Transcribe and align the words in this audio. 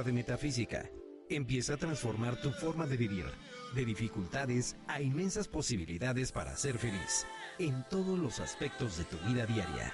de 0.00 0.12
metafísica. 0.12 0.90
Empieza 1.28 1.74
a 1.74 1.76
transformar 1.76 2.40
tu 2.40 2.50
forma 2.50 2.86
de 2.86 2.96
vivir, 2.96 3.26
de 3.74 3.84
dificultades 3.84 4.76
a 4.88 5.02
inmensas 5.02 5.48
posibilidades 5.48 6.32
para 6.32 6.56
ser 6.56 6.78
feliz, 6.78 7.26
en 7.58 7.84
todos 7.90 8.18
los 8.18 8.40
aspectos 8.40 8.96
de 8.96 9.04
tu 9.04 9.18
vida 9.28 9.44
diaria. 9.44 9.92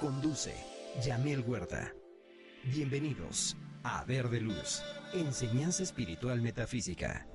Conduce 0.00 0.54
Yamel 1.04 1.40
Huerta. 1.40 1.92
Bienvenidos 2.64 3.56
a 3.84 4.04
Verde 4.04 4.40
Luz, 4.40 4.82
Enseñanza 5.14 5.84
Espiritual 5.84 6.42
Metafísica. 6.42 7.28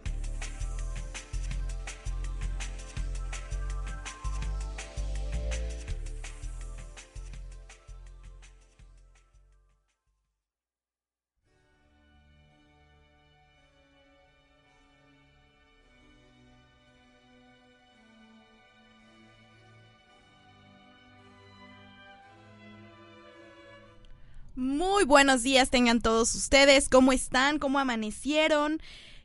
Buenos 25.05 25.43
días 25.43 25.69
tengan 25.69 25.99
todos 25.99 26.33
ustedes. 26.33 26.87
¿Cómo 26.87 27.11
están? 27.11 27.59
¿Cómo 27.59 27.77
amanecieron? 27.77 28.79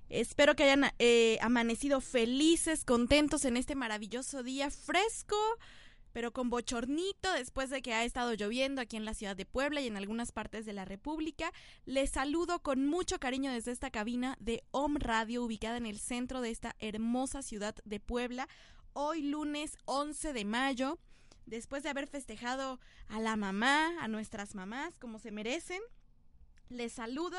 Espero 0.09 0.57
que 0.57 0.65
hayan 0.65 0.91
eh, 0.99 1.39
amanecido 1.41 2.01
felices, 2.01 2.85
contentos 2.85 3.45
en 3.45 3.57
este 3.57 3.77
maravilloso 3.77 4.43
día 4.43 4.71
fresco, 4.73 5.37
pero 6.13 6.33
con 6.33 6.51
bochornito 6.51 7.33
después 7.33 7.71
de 7.71 7.81
que 7.81 7.95
ha 7.95 8.05
estado 8.05 8.35
lloviendo 8.35 8.81
aquí 8.81 8.97
en 8.97 9.05
la 9.05 9.15
ciudad 9.15 9.37
de 9.37 9.47
Puebla 9.47 9.81
y 9.81 9.87
en 9.87 9.97
algunas 9.97 10.33
partes 10.33 10.67
de 10.67 10.73
la 10.73 10.85
República. 10.85 11.53
Les 11.85 12.11
saludo 12.11 12.61
con 12.61 12.85
mucho 12.85 13.21
cariño 13.21 13.53
desde 13.53 13.71
esta 13.71 13.91
cabina 13.91 14.37
de 14.41 14.65
Om 14.73 14.97
Radio 14.97 15.45
ubicada 15.45 15.77
en 15.77 15.87
el 15.87 16.01
centro 16.01 16.41
de 16.41 16.51
esta 16.51 16.75
hermosa 16.81 17.41
ciudad 17.43 17.77
de 17.85 18.01
Puebla. 18.01 18.49
Hoy 18.95 19.23
lunes 19.23 19.77
11 19.85 20.33
de 20.33 20.45
mayo 20.45 20.99
después 21.49 21.83
de 21.83 21.89
haber 21.89 22.07
festejado 22.07 22.79
a 23.09 23.21
la 23.21 23.37
mamá, 23.37 24.03
a 24.03 24.09
nuestras 24.09 24.55
mamás, 24.55 24.99
como 24.99 25.19
se 25.19 25.31
merecen, 25.31 25.81
les 26.69 26.93
saludo 26.93 27.39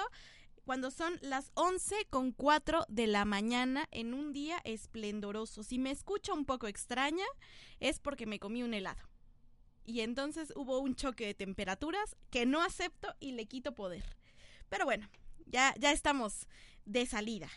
cuando 0.66 0.92
son 0.92 1.18
las 1.22 1.52
11 1.56 2.06
con 2.10 2.32
4 2.32 2.86
de 2.90 3.08
la 3.08 3.26
mañana 3.26 3.88
en 3.92 4.14
un 4.14 4.34
día 4.34 4.60
esplendoroso. 4.66 5.64
Si 5.64 5.80
me 5.80 5.92
escucho 5.92 6.34
un 6.34 6.46
poco 6.46 6.68
extraña, 6.68 7.26
es 7.80 8.00
porque 8.00 8.26
me 8.26 8.40
comí 8.40 8.62
un 8.64 8.74
helado. 8.74 9.02
Y 9.86 10.02
entonces 10.02 10.54
hubo 10.56 10.80
un 10.80 10.96
choque 10.96 11.26
de 11.26 11.34
temperaturas 11.34 12.16
que 12.30 12.46
no 12.46 12.62
acepto 12.62 13.16
y 13.20 13.32
le 13.32 13.48
quito 13.48 13.74
poder. 13.74 14.04
Pero 14.70 14.86
bueno, 14.86 15.10
ya, 15.48 15.74
ya 15.80 15.92
estamos 15.92 16.48
de 16.86 17.08
salida. 17.08 17.50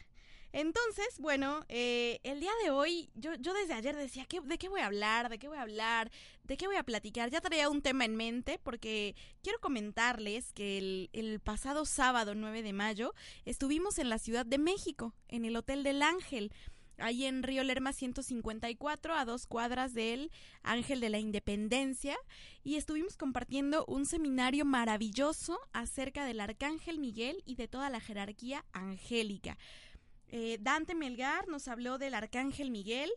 Entonces, 0.52 1.18
bueno, 1.18 1.64
eh, 1.68 2.20
el 2.24 2.40
día 2.40 2.52
de 2.62 2.70
hoy, 2.70 3.10
yo, 3.14 3.34
yo 3.36 3.54
desde 3.54 3.72
ayer 3.74 3.96
decía, 3.96 4.26
¿qué, 4.26 4.40
¿de 4.40 4.58
qué 4.58 4.68
voy 4.68 4.82
a 4.82 4.86
hablar? 4.86 5.28
¿De 5.30 5.38
qué 5.38 5.48
voy 5.48 5.56
a 5.56 5.62
hablar? 5.62 6.10
¿De 6.44 6.56
qué 6.56 6.66
voy 6.66 6.76
a 6.76 6.82
platicar? 6.82 7.30
Ya 7.30 7.40
traía 7.40 7.70
un 7.70 7.80
tema 7.80 8.04
en 8.04 8.16
mente 8.16 8.58
porque 8.62 9.16
quiero 9.42 9.58
comentarles 9.60 10.52
que 10.52 10.78
el, 10.78 11.10
el 11.12 11.40
pasado 11.40 11.86
sábado 11.86 12.34
9 12.34 12.62
de 12.62 12.72
mayo 12.72 13.14
estuvimos 13.46 13.98
en 13.98 14.10
la 14.10 14.18
Ciudad 14.18 14.44
de 14.44 14.58
México, 14.58 15.14
en 15.28 15.44
el 15.44 15.56
Hotel 15.56 15.82
del 15.82 16.02
Ángel 16.02 16.52
ahí 16.98 17.24
en 17.24 17.42
Río 17.42 17.64
Lerma 17.64 17.92
154, 17.92 19.14
a 19.14 19.24
dos 19.24 19.46
cuadras 19.46 19.94
del 19.94 20.30
Ángel 20.62 21.00
de 21.00 21.10
la 21.10 21.18
Independencia, 21.18 22.16
y 22.62 22.76
estuvimos 22.76 23.16
compartiendo 23.16 23.84
un 23.86 24.06
seminario 24.06 24.64
maravilloso 24.64 25.58
acerca 25.72 26.24
del 26.24 26.40
Arcángel 26.40 26.98
Miguel 26.98 27.42
y 27.44 27.56
de 27.56 27.68
toda 27.68 27.90
la 27.90 28.00
jerarquía 28.00 28.64
angélica. 28.72 29.58
Eh, 30.34 30.56
Dante 30.62 30.94
Melgar 30.94 31.46
nos 31.46 31.68
habló 31.68 31.98
del 31.98 32.14
Arcángel 32.14 32.70
Miguel, 32.70 33.10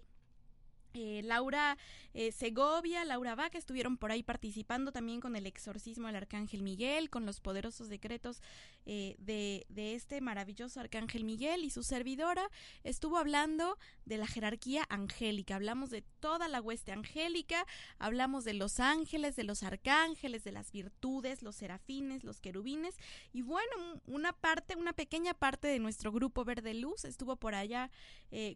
eh, 0.95 1.21
Laura 1.23 1.77
eh, 2.13 2.31
Segovia, 2.31 3.03
Laura 3.03 3.35
Vaca 3.35 3.57
estuvieron 3.57 3.97
por 3.97 4.13
ahí 4.13 4.23
participando 4.23 4.93
también 4.93 5.19
con 5.19 5.35
el 5.35 5.45
exorcismo 5.45 6.07
del 6.07 6.15
Arcángel 6.15 6.63
Miguel, 6.63 7.09
con 7.09 7.25
los 7.25 7.41
poderosos 7.41 7.89
decretos 7.89 8.41
eh, 8.85 9.17
de, 9.19 9.65
de, 9.67 9.95
este 9.95 10.21
maravilloso 10.21 10.79
Arcángel 10.79 11.25
Miguel 11.25 11.65
y 11.65 11.69
su 11.69 11.83
servidora. 11.83 12.49
Estuvo 12.85 13.17
hablando 13.17 13.77
de 14.05 14.15
la 14.15 14.25
jerarquía 14.25 14.85
angélica, 14.87 15.55
hablamos 15.57 15.89
de 15.89 16.01
toda 16.21 16.47
la 16.47 16.61
hueste 16.61 16.93
angélica, 16.93 17.65
hablamos 17.99 18.45
de 18.45 18.53
los 18.53 18.79
ángeles, 18.79 19.35
de 19.35 19.43
los 19.43 19.63
arcángeles, 19.63 20.45
de 20.45 20.53
las 20.53 20.71
virtudes, 20.71 21.43
los 21.43 21.57
serafines, 21.57 22.23
los 22.23 22.39
querubines. 22.39 22.95
Y 23.33 23.41
bueno, 23.41 24.01
una 24.07 24.31
parte, 24.31 24.77
una 24.77 24.93
pequeña 24.93 25.33
parte 25.33 25.67
de 25.67 25.79
nuestro 25.79 26.13
grupo 26.13 26.45
Verde 26.45 26.73
Luz 26.73 27.03
estuvo 27.03 27.35
por 27.35 27.53
allá 27.53 27.91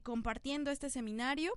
compartiendo 0.04 0.72
este 0.72 0.90
seminario 0.90 1.54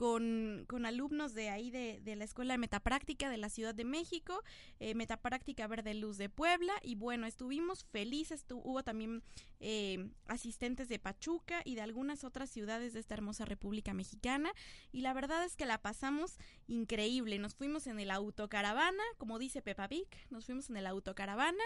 con, 0.00 0.64
con 0.66 0.86
alumnos 0.86 1.34
de 1.34 1.50
ahí 1.50 1.70
de, 1.70 2.00
de, 2.00 2.16
la 2.16 2.24
Escuela 2.24 2.54
de 2.54 2.58
Metapráctica 2.58 3.28
de 3.28 3.36
la 3.36 3.50
Ciudad 3.50 3.74
de 3.74 3.84
México, 3.84 4.42
eh, 4.78 4.94
Metapráctica 4.94 5.66
Verde 5.66 5.92
Luz 5.92 6.16
de 6.16 6.30
Puebla, 6.30 6.72
y 6.82 6.94
bueno, 6.94 7.26
estuvimos 7.26 7.84
felices, 7.84 8.46
tu, 8.46 8.62
hubo 8.64 8.82
también 8.82 9.22
eh, 9.60 10.08
asistentes 10.26 10.88
de 10.88 10.98
Pachuca 10.98 11.60
y 11.66 11.74
de 11.74 11.82
algunas 11.82 12.24
otras 12.24 12.48
ciudades 12.48 12.94
de 12.94 13.00
esta 13.00 13.12
hermosa 13.12 13.44
República 13.44 13.92
Mexicana, 13.92 14.54
y 14.90 15.02
la 15.02 15.12
verdad 15.12 15.44
es 15.44 15.54
que 15.54 15.66
la 15.66 15.76
pasamos 15.76 16.38
increíble, 16.66 17.38
nos 17.38 17.54
fuimos 17.54 17.86
en 17.86 18.00
el 18.00 18.10
autocaravana, 18.10 19.02
como 19.18 19.38
dice 19.38 19.60
Pepa 19.60 19.86
Vic, 19.86 20.16
nos 20.30 20.46
fuimos 20.46 20.70
en 20.70 20.78
el 20.78 20.86
autocaravana, 20.86 21.64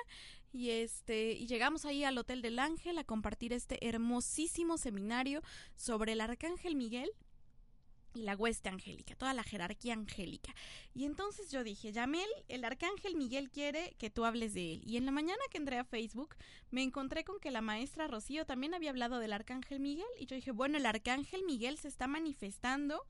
y 0.53 0.71
este, 0.71 1.35
y 1.35 1.47
llegamos 1.47 1.85
ahí 1.85 2.03
al 2.03 2.19
Hotel 2.19 2.43
del 2.43 2.59
Ángel 2.59 2.99
a 2.99 3.05
compartir 3.05 3.53
este 3.53 3.87
hermosísimo 3.87 4.77
seminario 4.77 5.41
sobre 5.77 6.15
el 6.15 6.21
Arcángel 6.21 6.75
Miguel, 6.75 7.13
y 8.15 8.23
la 8.23 8.37
hueste 8.37 8.69
angélica, 8.69 9.15
toda 9.17 9.35
la 9.35 9.43
jerarquía 9.43 9.95
angélica. 9.95 10.55
Y 10.95 11.05
entonces 11.05 11.51
yo 11.51 11.65
dije, 11.65 11.93
Yamel, 11.93 12.29
el 12.49 12.65
arcángel 12.65 13.17
Miguel 13.17 13.51
quiere 13.51 13.95
que 13.99 14.11
tú 14.11 14.25
hables 14.25 14.55
de 14.55 14.75
él. 14.75 14.83
Y 14.85 14.97
en 14.97 15.07
la 15.07 15.13
mañana 15.13 15.43
que 15.51 15.59
entré 15.59 15.79
a 15.79 15.85
Facebook, 15.85 16.37
me 16.71 16.83
encontré 16.83 17.25
con 17.25 17.41
que 17.41 17.51
la 17.51 17.61
maestra 17.61 18.07
Rocío 18.07 18.47
también 18.47 18.75
había 18.75 18.91
hablado 18.91 19.19
del 19.19 19.33
arcángel 19.33 19.81
Miguel. 19.81 20.07
Y 20.19 20.27
yo 20.27 20.37
dije, 20.37 20.53
bueno, 20.53 20.79
el 20.79 20.87
arcángel 20.87 21.43
Miguel 21.45 21.79
se 21.79 21.89
está 21.89 22.07
manifestando 22.07 23.05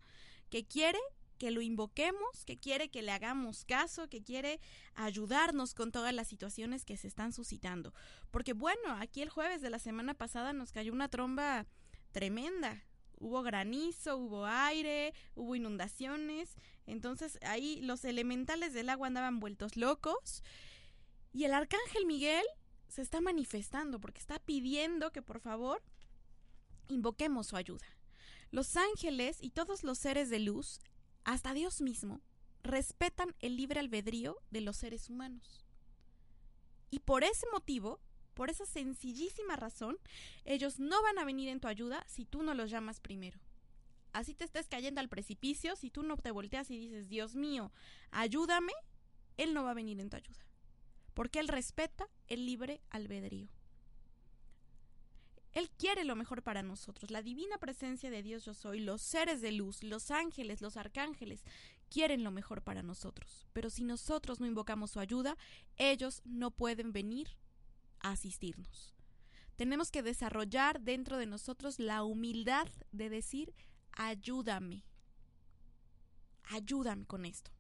que 0.51 0.65
quiere 0.65 0.99
que 1.39 1.51
lo 1.51 1.61
invoquemos, 1.61 2.45
que 2.47 2.59
quiere 2.59 2.89
que 2.89 3.03
le 3.03 3.13
hagamos 3.13 3.65
caso, 3.65 4.09
que 4.09 4.23
quiere 4.23 4.61
ayudarnos 4.95 5.75
con 5.75 5.93
todas 5.93 6.15
las 6.15 6.29
situaciones 6.29 6.85
que 6.85 6.97
se 6.97 7.09
están 7.09 7.33
suscitando. 7.33 7.93
Porque 8.31 8.53
bueno, 8.53 8.93
aquí 8.99 9.21
el 9.21 9.31
jueves 9.31 9.61
de 9.61 9.71
la 9.71 9.79
semana 9.79 10.15
pasada 10.15 10.53
nos 10.53 10.73
cayó 10.73 10.93
una 10.93 11.09
tromba 11.09 11.67
tremenda, 12.13 12.85
hubo 13.25 13.43
granizo, 13.43 14.19
hubo 14.19 14.45
aire, 14.45 15.15
hubo 15.35 15.57
inundaciones, 15.57 16.57
entonces 16.87 17.39
ahí 17.43 17.81
los 17.81 18.05
elementales 18.05 18.75
del 18.75 18.91
agua 18.91 19.07
andaban 19.07 19.41
vueltos 19.41 19.77
locos 19.79 20.43
y 21.33 21.45
el 21.45 21.55
arcángel 21.55 22.05
Miguel 22.05 22.45
se 22.89 23.01
está 23.01 23.23
manifestando 23.23 23.99
porque 23.99 24.21
está 24.21 24.39
pidiendo 24.39 25.11
que 25.11 25.23
por 25.23 25.41
favor 25.41 25.83
invoquemos 26.89 27.47
su 27.47 27.57
ayuda. 27.57 27.87
Los 28.51 28.77
ángeles 28.77 29.39
y 29.41 29.51
todos 29.51 29.85
los 29.85 29.99
seres 29.99 30.29
de 30.29 30.39
luz, 30.41 30.81
hasta 31.25 31.55
Dios 31.55 31.81
mismo, 31.81 32.21
respetan 32.63 33.35
el 33.41 33.57
libre 33.57 33.81
albedrío 33.81 34.39
de 34.51 34.61
los 34.61 34.77
seres 34.77 35.09
humanos. 35.09 35.65
Y 36.91 37.01
por 37.01 37.25
ese 37.25 37.47
motivo 37.53 38.01
por 38.35 38.51
esa 38.51 38.67
sencillísima 38.67 39.57
razón, 39.57 39.97
ellos 40.45 40.79
no 40.79 41.03
van 41.03 41.19
a 41.19 41.25
venir 41.25 41.49
en 41.49 41.61
tu 41.61 41.69
ayuda 41.69 42.05
si 42.07 42.25
tú 42.25 42.43
no 42.43 42.55
los 42.55 42.71
llamas 42.71 43.01
primero. 43.01 43.39
Así 44.13 44.35
te 44.35 44.45
estés 44.45 44.69
cayendo 44.69 45.01
al 45.01 45.09
precipicio, 45.09 45.75
si 45.75 45.91
tú 45.91 46.03
no 46.03 46.17
te 46.17 46.31
volteas 46.31 46.71
y 46.71 46.79
dices, 46.79 47.09
Dios 47.09 47.35
mío, 47.35 47.73
ayúdame, 48.11 48.73
Él 49.37 49.55
no 49.55 49.65
va 49.65 49.73
a 49.73 49.75
venir 49.75 49.99
en 49.99 50.11
tu 50.11 50.17
ayuda. 50.17 50.47
Porque 51.15 51.41
Él 51.41 51.49
respeta 51.49 52.09
el 52.29 52.47
libre 52.47 52.81
albedrío. 52.91 53.49
Él 55.53 55.71
quiere 55.71 56.05
lo 56.05 56.17
mejor 56.17 56.43
para 56.43 56.63
nosotros. 56.63 57.13
La 57.13 57.23
divina 57.23 57.59
presencia 57.59 58.11
de 58.11 58.23
Dios 58.23 58.45
yo 58.45 58.55
soy, 58.55 58.81
los 58.81 59.03
seres 59.03 59.41
de 59.41 59.53
luz, 59.53 59.85
los 59.85 60.11
ángeles, 60.11 60.61
los 60.61 60.77
arcángeles, 60.77 61.45
quieren 61.91 62.25
lo 62.25 62.33
mejor 62.33 62.63
para 62.63 62.83
nosotros. 62.83 63.47
Pero 63.53 63.71
si 63.71 63.85
nosotros 63.85 64.41
no 64.41 64.47
invocamos 64.47 64.91
su 64.93 65.01
ayuda, 65.01 65.37
ellos 65.77 66.23
no 66.25 66.51
pueden 66.51 66.93
venir 66.93 67.37
asistirnos. 68.05 68.95
Tenemos 69.57 69.91
que 69.91 70.03
desarrollar 70.03 70.81
dentro 70.81 71.17
de 71.17 71.27
nosotros 71.27 71.79
la 71.79 72.03
humildad 72.03 72.69
de 72.93 73.09
decir, 73.09 73.55
ayúdame, 73.93 74.85
ayúdame 76.45 77.07
con 77.07 77.25
esto. 77.25 77.51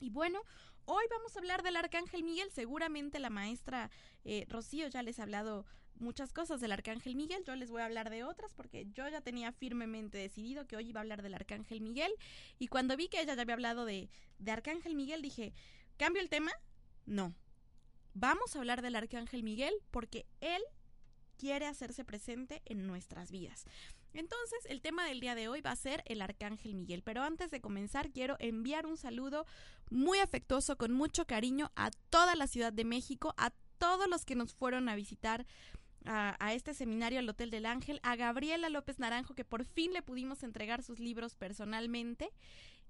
Y 0.00 0.10
bueno, 0.10 0.40
hoy 0.84 1.04
vamos 1.10 1.34
a 1.34 1.40
hablar 1.40 1.62
del 1.62 1.76
Arcángel 1.76 2.22
Miguel. 2.22 2.50
Seguramente 2.52 3.18
la 3.18 3.30
maestra 3.30 3.90
eh, 4.24 4.46
Rocío 4.48 4.86
ya 4.88 5.02
les 5.02 5.18
ha 5.18 5.24
hablado 5.24 5.66
muchas 5.96 6.32
cosas 6.32 6.60
del 6.60 6.70
Arcángel 6.70 7.16
Miguel. 7.16 7.42
Yo 7.44 7.56
les 7.56 7.70
voy 7.70 7.82
a 7.82 7.86
hablar 7.86 8.10
de 8.10 8.22
otras 8.22 8.54
porque 8.54 8.86
yo 8.92 9.08
ya 9.08 9.20
tenía 9.20 9.50
firmemente 9.50 10.18
decidido 10.18 10.68
que 10.68 10.76
hoy 10.76 10.88
iba 10.88 11.00
a 11.00 11.02
hablar 11.02 11.22
del 11.22 11.34
Arcángel 11.34 11.80
Miguel. 11.80 12.12
Y 12.60 12.68
cuando 12.68 12.96
vi 12.96 13.08
que 13.08 13.20
ella 13.20 13.34
ya 13.34 13.42
había 13.42 13.54
hablado 13.54 13.84
de, 13.84 14.08
de 14.38 14.52
Arcángel 14.52 14.94
Miguel, 14.94 15.20
dije, 15.20 15.52
¿cambio 15.96 16.22
el 16.22 16.28
tema? 16.28 16.52
No, 17.06 17.34
Vamos 18.14 18.54
a 18.54 18.58
hablar 18.58 18.82
del 18.82 18.96
Arcángel 18.96 19.42
Miguel 19.42 19.74
porque 19.90 20.26
él 20.40 20.62
quiere 21.38 21.66
hacerse 21.66 22.04
presente 22.04 22.62
en 22.66 22.86
nuestras 22.86 23.30
vidas. 23.30 23.64
Entonces, 24.12 24.58
el 24.68 24.80
tema 24.80 25.06
del 25.06 25.20
día 25.20 25.34
de 25.34 25.48
hoy 25.48 25.60
va 25.60 25.70
a 25.70 25.76
ser 25.76 26.02
el 26.06 26.20
Arcángel 26.20 26.74
Miguel. 26.74 27.02
Pero 27.02 27.22
antes 27.22 27.50
de 27.50 27.60
comenzar, 27.60 28.10
quiero 28.10 28.36
enviar 28.40 28.86
un 28.86 28.96
saludo 28.96 29.46
muy 29.90 30.18
afectuoso, 30.18 30.76
con 30.76 30.92
mucho 30.92 31.26
cariño, 31.26 31.70
a 31.76 31.90
toda 32.10 32.34
la 32.34 32.48
Ciudad 32.48 32.72
de 32.72 32.84
México, 32.84 33.34
a 33.36 33.52
todos 33.78 34.08
los 34.08 34.24
que 34.24 34.34
nos 34.34 34.54
fueron 34.54 34.88
a 34.88 34.96
visitar 34.96 35.46
a, 36.04 36.54
este 36.54 36.74
seminario 36.74 37.18
al 37.18 37.28
Hotel 37.28 37.50
del 37.50 37.66
Ángel, 37.66 38.00
a 38.02 38.16
Gabriela 38.16 38.68
López 38.70 38.98
Naranjo, 38.98 39.34
que 39.34 39.44
por 39.44 39.64
fin 39.64 39.92
le 39.92 40.02
pudimos 40.02 40.42
entregar 40.42 40.82
sus 40.82 40.98
libros 40.98 41.34
personalmente 41.34 42.30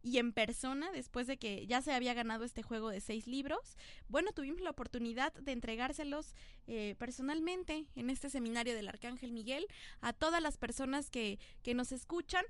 y 0.03 0.19
en 0.19 0.33
persona, 0.33 0.91
después 0.93 1.27
de 1.27 1.37
que 1.37 1.67
ya 1.67 1.83
se 1.83 1.93
había 1.93 2.15
ganado 2.15 2.45
este 2.45 2.63
juego 2.63 2.91
de 2.91 3.01
seis 3.01 3.27
libros, 3.27 3.77
bueno, 4.09 4.33
tuvimos 4.33 4.61
la 4.61 4.71
oportunidad 4.71 5.33
de 5.35 5.53
entregárselos 5.53 6.35
eh, 6.67 6.95
personalmente 6.99 7.87
en 7.97 8.11
este 8.11 8.31
seminario 8.31 8.75
del 8.75 8.89
Arcángel 8.89 9.33
Miguel 9.33 9.67
a 10.01 10.13
todas 10.13 10.43
las 10.43 10.57
personas 10.57 11.11
que, 11.11 11.39
que 11.63 11.75
nos 11.75 11.93
escuchan 11.93 12.45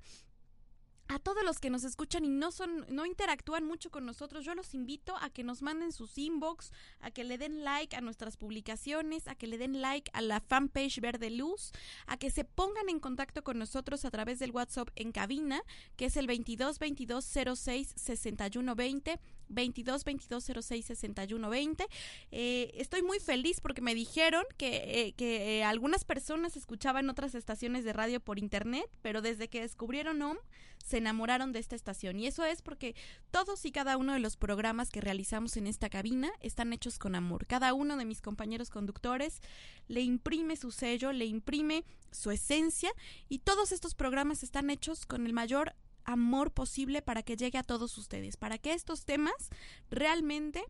a 1.09 1.17
todos 1.17 1.43
los 1.43 1.59
que 1.59 1.71
nos 1.71 1.83
escuchan 1.83 2.23
y 2.23 2.29
no 2.29 2.51
son 2.51 2.85
no 2.87 3.05
interactúan 3.05 3.65
mucho 3.65 3.89
con 3.89 4.05
nosotros, 4.05 4.45
yo 4.45 4.53
los 4.53 4.75
invito 4.75 5.17
a 5.17 5.31
que 5.31 5.43
nos 5.43 5.63
manden 5.63 5.91
sus 5.91 6.17
inbox, 6.17 6.71
a 6.99 7.09
que 7.09 7.23
le 7.23 7.39
den 7.39 7.63
like 7.63 7.95
a 7.95 8.01
nuestras 8.01 8.37
publicaciones, 8.37 9.27
a 9.27 9.33
que 9.33 9.47
le 9.47 9.57
den 9.57 9.81
like 9.81 10.11
a 10.13 10.21
la 10.21 10.39
fanpage 10.39 11.01
Verde 11.01 11.31
Luz, 11.31 11.71
a 12.05 12.17
que 12.17 12.29
se 12.29 12.45
pongan 12.45 12.89
en 12.89 12.99
contacto 12.99 13.43
con 13.43 13.57
nosotros 13.57 14.05
a 14.05 14.11
través 14.11 14.37
del 14.37 14.51
WhatsApp 14.51 14.89
en 14.95 15.11
cabina, 15.11 15.63
que 15.95 16.05
es 16.05 16.15
el 16.15 16.27
22 16.27 16.77
22 16.77 17.25
06 17.25 17.93
61 17.95 18.75
20 18.75 19.19
22 19.49 20.03
22 20.03 20.43
06 20.61 20.85
61 20.85 21.49
20. 21.49 21.87
estoy 22.29 23.01
muy 23.01 23.19
feliz 23.19 23.61
porque 23.61 23.81
me 23.81 23.95
dijeron 23.95 24.43
que, 24.57 25.07
eh, 25.07 25.13
que 25.13 25.57
eh, 25.57 25.63
algunas 25.63 26.05
personas 26.05 26.55
escuchaban 26.55 27.09
otras 27.09 27.33
estaciones 27.33 27.83
de 27.83 27.93
radio 27.93 28.19
por 28.19 28.37
internet, 28.37 28.87
pero 29.01 29.23
desde 29.23 29.47
que 29.47 29.61
descubrieron 29.61 30.21
OM 30.21 30.37
se 30.83 30.97
enamoraron 30.97 31.51
de 31.51 31.59
esta 31.59 31.75
estación. 31.75 32.19
Y 32.19 32.27
eso 32.27 32.43
es 32.45 32.61
porque 32.61 32.95
todos 33.31 33.65
y 33.65 33.71
cada 33.71 33.97
uno 33.97 34.13
de 34.13 34.19
los 34.19 34.37
programas 34.37 34.89
que 34.89 35.01
realizamos 35.01 35.57
en 35.57 35.67
esta 35.67 35.89
cabina 35.89 36.31
están 36.39 36.73
hechos 36.73 36.97
con 36.97 37.15
amor. 37.15 37.45
Cada 37.45 37.73
uno 37.73 37.97
de 37.97 38.05
mis 38.05 38.21
compañeros 38.21 38.69
conductores 38.69 39.41
le 39.87 40.01
imprime 40.01 40.55
su 40.55 40.71
sello, 40.71 41.11
le 41.11 41.25
imprime 41.25 41.85
su 42.11 42.31
esencia 42.31 42.91
y 43.27 43.39
todos 43.39 43.71
estos 43.71 43.95
programas 43.95 44.43
están 44.43 44.69
hechos 44.69 45.05
con 45.05 45.25
el 45.25 45.33
mayor 45.33 45.75
amor 46.05 46.51
posible 46.51 47.01
para 47.01 47.23
que 47.23 47.37
llegue 47.37 47.59
a 47.59 47.63
todos 47.63 47.97
ustedes, 47.97 48.35
para 48.35 48.57
que 48.57 48.73
estos 48.73 49.05
temas 49.05 49.49
realmente 49.91 50.63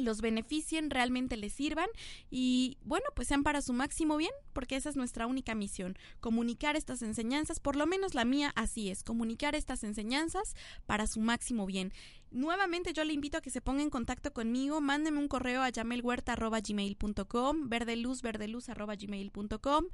los 0.00 0.20
beneficien, 0.20 0.90
realmente 0.90 1.36
les 1.36 1.52
sirvan 1.52 1.88
y 2.30 2.78
bueno, 2.82 3.06
pues 3.14 3.28
sean 3.28 3.42
para 3.42 3.62
su 3.62 3.72
máximo 3.72 4.16
bien, 4.16 4.32
porque 4.52 4.76
esa 4.76 4.88
es 4.88 4.96
nuestra 4.96 5.26
única 5.26 5.54
misión, 5.54 5.96
comunicar 6.20 6.76
estas 6.76 7.02
enseñanzas, 7.02 7.60
por 7.60 7.76
lo 7.76 7.86
menos 7.86 8.14
la 8.14 8.24
mía 8.24 8.52
así 8.56 8.90
es, 8.90 9.02
comunicar 9.02 9.54
estas 9.54 9.84
enseñanzas 9.84 10.54
para 10.86 11.06
su 11.06 11.20
máximo 11.20 11.66
bien. 11.66 11.92
Nuevamente 12.30 12.92
yo 12.92 13.04
le 13.04 13.12
invito 13.12 13.38
a 13.38 13.40
que 13.40 13.50
se 13.50 13.60
ponga 13.60 13.82
en 13.82 13.90
contacto 13.90 14.32
conmigo, 14.32 14.80
mándeme 14.80 15.18
un 15.18 15.26
correo 15.26 15.62
a 15.62 15.68
yamelhuerta.gmail.com, 15.68 17.68
verdeluz, 17.68 18.22
verdeluz.gmail.com, 18.22 19.84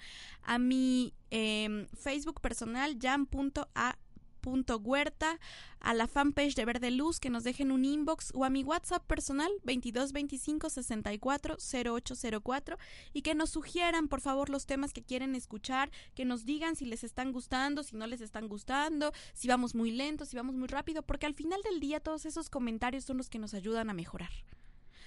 a 0.43 0.58
mi 0.58 1.14
eh, 1.31 1.87
Facebook 1.94 2.43
personal, 2.43 2.99
jam.a 3.00 3.97
huerta, 4.46 5.38
a 5.81 5.94
la 5.94 6.06
fanpage 6.06 6.54
de 6.54 6.64
Verde 6.64 6.90
Luz 6.90 7.20
que 7.20 7.31
nos 7.31 7.44
dejen 7.44 7.70
un 7.70 7.84
inbox 7.84 8.32
o 8.34 8.44
a 8.44 8.50
mi 8.50 8.64
WhatsApp 8.64 9.04
personal 9.06 9.50
2225 9.64 10.70
64 10.70 11.56
0804 11.58 12.78
y 13.12 13.22
que 13.22 13.34
nos 13.34 13.50
sugieran 13.50 14.08
por 14.08 14.20
favor 14.20 14.48
los 14.48 14.66
temas 14.66 14.93
que 14.93 15.02
quieren 15.02 15.34
escuchar, 15.34 15.90
que 16.14 16.25
nos 16.25 16.44
digan 16.44 16.76
si 16.76 16.87
les 16.87 17.04
están 17.04 17.32
gustando, 17.32 17.82
si 17.82 17.96
no 17.96 18.06
les 18.06 18.20
están 18.20 18.48
gustando, 18.48 19.12
si 19.34 19.48
vamos 19.48 19.75
muy 19.75 19.90
lento, 19.90 20.25
si 20.25 20.37
vamos 20.37 20.54
muy 20.54 20.69
rápido, 20.69 21.02
porque 21.02 21.26
al 21.26 21.34
final 21.34 21.60
del 21.62 21.81
día 21.81 22.00
todos 22.00 22.26
esos 22.26 22.50
comentarios 22.50 23.04
son 23.04 23.16
los 23.16 23.28
que 23.28 23.38
nos 23.38 23.54
ayudan 23.54 23.90
a 23.90 23.94
mejorar. 23.94 24.31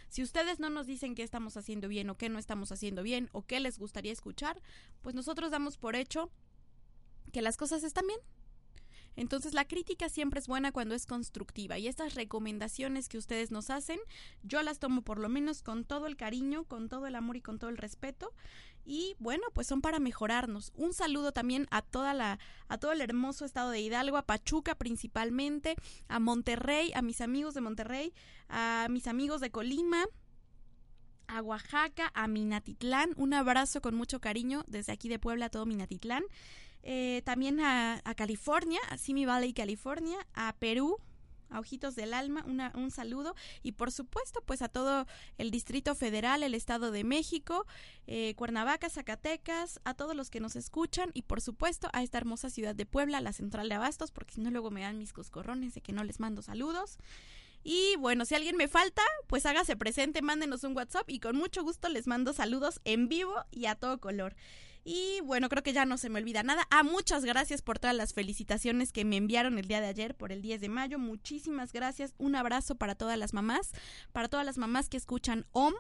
Si 0.09 0.23
ustedes 0.23 0.59
no 0.59 0.69
nos 0.69 0.87
dicen 0.87 1.13
qué 1.13 1.21
estamos 1.21 1.55
haciendo 1.55 1.87
bien 1.87 2.09
o 2.09 2.17
qué 2.17 2.29
no 2.29 2.39
estamos 2.39 2.71
haciendo 2.71 3.03
bien 3.03 3.29
o 3.31 3.43
qué 3.43 3.59
les 3.59 3.77
gustaría 3.77 4.11
escuchar, 4.11 4.61
pues 5.01 5.13
nosotros 5.13 5.51
damos 5.51 5.77
por 5.77 5.95
hecho 5.95 6.31
que 7.31 7.43
las 7.43 7.57
cosas 7.57 7.83
están 7.83 8.07
bien 8.07 8.19
entonces 9.19 9.53
la 9.53 9.65
crítica 9.65 10.07
siempre 10.07 10.39
es 10.39 10.47
buena 10.47 10.71
cuando 10.71 10.95
es 10.95 11.05
constructiva 11.05 11.77
y 11.77 11.89
estas 11.89 12.15
recomendaciones 12.15 13.09
que 13.09 13.17
ustedes 13.17 13.51
nos 13.51 13.69
hacen, 13.69 13.99
yo 14.43 14.63
las 14.63 14.79
tomo 14.79 15.01
por 15.01 15.19
lo 15.19 15.27
menos 15.27 15.61
con 15.61 15.83
todo 15.83 16.07
el 16.07 16.15
cariño, 16.15 16.63
con 16.63 16.87
todo 16.87 17.05
el 17.05 17.15
amor 17.15 17.35
y 17.35 17.41
con 17.41 17.59
todo 17.59 17.69
el 17.69 17.75
respeto 17.75 18.33
y 18.85 19.17
bueno, 19.19 19.43
pues 19.53 19.67
son 19.67 19.81
para 19.81 19.99
mejorarnos. 19.99 20.71
Un 20.73 20.93
saludo 20.93 21.33
también 21.33 21.67
a 21.69 21.81
toda 21.81 22.13
la 22.13 22.39
a 22.69 22.77
todo 22.77 22.93
el 22.93 23.01
hermoso 23.01 23.43
estado 23.43 23.71
de 23.71 23.81
Hidalgo, 23.81 24.15
a 24.15 24.25
Pachuca 24.25 24.75
principalmente, 24.75 25.75
a 26.07 26.19
Monterrey, 26.19 26.93
a 26.95 27.01
mis 27.01 27.19
amigos 27.19 27.53
de 27.53 27.61
Monterrey, 27.61 28.13
a 28.47 28.87
mis 28.89 29.07
amigos 29.07 29.41
de 29.41 29.51
Colima, 29.51 30.05
a 31.27 31.41
Oaxaca, 31.41 32.09
a 32.13 32.29
Minatitlán. 32.29 33.11
Un 33.17 33.33
abrazo 33.33 33.81
con 33.81 33.95
mucho 33.95 34.21
cariño 34.21 34.63
desde 34.67 34.93
aquí 34.93 35.09
de 35.09 35.19
Puebla 35.19 35.47
a 35.47 35.49
todo 35.49 35.65
Minatitlán. 35.65 36.23
Eh, 36.83 37.21
también 37.25 37.59
a, 37.59 38.01
California, 38.15 38.79
a 38.89 38.97
Simi 38.97 39.25
Valley, 39.25 39.53
California, 39.53 40.17
a 40.33 40.53
Perú, 40.53 40.97
a 41.49 41.59
Ojitos 41.59 41.95
del 41.95 42.13
Alma, 42.13 42.45
un 42.75 42.91
saludo 42.91 43.35
y 43.63 43.71
por 43.71 43.91
supuesto 43.91 44.41
pues 44.45 44.61
a 44.61 44.69
todo 44.69 45.07
el 45.39 45.49
Distrito 45.49 45.95
Federal, 45.95 46.43
el 46.43 46.53
Estado 46.53 46.91
de 46.91 47.03
México, 47.03 47.65
eh, 48.05 48.35
Cuernavaca, 48.35 48.87
Zacatecas, 48.89 49.79
a 49.83 49.95
todos 49.95 50.15
los 50.15 50.29
que 50.29 50.39
nos 50.39 50.55
escuchan 50.55 51.09
y 51.15 51.23
por 51.23 51.41
supuesto 51.41 51.89
a 51.91 52.03
esta 52.03 52.19
hermosa 52.19 52.51
ciudad 52.51 52.75
de 52.75 52.85
Puebla, 52.85 53.19
la 53.19 53.33
central 53.33 53.67
de 53.67 53.75
Abastos, 53.75 54.11
porque 54.11 54.35
si 54.35 54.41
no 54.41 54.51
luego 54.51 54.69
me 54.69 54.81
dan 54.81 54.99
mis 54.99 55.11
coscorrones 55.11 55.73
de 55.73 55.81
que 55.81 55.91
no 55.91 56.03
les 56.03 56.19
mando 56.19 56.43
saludos. 56.43 56.99
Y 57.63 57.95
bueno, 57.97 58.25
si 58.25 58.35
alguien 58.35 58.55
me 58.55 58.67
falta, 58.67 59.01
pues 59.27 59.45
hágase 59.45 59.75
presente, 59.75 60.21
mándenos 60.21 60.63
un 60.63 60.75
WhatsApp 60.75 61.09
y 61.09 61.19
con 61.19 61.35
mucho 61.35 61.63
gusto 61.63 61.89
les 61.89 62.07
mando 62.07 62.31
saludos 62.31 62.79
en 62.85 63.09
vivo 63.09 63.33
y 63.51 63.65
a 63.65 63.75
todo 63.75 63.99
color. 63.99 64.35
Y 64.83 65.21
bueno, 65.21 65.49
creo 65.49 65.63
que 65.63 65.73
ya 65.73 65.85
no 65.85 65.97
se 65.97 66.09
me 66.09 66.19
olvida 66.19 66.43
nada. 66.43 66.65
Ah, 66.71 66.83
muchas 66.83 67.25
gracias 67.25 67.61
por 67.61 67.79
todas 67.79 67.95
las 67.95 68.13
felicitaciones 68.13 68.91
que 68.91 69.05
me 69.05 69.17
enviaron 69.17 69.57
el 69.57 69.67
día 69.67 69.81
de 69.81 69.87
ayer 69.87 70.15
por 70.15 70.31
el 70.31 70.41
10 70.41 70.61
de 70.61 70.69
mayo. 70.69 70.99
Muchísimas 70.99 71.73
gracias. 71.73 72.13
Un 72.17 72.35
abrazo 72.35 72.75
para 72.75 72.95
todas 72.95 73.17
las 73.17 73.33
mamás, 73.33 73.71
para 74.13 74.29
todas 74.29 74.45
las 74.45 74.57
mamás 74.57 74.89
que 74.89 74.97
escuchan 74.97 75.45
OM. 75.51 75.73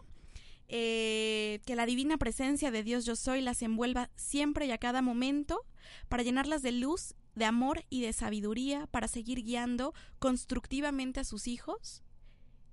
Eh, 0.71 1.61
que 1.65 1.75
la 1.75 1.87
divina 1.87 2.17
presencia 2.17 2.69
de 2.69 2.83
Dios 2.83 3.03
yo 3.03 3.15
soy 3.15 3.41
las 3.41 3.63
envuelva 3.63 4.11
siempre 4.15 4.67
y 4.67 4.71
a 4.71 4.77
cada 4.77 5.01
momento 5.01 5.65
para 6.09 6.21
llenarlas 6.21 6.61
de 6.61 6.71
luz 6.71 7.15
de 7.33 7.45
amor 7.45 7.85
y 7.89 8.01
de 8.01 8.13
sabiduría 8.13 8.85
para 8.85 9.07
seguir 9.07 9.43
guiando 9.43 9.95
constructivamente 10.19 11.21
a 11.21 11.23
sus 11.23 11.47
hijos 11.47 12.03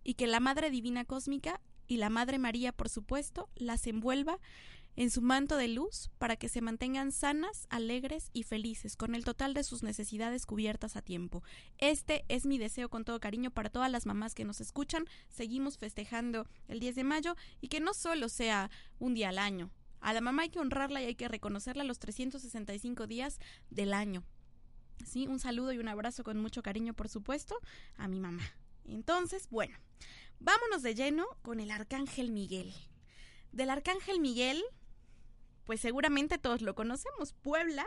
y 0.04 0.14
que 0.14 0.26
la 0.26 0.40
Madre 0.40 0.71
Divina 0.71 1.06
Cósmica 1.06 1.62
y 1.87 1.97
la 1.97 2.11
Madre 2.11 2.38
María, 2.38 2.73
por 2.73 2.88
supuesto, 2.88 3.49
las 3.54 3.87
envuelva 3.87 4.40
en 4.97 5.11
su 5.11 5.23
manto 5.23 5.57
de 5.57 5.69
luz 5.69 6.11
para 6.19 6.37
que 6.37 6.49
se 6.49 6.61
mantengan 6.61 7.12
sanas, 7.12 7.67
alegres 7.71 8.31
y 8.33 8.43
felices, 8.43 8.97
con 8.97 9.15
el 9.15 9.25
total 9.25 9.55
de 9.55 9.62
sus 9.62 9.83
necesidades 9.83 10.47
cubiertas 10.47 10.97
a 10.97 11.03
tiempo. 11.03 11.43
Este 11.79 12.25
es 12.29 12.47
mi 12.47 12.59
deseo 12.59 12.88
con 12.88 13.05
todo 13.05 13.21
cariño 13.21 13.50
para 13.50 13.71
todas 13.71 13.91
las 13.91 14.07
mamás 14.07 14.35
que 14.35 14.45
nos 14.45 14.61
escuchan. 14.61 15.05
Seguimos 15.29 15.79
festejando 15.79 16.47
el 16.69 16.81
10 16.81 16.97
de 16.97 17.05
mayo 17.05 17.37
y 17.61 17.69
que 17.69 17.81
no 17.81 17.95
solo 17.95 18.29
sea 18.29 18.71
un 18.99 19.15
día 19.15 19.29
al 19.29 19.38
año. 19.38 19.71
A 20.00 20.12
la 20.12 20.21
mamá 20.21 20.43
hay 20.43 20.50
que 20.50 20.61
honrarla 20.61 21.03
y 21.03 21.07
hay 21.07 21.15
que 21.15 21.29
reconocerla 21.29 21.85
los 21.85 21.99
365 21.99 23.07
días 23.07 23.38
del 23.71 23.93
año. 23.93 24.25
Sí, 25.05 25.26
un 25.26 25.38
saludo 25.38 25.73
y 25.73 25.79
un 25.79 25.88
abrazo 25.88 26.25
con 26.25 26.41
mucho 26.41 26.62
cariño, 26.62 26.95
por 26.95 27.09
supuesto, 27.09 27.57
a 27.97 28.09
mi 28.09 28.19
mamá. 28.19 28.43
Entonces, 28.85 29.49
bueno, 29.50 29.76
vámonos 30.38 30.83
de 30.83 30.95
lleno 30.95 31.26
con 31.43 31.61
el 31.61 31.71
Arcángel 31.71 32.31
Miguel. 32.31 32.73
Del 33.53 33.71
Arcángel 33.71 34.21
Miguel, 34.21 34.62
pues 35.66 35.80
seguramente 35.80 36.38
todos 36.38 36.62
lo 36.62 36.75
conocemos. 36.75 37.35
Puebla 37.35 37.87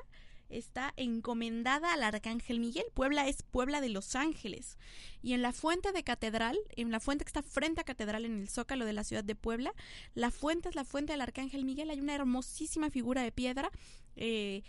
está 0.50 0.94
encomendada 0.98 1.94
al 1.94 2.04
Arcángel 2.04 2.60
Miguel. 2.60 2.86
Puebla 2.94 3.28
es 3.28 3.44
Puebla 3.44 3.82
de 3.82 3.90
Los 3.90 4.16
Ángeles. 4.16 4.78
Y 5.22 5.34
en 5.34 5.42
la 5.42 5.54
fuente 5.54 5.92
de 5.92 6.04
catedral, 6.04 6.58
en 6.76 6.92
la 6.92 7.00
fuente 7.00 7.24
que 7.24 7.30
está 7.30 7.44
frente 7.44 7.82
a 7.82 7.86
catedral 7.86 8.26
en 8.26 8.42
el 8.42 8.50
zócalo 8.50 8.86
de 8.86 8.94
la 8.94 9.04
ciudad 9.04 9.24
de 9.24 9.36
Puebla, 9.36 9.74
la 10.14 10.32
fuente 10.32 10.70
es 10.70 10.76
la 10.76 10.86
fuente 10.86 11.14
del 11.14 11.22
Arcángel 11.22 11.66
Miguel. 11.66 11.90
Hay 11.90 12.00
una 12.00 12.16
hermosísima 12.16 12.90
figura 12.90 13.22
de 13.22 13.32
piedra 13.32 13.72
eh, 14.16 14.64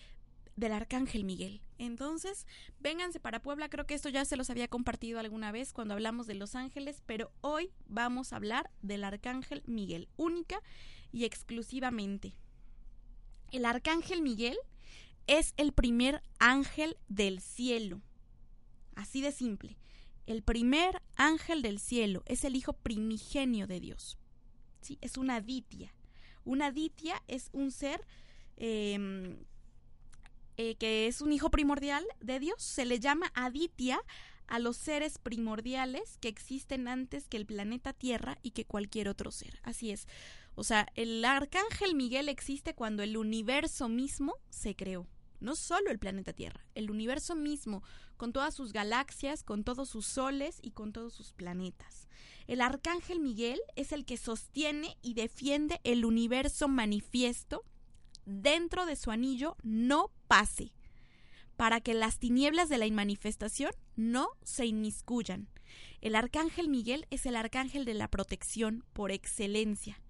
del 0.56 0.72
Arcángel 0.72 1.24
Miguel. 1.24 1.62
Entonces, 1.78 2.46
vénganse 2.78 3.18
para 3.18 3.40
Puebla, 3.40 3.70
creo 3.70 3.86
que 3.86 3.94
esto 3.94 4.10
ya 4.10 4.24
se 4.26 4.36
los 4.36 4.50
había 4.50 4.68
compartido 4.68 5.18
alguna 5.18 5.50
vez 5.50 5.72
cuando 5.72 5.94
hablamos 5.94 6.26
de 6.26 6.34
Los 6.34 6.54
Ángeles, 6.54 7.02
pero 7.06 7.32
hoy 7.40 7.70
vamos 7.86 8.32
a 8.32 8.36
hablar 8.36 8.70
del 8.82 9.02
Arcángel 9.02 9.62
Miguel, 9.66 10.08
única 10.16 10.60
y 11.10 11.24
exclusivamente. 11.24 12.34
El 13.52 13.64
Arcángel 13.64 14.22
Miguel 14.22 14.56
es 15.26 15.54
el 15.56 15.72
primer 15.72 16.22
ángel 16.38 16.96
del 17.08 17.40
cielo. 17.40 18.00
Así 18.94 19.20
de 19.20 19.32
simple. 19.32 19.76
El 20.26 20.42
primer 20.42 21.02
ángel 21.16 21.62
del 21.62 21.80
cielo 21.80 22.22
es 22.26 22.44
el 22.44 22.56
hijo 22.56 22.72
primigenio 22.72 23.66
de 23.66 23.80
Dios. 23.80 24.18
¿Sí? 24.80 24.98
Es 25.00 25.16
una 25.16 25.40
ditia. 25.40 25.92
Una 26.44 26.70
ditia 26.70 27.22
es 27.28 27.50
un 27.52 27.70
ser 27.70 28.06
em, 28.56 29.36
eh, 30.56 30.74
que 30.76 31.06
es 31.06 31.20
un 31.20 31.32
hijo 31.32 31.50
primordial 31.50 32.04
de 32.20 32.38
Dios, 32.38 32.62
se 32.62 32.84
le 32.84 33.00
llama 33.00 33.32
Aditya 33.34 34.00
a 34.46 34.58
los 34.58 34.76
seres 34.76 35.18
primordiales 35.18 36.18
que 36.18 36.28
existen 36.28 36.88
antes 36.88 37.28
que 37.28 37.36
el 37.36 37.46
planeta 37.46 37.92
Tierra 37.92 38.38
y 38.42 38.50
que 38.50 38.64
cualquier 38.64 39.08
otro 39.08 39.30
ser. 39.30 39.58
Así 39.62 39.90
es. 39.90 40.06
O 40.54 40.64
sea, 40.64 40.86
el 40.94 41.24
arcángel 41.24 41.94
Miguel 41.94 42.28
existe 42.28 42.74
cuando 42.74 43.02
el 43.02 43.16
universo 43.16 43.88
mismo 43.88 44.34
se 44.50 44.74
creó. 44.74 45.06
No 45.40 45.56
solo 45.56 45.90
el 45.90 45.98
planeta 45.98 46.34
Tierra, 46.34 46.66
el 46.74 46.90
universo 46.90 47.34
mismo, 47.34 47.82
con 48.18 48.32
todas 48.32 48.54
sus 48.54 48.74
galaxias, 48.74 49.42
con 49.42 49.64
todos 49.64 49.88
sus 49.88 50.04
soles 50.04 50.58
y 50.60 50.72
con 50.72 50.92
todos 50.92 51.14
sus 51.14 51.32
planetas. 51.32 52.08
El 52.46 52.60
arcángel 52.60 53.20
Miguel 53.20 53.60
es 53.76 53.92
el 53.92 54.04
que 54.04 54.18
sostiene 54.18 54.98
y 55.00 55.14
defiende 55.14 55.80
el 55.84 56.04
universo 56.04 56.68
manifiesto 56.68 57.64
dentro 58.26 58.86
de 58.86 58.96
su 58.96 59.10
anillo 59.10 59.56
no 59.62 60.10
pase, 60.28 60.72
para 61.56 61.80
que 61.80 61.94
las 61.94 62.18
tinieblas 62.18 62.68
de 62.68 62.78
la 62.78 62.86
inmanifestación 62.86 63.72
no 63.96 64.28
se 64.42 64.66
inmiscuyan. 64.66 65.48
El 66.00 66.14
arcángel 66.14 66.68
Miguel 66.68 67.06
es 67.10 67.26
el 67.26 67.36
arcángel 67.36 67.84
de 67.84 67.94
la 67.94 68.08
protección 68.08 68.84
por 68.92 69.10
excelencia. 69.12 70.00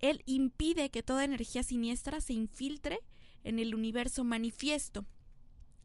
Él 0.00 0.22
impide 0.26 0.90
que 0.90 1.02
toda 1.02 1.24
energía 1.24 1.62
siniestra 1.62 2.20
se 2.20 2.32
infiltre 2.32 3.00
en 3.44 3.58
el 3.58 3.74
universo 3.74 4.24
manifiesto. 4.24 5.04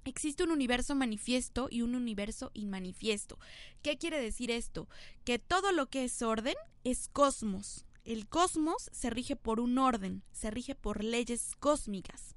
Existe 0.04 0.44
un 0.44 0.52
universo 0.52 0.96
manifiesto 0.96 1.68
y 1.70 1.84
un 1.84 1.94
universo 1.94 2.50
inmanifiesto. 2.54 3.38
¿Qué 3.84 3.98
quiere 3.98 4.20
decir 4.20 4.50
esto? 4.50 4.90
Que 5.24 5.38
todo 5.38 5.72
lo 5.72 5.88
que 5.88 6.06
es 6.06 6.22
orden 6.24 6.56
es 6.84 7.08
cosmos. 7.08 7.86
El 8.04 8.28
cosmos 8.28 8.90
se 8.92 9.12
rige 9.12 9.36
por 9.36 9.60
un 9.60 9.78
orden, 9.78 10.24
se 10.32 10.50
rige 10.50 10.74
por 10.74 11.04
leyes 11.04 11.56
cósmicas, 11.60 12.36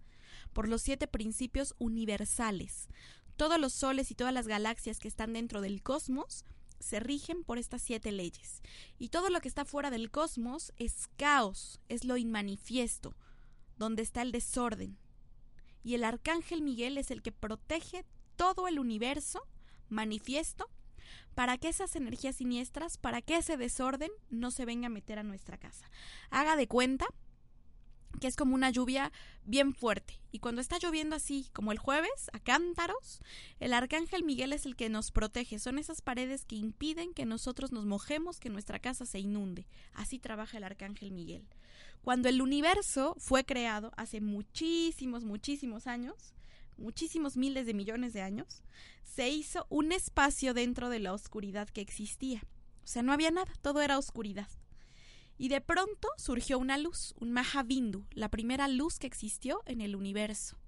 por 0.53 0.69
los 0.69 0.83
siete 0.83 1.07
principios 1.07 1.75
universales. 1.79 2.89
Todos 3.37 3.59
los 3.59 3.73
soles 3.73 4.11
y 4.11 4.15
todas 4.15 4.35
las 4.35 4.47
galaxias 4.47 4.99
que 4.99 5.09
están 5.09 5.33
dentro 5.33 5.63
del 5.63 5.83
cosmos 5.83 6.45
se 6.81 7.01
rigen 7.01 7.45
por 7.45 7.59
estas 7.59 7.83
siete 7.83 8.13
leyes. 8.13 8.63
Y 8.99 9.09
todo 9.09 9.31
lo 9.31 9.41
que 9.41 9.49
está 9.49 9.65
fuera 9.65 9.91
del 9.91 10.11
cosmos 10.11 10.73
es 10.77 11.09
caos, 11.17 11.81
es 11.89 12.05
lo 12.05 12.17
inmanifiesto, 12.17 13.15
donde 13.77 14.03
está 14.03 14.23
el 14.23 14.33
desorden. 14.33 14.99
Y 15.83 15.95
el 15.95 16.05
arcángel 16.05 16.63
Miguel 16.63 16.99
es 16.99 17.11
el 17.11 17.23
que 17.23 17.33
protege 17.33 18.05
todo 18.37 18.69
el 18.69 18.79
universo 18.79 19.47
manifiesto 19.89 20.69
para 21.35 21.59
que 21.59 21.69
esas 21.69 21.97
energías 21.97 22.37
siniestras, 22.37 22.97
para 22.97 23.21
que 23.21 23.37
ese 23.37 23.57
desorden 23.57 24.11
no 24.31 24.51
se 24.51 24.65
venga 24.65 24.87
a 24.87 24.91
meter 24.91 25.19
a 25.19 25.25
nuestra 25.25 25.59
casa. 25.59 25.91
Haga 26.31 26.57
de 26.57 26.69
cuenta 26.69 27.07
que 28.21 28.27
es 28.27 28.37
como 28.37 28.55
una 28.55 28.71
lluvia 28.71 29.13
bien 29.45 29.75
fuerte. 29.75 30.21
Y 30.33 30.39
cuando 30.39 30.61
está 30.61 30.79
lloviendo 30.79 31.17
así, 31.17 31.49
como 31.53 31.73
el 31.73 31.79
jueves, 31.79 32.31
a 32.33 32.41
cántaros, 32.41 33.21
el 33.61 33.73
arcángel 33.73 34.25
Miguel 34.25 34.53
es 34.53 34.67
el 34.67 34.77
que 34.77 34.89
nos 34.89 35.11
protege. 35.11 35.59
Son 35.59 35.79
esas 35.79 36.03
paredes 36.03 36.45
que 36.45 36.57
impiden 36.57 37.15
que 37.15 37.25
nosotros 37.25 37.73
nos 37.73 37.87
mojemos, 37.87 38.41
que 38.41 38.51
nuestra 38.51 38.79
casa 38.79 39.07
se 39.07 39.19
inunde. 39.19 39.67
Así 39.93 40.19
trabaja 40.19 40.59
el 40.59 40.65
arcángel 40.65 41.13
Miguel. 41.13 41.47
Cuando 42.03 42.29
el 42.29 42.43
universo 42.43 43.15
fue 43.19 43.45
creado 43.45 43.93
hace 43.97 44.21
muchísimos, 44.21 45.25
muchísimos 45.25 45.87
años, 45.87 46.35
muchísimos 46.77 47.37
miles 47.37 47.67
de 47.67 47.75
millones 47.75 48.13
de 48.13 48.23
años, 48.23 48.63
se 49.05 49.31
hizo 49.31 49.67
un 49.71 49.93
espacio 49.93 50.55
dentro 50.55 50.89
de 50.89 50.99
la 50.99 51.13
oscuridad 51.13 51.69
que 51.69 51.81
existía. 51.81 52.43
O 52.85 52.87
sea, 52.87 53.03
no 53.03 53.13
había 53.13 53.31
nada, 53.31 53.53
todo 53.63 53.81
era 53.81 53.99
oscuridad. 53.99 54.49
Y 55.37 55.49
de 55.49 55.61
pronto 55.61 56.09
surgió 56.17 56.59
una 56.59 56.79
luz, 56.79 57.15
un 57.19 57.33
Mahabindu, 57.33 58.07
la 58.13 58.29
primera 58.29 58.69
luz 58.69 58.99
que 58.99 59.07
existió 59.07 59.63
en 59.67 59.81
el 59.81 59.97
universo. 59.97 60.59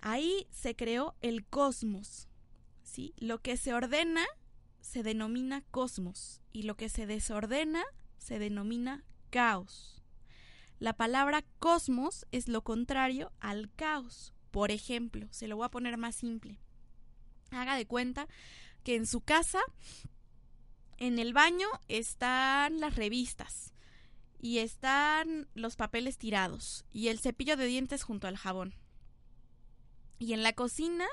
Ahí 0.00 0.46
se 0.50 0.74
creó 0.74 1.14
el 1.20 1.44
cosmos. 1.44 2.28
¿sí? 2.82 3.14
Lo 3.18 3.42
que 3.42 3.56
se 3.56 3.74
ordena 3.74 4.24
se 4.80 5.02
denomina 5.02 5.62
cosmos 5.70 6.40
y 6.52 6.62
lo 6.62 6.76
que 6.76 6.88
se 6.88 7.06
desordena 7.06 7.84
se 8.18 8.38
denomina 8.38 9.04
caos. 9.30 10.02
La 10.78 10.94
palabra 10.94 11.44
cosmos 11.58 12.26
es 12.32 12.48
lo 12.48 12.62
contrario 12.62 13.32
al 13.40 13.72
caos. 13.74 14.32
Por 14.50 14.70
ejemplo, 14.70 15.26
se 15.30 15.48
lo 15.48 15.56
voy 15.56 15.66
a 15.66 15.70
poner 15.70 15.96
más 15.96 16.14
simple. 16.14 16.58
Haga 17.50 17.76
de 17.76 17.86
cuenta 17.86 18.28
que 18.84 18.94
en 18.94 19.06
su 19.06 19.20
casa 19.20 19.60
en 20.98 21.18
el 21.18 21.32
baño 21.32 21.68
están 21.88 22.80
las 22.80 22.96
revistas 22.96 23.72
y 24.40 24.58
están 24.58 25.48
los 25.54 25.76
papeles 25.76 26.18
tirados 26.18 26.84
y 26.92 27.08
el 27.08 27.18
cepillo 27.18 27.56
de 27.56 27.66
dientes 27.66 28.02
junto 28.02 28.28
al 28.28 28.36
jabón. 28.36 28.74
Y 30.18 30.32
en 30.32 30.42
la 30.42 30.52
cocina 30.52 31.06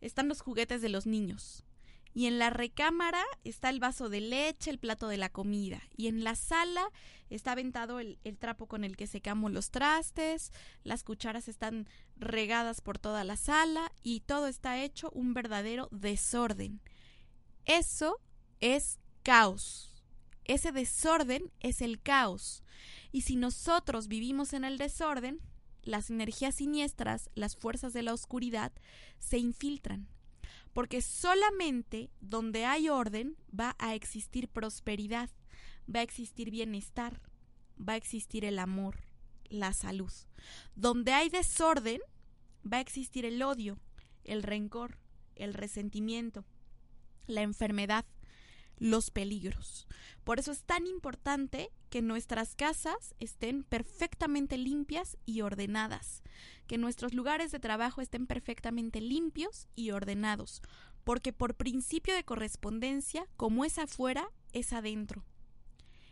están 0.00 0.28
los 0.28 0.40
juguetes 0.40 0.80
de 0.82 0.88
los 0.88 1.06
niños. 1.06 1.64
Y 2.12 2.26
en 2.26 2.38
la 2.38 2.50
recámara 2.50 3.22
está 3.44 3.70
el 3.70 3.78
vaso 3.78 4.08
de 4.08 4.20
leche, 4.20 4.70
el 4.70 4.78
plato 4.78 5.06
de 5.08 5.16
la 5.16 5.28
comida. 5.28 5.80
Y 5.96 6.08
en 6.08 6.24
la 6.24 6.34
sala 6.34 6.88
está 7.28 7.52
aventado 7.52 8.00
el, 8.00 8.18
trapo 8.38 8.66
con 8.66 8.82
el 8.82 8.96
que 8.96 9.06
secamos 9.06 9.52
los 9.52 9.70
trastes, 9.70 10.52
las 10.82 11.04
cucharas 11.04 11.46
están 11.46 11.88
regadas 12.16 12.80
por 12.80 12.98
toda 12.98 13.22
la 13.22 13.36
sala 13.36 13.92
y 14.02 14.20
todo 14.20 14.48
está 14.48 14.82
hecho 14.82 15.10
un 15.14 15.34
verdadero 15.34 15.88
desorden. 15.92 16.80
Eso 17.64 18.20
es 18.58 18.98
caos. 19.30 19.92
Ese 20.44 20.72
desorden 20.72 21.52
es 21.60 21.82
el 21.82 22.02
caos. 22.02 22.64
Y 23.12 23.20
si 23.20 23.36
nosotros 23.36 24.08
vivimos 24.08 24.54
en 24.54 24.64
el 24.64 24.76
desorden, 24.76 25.38
las 25.84 26.10
energías 26.10 26.56
siniestras, 26.56 27.30
las 27.36 27.54
fuerzas 27.54 27.92
de 27.92 28.02
la 28.02 28.12
oscuridad, 28.12 28.72
se 29.20 29.38
infiltran. 29.38 30.08
Porque 30.72 31.00
solamente 31.00 32.10
donde 32.20 32.64
hay 32.64 32.88
orden 32.88 33.36
va 33.56 33.76
a 33.78 33.94
existir 33.94 34.48
prosperidad, 34.48 35.30
va 35.86 36.00
a 36.00 36.02
existir 36.02 36.50
bienestar, 36.50 37.20
va 37.78 37.92
a 37.92 37.98
existir 37.98 38.44
el 38.44 38.58
amor, 38.58 38.96
la 39.48 39.72
salud. 39.74 40.12
Donde 40.74 41.12
hay 41.12 41.28
desorden, 41.28 42.00
va 42.66 42.78
a 42.78 42.80
existir 42.80 43.24
el 43.24 43.40
odio, 43.44 43.78
el 44.24 44.42
rencor, 44.42 44.98
el 45.36 45.54
resentimiento, 45.54 46.44
la 47.28 47.42
enfermedad, 47.42 48.04
los 48.80 49.10
peligros. 49.10 49.86
Por 50.24 50.40
eso 50.40 50.50
es 50.50 50.64
tan 50.64 50.86
importante 50.86 51.70
que 51.90 52.02
nuestras 52.02 52.56
casas 52.56 53.14
estén 53.20 53.62
perfectamente 53.62 54.58
limpias 54.58 55.16
y 55.26 55.42
ordenadas, 55.42 56.22
que 56.66 56.78
nuestros 56.78 57.14
lugares 57.14 57.52
de 57.52 57.60
trabajo 57.60 58.00
estén 58.00 58.26
perfectamente 58.26 59.00
limpios 59.00 59.68
y 59.76 59.92
ordenados, 59.92 60.62
porque 61.04 61.32
por 61.32 61.54
principio 61.54 62.14
de 62.14 62.24
correspondencia, 62.24 63.26
como 63.36 63.64
es 63.64 63.78
afuera, 63.78 64.30
es 64.52 64.72
adentro. 64.72 65.24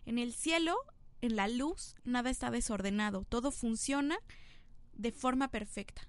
En 0.04 0.18
el 0.18 0.32
cielo, 0.32 0.76
en 1.20 1.36
la 1.36 1.48
luz, 1.48 1.96
nada 2.04 2.30
está 2.30 2.50
desordenado, 2.50 3.24
todo 3.28 3.50
funciona 3.50 4.18
de 4.92 5.12
forma 5.12 5.48
perfecta. 5.48 6.08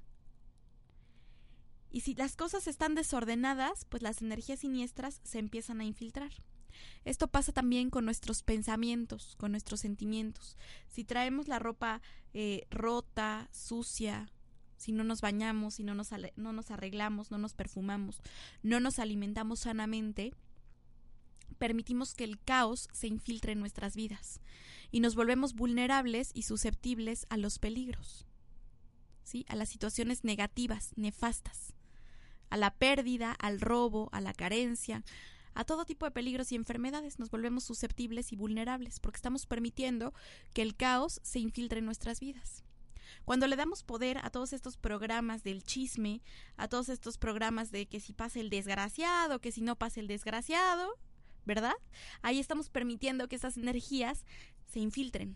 Y 1.92 2.02
si 2.02 2.14
las 2.16 2.36
cosas 2.36 2.68
están 2.68 2.96
desordenadas, 2.96 3.86
pues 3.86 4.04
las 4.04 4.22
energías 4.22 4.60
siniestras 4.60 5.22
se 5.24 5.40
empiezan 5.40 5.82
a 5.82 5.86
infiltrar. 5.86 6.32
Esto 7.06 7.28
pasa 7.28 7.52
también 7.52 7.90
con 7.90 8.06
nuestros 8.06 8.44
pensamientos, 8.44 9.36
con 9.38 9.52
nuestros 9.52 9.80
sentimientos. 9.80 10.58
Si 10.88 11.04
traemos 11.04 11.48
la 11.48 11.60
ropa 11.60 12.02
eh, 12.34 12.68
rota, 12.70 13.50
sucia, 13.52 14.32
si 14.78 14.92
no 14.92 15.04
nos 15.04 15.22
bañamos, 15.22 15.76
si 15.76 15.84
no 15.84 15.96
nos, 15.96 16.10
no 16.36 16.54
nos 16.54 16.72
arreglamos, 16.72 17.32
no 17.32 17.38
nos 17.38 17.54
perfumamos, 17.54 18.22
no 18.64 18.80
nos 18.80 19.00
alimentamos 19.00 19.60
sanamente, 19.60 20.34
permitimos 21.58 22.16
que 22.16 22.24
el 22.24 22.40
caos 22.40 22.88
se 22.94 23.08
infiltre 23.08 23.52
en 23.52 23.60
nuestras 23.60 23.96
vidas 23.96 24.40
y 24.92 25.02
nos 25.02 25.16
volvemos 25.16 25.54
vulnerables 25.54 26.32
y 26.34 26.44
susceptibles 26.44 27.26
a 27.30 27.38
los 27.38 27.60
peligros, 27.60 28.26
¿sí? 29.24 29.46
a 29.50 29.56
las 29.56 29.70
situaciones 29.70 30.24
negativas, 30.24 30.94
nefastas, 30.96 31.74
a 32.50 32.58
la 32.58 32.72
pérdida, 32.72 33.32
al 33.40 33.62
robo, 33.62 34.10
a 34.12 34.22
la 34.22 34.34
carencia, 34.34 35.04
a 35.54 35.66
todo 35.66 35.86
tipo 35.86 36.06
de 36.06 36.12
peligros 36.12 36.52
y 36.52 36.56
enfermedades 36.56 37.20
nos 37.20 37.32
volvemos 37.32 37.64
susceptibles 37.64 38.32
y 38.32 38.36
vulnerables 38.36 39.00
porque 39.00 39.18
estamos 39.18 39.46
permitiendo 39.46 40.14
que 40.54 40.62
el 40.62 40.76
caos 40.76 41.20
se 41.24 41.40
infiltre 41.40 41.80
en 41.80 41.86
nuestras 41.86 42.20
vidas. 42.20 42.64
Cuando 43.26 43.48
le 43.48 43.56
damos 43.56 43.84
poder 43.84 44.20
a 44.20 44.30
todos 44.30 44.54
estos 44.54 44.78
programas 44.78 45.44
del 45.44 45.64
chisme, 45.64 46.22
a 46.58 46.68
todos 46.68 46.90
estos 46.90 47.18
programas 47.18 47.72
de 47.72 47.88
que 47.88 48.00
si 48.00 48.14
pasa 48.14 48.40
el 48.40 48.50
desgraciado, 48.50 49.40
que 49.40 49.52
si 49.52 49.62
no 49.62 49.76
pasa 49.76 50.00
el 50.00 50.08
desgraciado, 50.08 50.94
¿verdad? 51.46 51.76
Ahí 52.22 52.40
estamos 52.40 52.70
permitiendo 52.70 53.28
que 53.28 53.36
esas 53.36 53.58
energías 53.58 54.26
se 54.68 54.80
infiltren. 54.80 55.36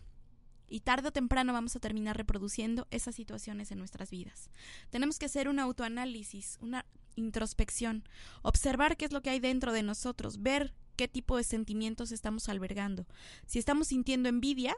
Y 0.68 0.80
tarde 0.80 1.08
o 1.08 1.12
temprano 1.12 1.52
vamos 1.52 1.76
a 1.76 1.80
terminar 1.80 2.16
reproduciendo 2.16 2.86
esas 2.90 3.14
situaciones 3.14 3.70
en 3.70 3.78
nuestras 3.78 4.10
vidas. 4.10 4.50
Tenemos 4.90 5.18
que 5.18 5.26
hacer 5.26 5.48
un 5.48 5.58
autoanálisis, 5.58 6.58
una 6.60 6.86
introspección, 7.16 8.04
observar 8.42 8.96
qué 8.96 9.04
es 9.04 9.12
lo 9.12 9.22
que 9.22 9.30
hay 9.30 9.40
dentro 9.40 9.72
de 9.72 9.82
nosotros, 9.82 10.42
ver 10.42 10.74
qué 10.96 11.08
tipo 11.08 11.36
de 11.36 11.44
sentimientos 11.44 12.12
estamos 12.12 12.48
albergando. 12.48 13.06
Si 13.46 13.58
estamos 13.58 13.88
sintiendo 13.88 14.28
envidia, 14.28 14.74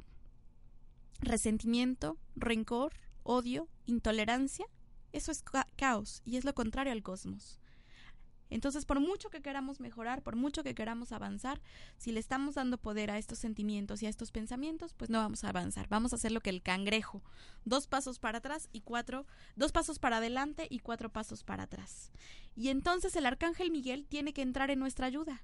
resentimiento, 1.20 2.18
rencor, 2.34 2.94
odio, 3.22 3.68
intolerancia, 3.86 4.66
eso 5.12 5.32
es 5.32 5.42
caos 5.76 6.22
y 6.24 6.36
es 6.36 6.44
lo 6.44 6.54
contrario 6.54 6.92
al 6.92 7.02
cosmos. 7.02 7.58
Entonces, 8.50 8.84
por 8.84 9.00
mucho 9.00 9.30
que 9.30 9.42
queramos 9.42 9.80
mejorar, 9.80 10.22
por 10.22 10.36
mucho 10.36 10.62
que 10.62 10.74
queramos 10.74 11.12
avanzar, 11.12 11.60
si 11.96 12.12
le 12.12 12.20
estamos 12.20 12.54
dando 12.54 12.78
poder 12.78 13.10
a 13.10 13.18
estos 13.18 13.38
sentimientos 13.38 14.02
y 14.02 14.06
a 14.06 14.08
estos 14.08 14.30
pensamientos, 14.30 14.94
pues 14.94 15.10
no 15.10 15.18
vamos 15.18 15.44
a 15.44 15.48
avanzar. 15.48 15.88
Vamos 15.88 16.12
a 16.12 16.16
hacer 16.16 16.32
lo 16.32 16.40
que 16.40 16.50
el 16.50 16.62
cangrejo, 16.62 17.22
dos 17.64 17.86
pasos 17.86 18.18
para 18.18 18.38
atrás 18.38 18.68
y 18.72 18.82
cuatro, 18.82 19.26
dos 19.56 19.72
pasos 19.72 19.98
para 19.98 20.18
adelante 20.18 20.66
y 20.70 20.78
cuatro 20.78 21.10
pasos 21.10 21.42
para 21.42 21.64
atrás. 21.64 22.12
Y 22.54 22.68
entonces 22.68 23.16
el 23.16 23.26
arcángel 23.26 23.70
Miguel 23.70 24.06
tiene 24.06 24.32
que 24.32 24.42
entrar 24.42 24.70
en 24.70 24.78
nuestra 24.78 25.06
ayuda. 25.06 25.42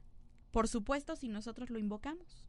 Por 0.50 0.68
supuesto, 0.68 1.16
si 1.16 1.28
nosotros 1.28 1.70
lo 1.70 1.78
invocamos. 1.78 2.44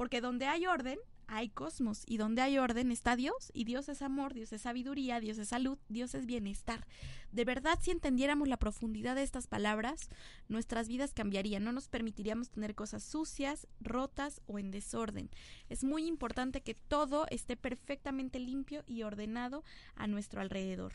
Porque 0.00 0.22
donde 0.22 0.46
hay 0.46 0.66
orden, 0.66 0.98
hay 1.26 1.50
cosmos 1.50 2.04
y 2.06 2.16
donde 2.16 2.40
hay 2.40 2.56
orden 2.56 2.90
está 2.90 3.16
Dios 3.16 3.50
y 3.52 3.64
Dios 3.64 3.90
es 3.90 4.00
amor, 4.00 4.32
Dios 4.32 4.50
es 4.50 4.62
sabiduría, 4.62 5.20
Dios 5.20 5.36
es 5.36 5.48
salud, 5.48 5.76
Dios 5.90 6.14
es 6.14 6.24
bienestar. 6.24 6.86
De 7.32 7.44
verdad, 7.44 7.78
si 7.82 7.90
entendiéramos 7.90 8.48
la 8.48 8.56
profundidad 8.56 9.14
de 9.14 9.24
estas 9.24 9.46
palabras, 9.46 10.08
nuestras 10.48 10.88
vidas 10.88 11.12
cambiarían, 11.12 11.64
no 11.64 11.72
nos 11.72 11.90
permitiríamos 11.90 12.48
tener 12.48 12.74
cosas 12.74 13.02
sucias, 13.02 13.66
rotas 13.78 14.40
o 14.46 14.58
en 14.58 14.70
desorden. 14.70 15.28
Es 15.68 15.84
muy 15.84 16.06
importante 16.06 16.62
que 16.62 16.72
todo 16.72 17.26
esté 17.28 17.58
perfectamente 17.58 18.38
limpio 18.38 18.84
y 18.86 19.02
ordenado 19.02 19.64
a 19.96 20.06
nuestro 20.06 20.40
alrededor. 20.40 20.94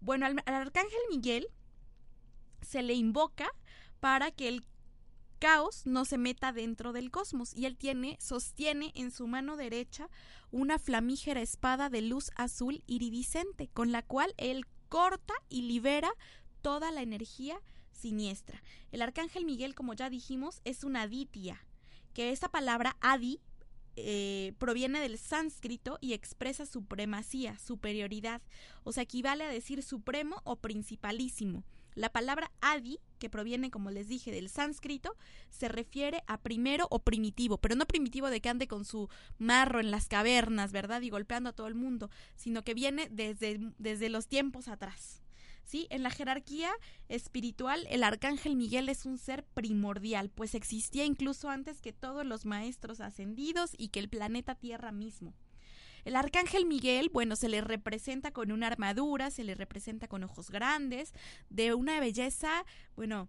Bueno, 0.00 0.24
al, 0.24 0.38
arcángel 0.46 1.00
Miguel 1.10 1.46
se 2.62 2.80
le 2.80 2.94
invoca 2.94 3.50
para 4.00 4.30
que 4.30 4.48
el 4.48 4.64
caos 5.40 5.86
no 5.86 6.04
se 6.04 6.18
meta 6.18 6.52
dentro 6.52 6.92
del 6.92 7.10
cosmos 7.10 7.56
y 7.56 7.66
él 7.66 7.76
tiene 7.76 8.16
sostiene 8.20 8.92
en 8.94 9.10
su 9.10 9.26
mano 9.26 9.56
derecha 9.56 10.08
una 10.52 10.78
flamígera 10.78 11.40
espada 11.40 11.88
de 11.88 12.02
luz 12.02 12.30
azul 12.36 12.84
iridiscente 12.86 13.68
con 13.68 13.90
la 13.90 14.02
cual 14.02 14.34
él 14.36 14.66
corta 14.88 15.34
y 15.48 15.62
libera 15.62 16.10
toda 16.60 16.92
la 16.92 17.02
energía 17.02 17.60
siniestra. 17.90 18.62
El 18.92 19.02
arcángel 19.02 19.44
Miguel, 19.44 19.74
como 19.74 19.94
ya 19.94 20.10
dijimos, 20.10 20.60
es 20.64 20.84
una 20.84 21.02
aditia, 21.02 21.64
que 22.12 22.32
esa 22.32 22.48
palabra 22.48 22.96
adi 23.00 23.40
eh, 23.96 24.52
proviene 24.58 25.00
del 25.00 25.18
sánscrito 25.18 25.98
y 26.00 26.12
expresa 26.12 26.66
supremacía, 26.66 27.58
superioridad, 27.58 28.42
o 28.84 28.92
sea, 28.92 29.04
equivale 29.04 29.44
a 29.44 29.48
decir 29.48 29.82
supremo 29.82 30.42
o 30.44 30.56
principalísimo. 30.56 31.64
La 31.94 32.10
palabra 32.10 32.50
adi, 32.60 32.98
que 33.18 33.30
proviene, 33.30 33.70
como 33.70 33.90
les 33.90 34.08
dije, 34.08 34.30
del 34.30 34.48
sánscrito, 34.48 35.16
se 35.50 35.68
refiere 35.68 36.22
a 36.26 36.38
primero 36.38 36.86
o 36.90 37.00
primitivo, 37.00 37.58
pero 37.58 37.74
no 37.74 37.86
primitivo 37.86 38.30
de 38.30 38.40
que 38.40 38.48
ande 38.48 38.68
con 38.68 38.84
su 38.84 39.08
marro 39.38 39.80
en 39.80 39.90
las 39.90 40.08
cavernas, 40.08 40.72
¿verdad? 40.72 41.02
Y 41.02 41.10
golpeando 41.10 41.50
a 41.50 41.52
todo 41.52 41.66
el 41.66 41.74
mundo, 41.74 42.10
sino 42.36 42.62
que 42.62 42.74
viene 42.74 43.08
desde, 43.10 43.58
desde 43.78 44.08
los 44.08 44.28
tiempos 44.28 44.68
atrás. 44.68 45.22
¿Sí? 45.64 45.86
En 45.90 46.02
la 46.02 46.10
jerarquía 46.10 46.72
espiritual, 47.08 47.86
el 47.90 48.02
arcángel 48.02 48.56
Miguel 48.56 48.88
es 48.88 49.06
un 49.06 49.18
ser 49.18 49.44
primordial, 49.44 50.28
pues 50.28 50.56
existía 50.56 51.04
incluso 51.04 51.48
antes 51.48 51.80
que 51.80 51.92
todos 51.92 52.26
los 52.26 52.44
maestros 52.44 53.00
ascendidos 53.00 53.70
y 53.78 53.88
que 53.88 54.00
el 54.00 54.08
planeta 54.08 54.56
Tierra 54.56 54.90
mismo. 54.90 55.32
El 56.04 56.16
arcángel 56.16 56.66
Miguel, 56.66 57.10
bueno, 57.12 57.36
se 57.36 57.48
le 57.48 57.60
representa 57.60 58.30
con 58.30 58.52
una 58.52 58.66
armadura, 58.66 59.30
se 59.30 59.44
le 59.44 59.54
representa 59.54 60.08
con 60.08 60.24
ojos 60.24 60.50
grandes, 60.50 61.12
de 61.48 61.74
una 61.74 62.00
belleza, 62.00 62.64
bueno, 62.96 63.28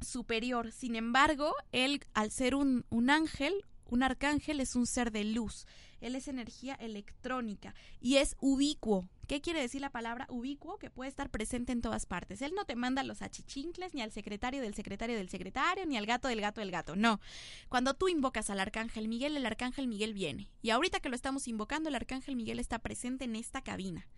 superior. 0.00 0.72
Sin 0.72 0.96
embargo, 0.96 1.54
él, 1.72 2.04
al 2.14 2.30
ser 2.30 2.54
un, 2.54 2.84
un 2.90 3.10
ángel, 3.10 3.64
un 3.92 4.02
arcángel 4.02 4.60
es 4.60 4.74
un 4.74 4.86
ser 4.86 5.12
de 5.12 5.22
luz. 5.22 5.66
Él 6.00 6.14
es 6.14 6.26
energía 6.26 6.74
electrónica 6.76 7.74
y 8.00 8.16
es 8.16 8.36
ubicuo. 8.40 9.06
¿Qué 9.28 9.42
quiere 9.42 9.60
decir 9.60 9.82
la 9.82 9.90
palabra 9.90 10.26
ubicuo? 10.30 10.78
Que 10.78 10.88
puede 10.88 11.10
estar 11.10 11.28
presente 11.28 11.72
en 11.72 11.82
todas 11.82 12.06
partes. 12.06 12.40
Él 12.40 12.54
no 12.56 12.64
te 12.64 12.74
manda 12.74 13.02
los 13.02 13.20
achichincles, 13.20 13.92
ni 13.92 14.00
al 14.00 14.10
secretario 14.10 14.62
del 14.62 14.72
secretario 14.72 15.14
del 15.14 15.28
secretario, 15.28 15.84
ni 15.84 15.98
al 15.98 16.06
gato 16.06 16.28
del 16.28 16.40
gato 16.40 16.62
del 16.62 16.70
gato. 16.70 16.96
No. 16.96 17.20
Cuando 17.68 17.92
tú 17.92 18.08
invocas 18.08 18.48
al 18.48 18.60
arcángel 18.60 19.08
Miguel, 19.08 19.36
el 19.36 19.44
arcángel 19.44 19.88
Miguel 19.88 20.14
viene. 20.14 20.48
Y 20.62 20.70
ahorita 20.70 21.00
que 21.00 21.10
lo 21.10 21.14
estamos 21.14 21.46
invocando, 21.46 21.90
el 21.90 21.94
arcángel 21.94 22.34
Miguel 22.34 22.60
está 22.60 22.78
presente 22.78 23.26
en 23.26 23.36
esta 23.36 23.60
cabina. 23.60 24.08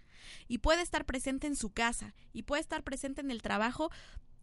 Y 0.46 0.58
puede 0.58 0.82
estar 0.82 1.04
presente 1.04 1.48
en 1.48 1.56
su 1.56 1.72
casa. 1.72 2.14
Y 2.32 2.44
puede 2.44 2.62
estar 2.62 2.84
presente 2.84 3.22
en 3.22 3.32
el 3.32 3.42
trabajo 3.42 3.90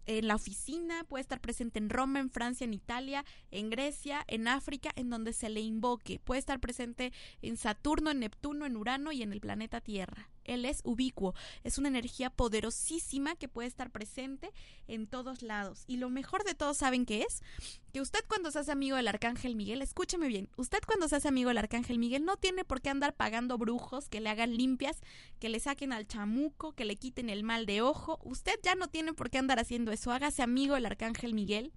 en 0.05 0.27
la 0.27 0.35
oficina, 0.35 1.03
puede 1.03 1.21
estar 1.21 1.39
presente 1.39 1.79
en 1.79 1.89
Roma, 1.89 2.19
en 2.19 2.29
Francia, 2.29 2.65
en 2.65 2.73
Italia, 2.73 3.25
en 3.51 3.69
Grecia, 3.69 4.23
en 4.27 4.47
África, 4.47 4.91
en 4.95 5.09
donde 5.09 5.33
se 5.33 5.49
le 5.49 5.61
invoque. 5.61 6.19
Puede 6.19 6.39
estar 6.39 6.59
presente 6.59 7.13
en 7.41 7.57
Saturno, 7.57 8.11
en 8.11 8.19
Neptuno, 8.19 8.65
en 8.65 8.77
Urano 8.77 9.11
y 9.11 9.21
en 9.21 9.33
el 9.33 9.41
planeta 9.41 9.81
Tierra. 9.81 10.29
Él 10.43 10.65
es 10.65 10.81
ubicuo, 10.83 11.33
es 11.63 11.77
una 11.77 11.89
energía 11.89 12.29
poderosísima 12.29 13.35
que 13.35 13.47
puede 13.47 13.67
estar 13.67 13.91
presente 13.91 14.51
en 14.87 15.07
todos 15.07 15.41
lados. 15.41 15.83
Y 15.87 15.97
lo 15.97 16.09
mejor 16.09 16.43
de 16.43 16.55
todo, 16.55 16.73
¿saben 16.73 17.05
qué 17.05 17.23
es? 17.23 17.41
Que 17.93 18.01
usted 18.01 18.21
cuando 18.27 18.51
se 18.51 18.59
hace 18.59 18.71
amigo 18.71 18.97
del 18.97 19.07
Arcángel 19.07 19.55
Miguel, 19.55 19.81
escúcheme 19.81 20.27
bien, 20.27 20.49
usted 20.57 20.79
cuando 20.85 21.07
se 21.07 21.15
hace 21.17 21.27
amigo 21.27 21.49
del 21.49 21.57
Arcángel 21.57 21.99
Miguel 21.99 22.25
no 22.25 22.37
tiene 22.37 22.65
por 22.65 22.81
qué 22.81 22.89
andar 22.89 23.15
pagando 23.15 23.57
brujos 23.57 24.09
que 24.09 24.21
le 24.21 24.29
hagan 24.29 24.55
limpias, 24.55 25.01
que 25.39 25.49
le 25.49 25.59
saquen 25.59 25.93
al 25.93 26.07
chamuco, 26.07 26.73
que 26.73 26.85
le 26.85 26.95
quiten 26.95 27.29
el 27.29 27.43
mal 27.43 27.65
de 27.65 27.81
ojo. 27.81 28.19
Usted 28.23 28.59
ya 28.63 28.75
no 28.75 28.87
tiene 28.87 29.13
por 29.13 29.29
qué 29.29 29.37
andar 29.37 29.59
haciendo 29.59 29.91
eso. 29.91 30.11
Hágase 30.11 30.41
amigo 30.41 30.75
del 30.75 30.85
Arcángel 30.85 31.33
Miguel. 31.33 31.73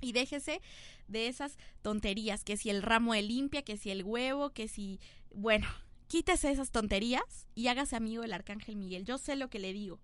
Y 0.00 0.12
déjese 0.12 0.60
de 1.06 1.28
esas 1.28 1.56
tonterías, 1.80 2.42
que 2.42 2.56
si 2.56 2.70
el 2.70 2.82
ramo 2.82 3.14
de 3.14 3.22
limpia, 3.22 3.62
que 3.62 3.76
si 3.76 3.90
el 3.90 4.02
huevo, 4.02 4.50
que 4.50 4.66
si... 4.66 4.98
Bueno, 5.32 5.68
quítese 6.12 6.50
esas 6.50 6.70
tonterías 6.70 7.48
y 7.54 7.68
hágase 7.68 7.96
amigo 7.96 8.20
del 8.20 8.34
Arcángel 8.34 8.76
Miguel. 8.76 9.06
Yo 9.06 9.16
sé 9.16 9.34
lo 9.34 9.48
que 9.48 9.58
le 9.58 9.72
digo. 9.72 9.98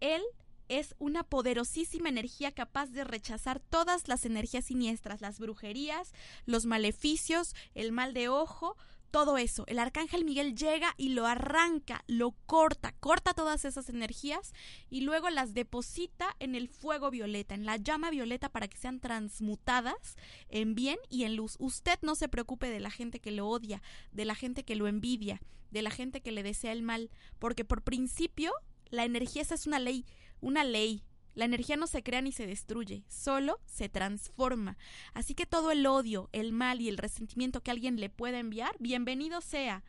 Él 0.00 0.22
es 0.70 0.94
una 0.98 1.24
poderosísima 1.24 2.08
energía 2.08 2.52
capaz 2.52 2.86
de 2.86 3.04
rechazar 3.04 3.60
todas 3.60 4.08
las 4.08 4.24
energías 4.24 4.64
siniestras, 4.64 5.20
las 5.20 5.38
brujerías, 5.38 6.14
los 6.46 6.64
maleficios, 6.64 7.54
el 7.74 7.92
mal 7.92 8.14
de 8.14 8.30
ojo, 8.30 8.78
todo 9.10 9.38
eso. 9.38 9.64
El 9.66 9.78
arcángel 9.78 10.24
Miguel 10.24 10.54
llega 10.54 10.94
y 10.96 11.10
lo 11.10 11.26
arranca, 11.26 12.04
lo 12.06 12.32
corta, 12.46 12.92
corta 13.00 13.34
todas 13.34 13.64
esas 13.64 13.88
energías 13.88 14.52
y 14.90 15.02
luego 15.02 15.30
las 15.30 15.54
deposita 15.54 16.36
en 16.38 16.54
el 16.54 16.68
fuego 16.68 17.10
violeta, 17.10 17.54
en 17.54 17.66
la 17.66 17.76
llama 17.76 18.10
violeta 18.10 18.48
para 18.48 18.68
que 18.68 18.78
sean 18.78 19.00
transmutadas 19.00 20.16
en 20.48 20.74
bien 20.74 20.98
y 21.08 21.24
en 21.24 21.36
luz. 21.36 21.56
Usted 21.58 21.98
no 22.02 22.14
se 22.14 22.28
preocupe 22.28 22.70
de 22.70 22.80
la 22.80 22.90
gente 22.90 23.20
que 23.20 23.30
lo 23.30 23.48
odia, 23.48 23.82
de 24.12 24.24
la 24.24 24.34
gente 24.34 24.64
que 24.64 24.76
lo 24.76 24.86
envidia, 24.88 25.40
de 25.70 25.82
la 25.82 25.90
gente 25.90 26.20
que 26.20 26.32
le 26.32 26.42
desea 26.42 26.72
el 26.72 26.82
mal, 26.82 27.10
porque 27.38 27.64
por 27.64 27.82
principio 27.82 28.52
la 28.90 29.04
energía 29.04 29.42
esa 29.42 29.54
es 29.54 29.66
una 29.66 29.78
ley, 29.78 30.04
una 30.40 30.64
ley, 30.64 31.02
la 31.36 31.44
energía 31.44 31.76
no 31.76 31.86
se 31.86 32.02
crea 32.02 32.22
ni 32.22 32.32
se 32.32 32.46
destruye, 32.46 33.04
solo 33.06 33.60
se 33.66 33.90
transforma. 33.90 34.78
Así 35.12 35.34
que 35.34 35.44
todo 35.44 35.70
el 35.70 35.86
odio, 35.86 36.30
el 36.32 36.52
mal 36.52 36.80
y 36.80 36.88
el 36.88 36.96
resentimiento 36.96 37.62
que 37.62 37.70
alguien 37.70 38.00
le 38.00 38.08
pueda 38.08 38.38
enviar, 38.38 38.74
bienvenido 38.80 39.42
sea. 39.42 39.84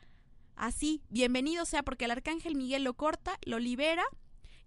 Así, 0.57 1.01
bienvenido 1.09 1.63
sea 1.63 1.83
porque 1.83 2.03
el 2.05 2.11
arcángel 2.11 2.55
Miguel 2.55 2.83
lo 2.83 2.95
corta, 2.95 3.39
lo 3.45 3.59
libera 3.59 4.03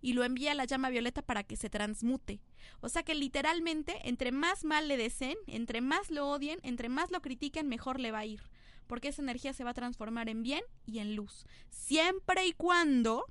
y 0.01 0.15
lo 0.15 0.25
envía 0.25 0.53
a 0.53 0.55
la 0.55 0.65
llama 0.65 0.89
violeta 0.89 1.21
para 1.21 1.45
que 1.45 1.57
se 1.57 1.69
transmute. 1.69 2.41
O 2.81 2.89
sea 2.89 3.03
que 3.03 3.15
literalmente, 3.15 4.09
entre 4.09 4.33
más 4.33 4.65
mal 4.65 4.89
le 4.89 4.97
deseen, 4.97 5.37
entre 5.47 5.83
más 5.83 6.11
lo 6.11 6.31
odien, 6.31 6.61
entre 6.63 6.89
más 6.89 7.11
lo 7.11 7.21
critiquen, 7.21 7.69
mejor 7.69 8.01
le 8.01 8.11
va 8.11 8.21
a 8.21 8.27
ir. 8.27 8.41
Porque 8.87 9.09
esa 9.09 9.21
energía 9.21 9.53
se 9.53 9.65
va 9.65 9.71
a 9.71 9.75
transformar 9.75 10.31
en 10.31 10.43
bien 10.43 10.63
y 10.87 11.01
en 11.01 11.15
luz. 11.15 11.45
Siempre 11.69 12.47
y 12.47 12.55
cuando 12.55 13.27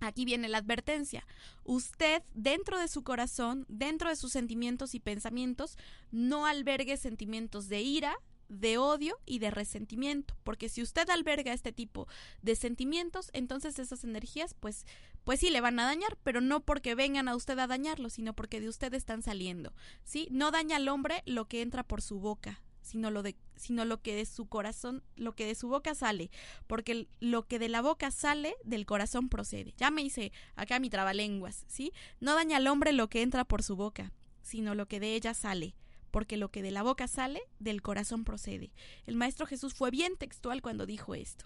Aquí 0.00 0.24
viene 0.24 0.48
la 0.48 0.58
advertencia. 0.58 1.26
Usted, 1.64 2.22
dentro 2.34 2.78
de 2.78 2.88
su 2.88 3.02
corazón, 3.02 3.66
dentro 3.68 4.08
de 4.08 4.16
sus 4.16 4.32
sentimientos 4.32 4.94
y 4.94 5.00
pensamientos, 5.00 5.76
no 6.10 6.46
albergue 6.46 6.96
sentimientos 6.96 7.68
de 7.68 7.82
ira, 7.82 8.16
de 8.50 8.78
odio 8.78 9.16
y 9.24 9.38
de 9.38 9.50
resentimiento, 9.50 10.34
porque 10.42 10.68
si 10.68 10.82
usted 10.82 11.08
alberga 11.08 11.52
este 11.52 11.72
tipo 11.72 12.08
de 12.42 12.56
sentimientos, 12.56 13.30
entonces 13.32 13.78
esas 13.78 14.02
energías 14.02 14.54
pues 14.54 14.86
pues 15.24 15.40
sí 15.40 15.50
le 15.50 15.60
van 15.60 15.78
a 15.78 15.84
dañar, 15.84 16.16
pero 16.24 16.40
no 16.40 16.60
porque 16.60 16.94
vengan 16.94 17.28
a 17.28 17.36
usted 17.36 17.58
a 17.58 17.66
dañarlo, 17.66 18.10
sino 18.10 18.34
porque 18.34 18.60
de 18.60 18.68
usted 18.68 18.92
están 18.94 19.22
saliendo. 19.22 19.72
¿Sí? 20.02 20.28
No 20.30 20.50
daña 20.50 20.76
al 20.76 20.88
hombre 20.88 21.22
lo 21.26 21.46
que 21.46 21.62
entra 21.62 21.84
por 21.84 22.02
su 22.02 22.18
boca, 22.18 22.62
sino 22.90 23.10
lo 23.10 23.22
de 23.22 23.36
sino 23.56 23.84
lo 23.84 24.00
que 24.00 24.16
de 24.16 24.24
su 24.24 24.46
corazón, 24.46 25.02
lo 25.16 25.34
que 25.34 25.46
de 25.46 25.54
su 25.54 25.68
boca 25.68 25.94
sale, 25.94 26.30
porque 26.66 27.08
lo 27.20 27.46
que 27.46 27.58
de 27.58 27.68
la 27.68 27.82
boca 27.82 28.10
sale 28.10 28.56
del 28.64 28.86
corazón 28.86 29.28
procede. 29.28 29.74
Ya 29.76 29.90
me 29.90 30.02
hice 30.02 30.32
acá 30.56 30.80
mi 30.80 30.90
trabalenguas, 30.90 31.64
¿sí? 31.68 31.92
No 32.20 32.34
daña 32.34 32.56
al 32.56 32.66
hombre 32.66 32.92
lo 32.92 33.08
que 33.08 33.22
entra 33.22 33.44
por 33.44 33.62
su 33.62 33.76
boca, 33.76 34.12
sino 34.42 34.74
lo 34.74 34.88
que 34.88 34.98
de 34.98 35.14
ella 35.14 35.34
sale, 35.34 35.76
porque 36.10 36.36
lo 36.36 36.50
que 36.50 36.62
de 36.62 36.70
la 36.70 36.82
boca 36.82 37.06
sale 37.06 37.42
del 37.58 37.82
corazón 37.82 38.24
procede. 38.24 38.72
El 39.06 39.16
maestro 39.16 39.46
Jesús 39.46 39.74
fue 39.74 39.90
bien 39.90 40.16
textual 40.16 40.62
cuando 40.62 40.86
dijo 40.86 41.14
esto. 41.14 41.44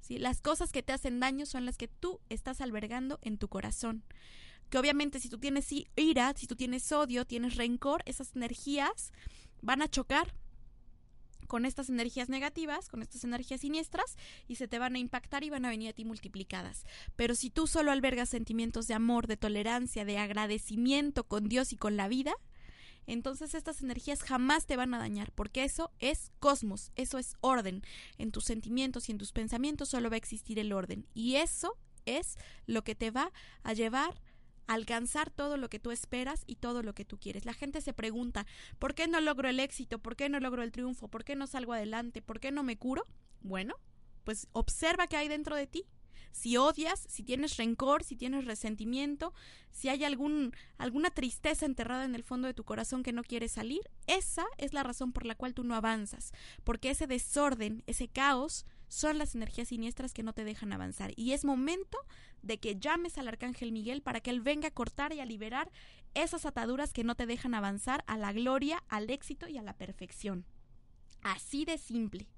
¿Sí? 0.00 0.18
Las 0.18 0.40
cosas 0.40 0.72
que 0.72 0.82
te 0.82 0.92
hacen 0.92 1.20
daño 1.20 1.44
son 1.44 1.66
las 1.66 1.76
que 1.76 1.88
tú 1.88 2.20
estás 2.28 2.60
albergando 2.60 3.18
en 3.22 3.36
tu 3.36 3.48
corazón 3.48 4.04
que 4.70 4.78
obviamente 4.78 5.20
si 5.20 5.28
tú 5.28 5.36
tienes 5.36 5.68
ira, 5.96 6.32
si 6.34 6.46
tú 6.46 6.56
tienes 6.56 6.90
odio, 6.92 7.26
tienes 7.26 7.56
rencor, 7.56 8.02
esas 8.06 8.34
energías 8.34 9.12
van 9.60 9.82
a 9.82 9.88
chocar 9.88 10.34
con 11.46 11.64
estas 11.66 11.88
energías 11.88 12.28
negativas, 12.28 12.88
con 12.88 13.02
estas 13.02 13.24
energías 13.24 13.60
siniestras, 13.60 14.16
y 14.48 14.56
se 14.56 14.68
te 14.68 14.78
van 14.78 14.94
a 14.94 14.98
impactar 14.98 15.44
y 15.44 15.50
van 15.50 15.64
a 15.64 15.70
venir 15.70 15.90
a 15.90 15.92
ti 15.92 16.04
multiplicadas. 16.04 16.84
Pero 17.16 17.34
si 17.34 17.50
tú 17.50 17.66
solo 17.66 17.90
albergas 17.90 18.28
sentimientos 18.28 18.86
de 18.86 18.94
amor, 18.94 19.26
de 19.26 19.36
tolerancia, 19.36 20.04
de 20.04 20.18
agradecimiento 20.18 21.24
con 21.24 21.48
Dios 21.48 21.72
y 21.72 21.76
con 21.76 21.96
la 21.96 22.08
vida, 22.08 22.34
entonces 23.06 23.54
estas 23.54 23.82
energías 23.82 24.22
jamás 24.22 24.66
te 24.66 24.76
van 24.76 24.94
a 24.94 24.98
dañar, 24.98 25.32
porque 25.32 25.64
eso 25.64 25.90
es 25.98 26.30
cosmos, 26.38 26.92
eso 26.94 27.18
es 27.18 27.34
orden. 27.40 27.82
En 28.18 28.30
tus 28.30 28.44
sentimientos 28.44 29.08
y 29.08 29.12
en 29.12 29.18
tus 29.18 29.32
pensamientos 29.32 29.88
solo 29.88 30.08
va 30.08 30.14
a 30.14 30.18
existir 30.18 30.58
el 30.58 30.72
orden. 30.72 31.06
Y 31.14 31.36
eso 31.36 31.76
es 32.06 32.36
lo 32.66 32.82
que 32.84 32.94
te 32.94 33.10
va 33.10 33.32
a 33.62 33.72
llevar 33.72 34.20
alcanzar 34.66 35.30
todo 35.30 35.56
lo 35.56 35.68
que 35.68 35.78
tú 35.78 35.90
esperas 35.90 36.44
y 36.46 36.56
todo 36.56 36.82
lo 36.82 36.94
que 36.94 37.04
tú 37.04 37.18
quieres. 37.18 37.44
La 37.44 37.54
gente 37.54 37.80
se 37.80 37.92
pregunta, 37.92 38.46
¿por 38.78 38.94
qué 38.94 39.08
no 39.08 39.20
logro 39.20 39.48
el 39.48 39.60
éxito? 39.60 39.98
¿Por 39.98 40.16
qué 40.16 40.28
no 40.28 40.40
logro 40.40 40.62
el 40.62 40.72
triunfo? 40.72 41.08
¿Por 41.08 41.24
qué 41.24 41.36
no 41.36 41.46
salgo 41.46 41.72
adelante? 41.72 42.22
¿Por 42.22 42.40
qué 42.40 42.50
no 42.50 42.62
me 42.62 42.76
curo? 42.76 43.04
Bueno, 43.40 43.74
pues 44.24 44.48
observa 44.52 45.06
qué 45.06 45.16
hay 45.16 45.28
dentro 45.28 45.56
de 45.56 45.66
ti 45.66 45.86
si 46.32 46.56
odias, 46.56 47.04
si 47.08 47.22
tienes 47.22 47.56
rencor, 47.58 48.02
si 48.02 48.16
tienes 48.16 48.46
resentimiento, 48.46 49.32
si 49.70 49.88
hay 49.88 50.02
algún, 50.04 50.54
alguna 50.78 51.10
tristeza 51.10 51.66
enterrada 51.66 52.04
en 52.04 52.14
el 52.14 52.24
fondo 52.24 52.48
de 52.48 52.54
tu 52.54 52.64
corazón 52.64 53.02
que 53.02 53.12
no 53.12 53.22
quiere 53.22 53.48
salir, 53.48 53.82
esa 54.06 54.44
es 54.58 54.72
la 54.72 54.82
razón 54.82 55.12
por 55.12 55.26
la 55.26 55.34
cual 55.34 55.54
tú 55.54 55.62
no 55.62 55.74
avanzas, 55.74 56.32
porque 56.64 56.90
ese 56.90 57.06
desorden, 57.06 57.84
ese 57.86 58.08
caos, 58.08 58.66
son 58.92 59.16
las 59.16 59.34
energías 59.34 59.68
siniestras 59.68 60.12
que 60.12 60.22
no 60.22 60.34
te 60.34 60.44
dejan 60.44 60.70
avanzar. 60.70 61.12
Y 61.16 61.32
es 61.32 61.46
momento 61.46 61.96
de 62.42 62.60
que 62.60 62.78
llames 62.78 63.16
al 63.16 63.26
Arcángel 63.26 63.72
Miguel 63.72 64.02
para 64.02 64.20
que 64.20 64.28
él 64.28 64.42
venga 64.42 64.68
a 64.68 64.74
cortar 64.74 65.14
y 65.14 65.20
a 65.20 65.24
liberar 65.24 65.70
esas 66.12 66.44
ataduras 66.44 66.92
que 66.92 67.02
no 67.02 67.14
te 67.14 67.24
dejan 67.24 67.54
avanzar 67.54 68.04
a 68.06 68.18
la 68.18 68.34
gloria, 68.34 68.84
al 68.88 69.08
éxito 69.08 69.48
y 69.48 69.56
a 69.56 69.62
la 69.62 69.78
perfección. 69.78 70.44
Así 71.22 71.64
de 71.64 71.78
simple. 71.78 72.28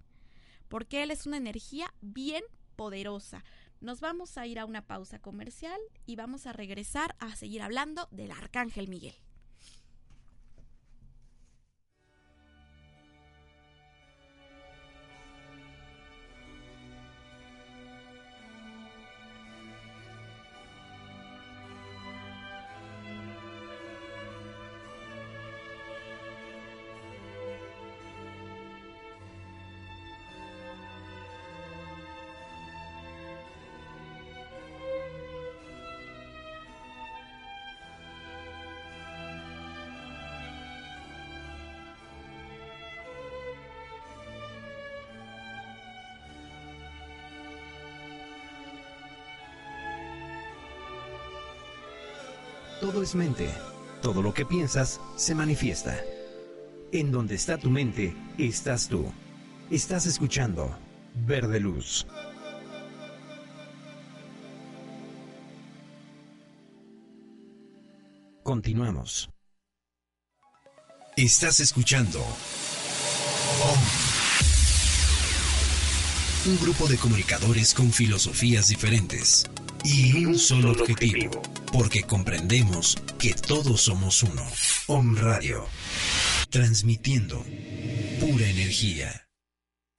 Porque 0.69 1.03
él 1.03 1.11
es 1.11 1.27
una 1.27 1.39
energía 1.39 1.93
bien 2.01 2.45
poderosa. 2.77 3.43
Nos 3.81 4.01
vamos 4.01 4.39
a 4.39 4.47
ir 4.47 4.61
a 4.61 4.65
una 4.65 4.87
pausa 4.87 5.19
comercial 5.19 5.81
y 6.07 6.15
vamos 6.15 6.47
a 6.47 6.53
regresar 6.53 7.17
a 7.19 7.35
seguir 7.35 7.63
hablando 7.63 8.07
del 8.13 8.31
Arcángel 8.31 8.87
Miguel. 8.87 9.17
Es 53.05 53.15
mente. 53.15 53.51
Todo 54.01 54.23
lo 54.23 54.33
que 54.33 54.47
piensas 54.47 54.99
se 55.17 55.35
manifiesta. 55.35 55.95
En 56.91 57.13
donde 57.13 57.35
está 57.35 57.59
tu 57.59 57.71
mente, 57.71 58.17
estás 58.39 58.89
tú. 58.89 59.13
Estás 59.71 60.07
escuchando 60.07 60.75
Verde 61.27 61.61
Luz. 61.61 62.07
Continuamos. 68.43 69.29
Estás 71.17 71.61
escuchando 71.61 72.21
Un 76.47 76.59
grupo 76.61 76.87
de 76.89 76.97
comunicadores 76.99 77.73
con 77.73 77.93
filosofías 77.93 78.69
diferentes 78.69 79.47
y 79.85 80.25
un 80.25 80.39
solo 80.39 80.73
objetivo 80.73 81.43
porque 81.73 82.05
comprendemos 82.05 82.97
que 83.19 83.35
todos 83.35 83.83
somos 83.83 84.23
uno. 84.23 84.43
Om 84.87 85.17
Radio, 85.17 85.67
transmitiendo 86.51 87.45
pura 88.21 88.47
energía. 88.47 89.25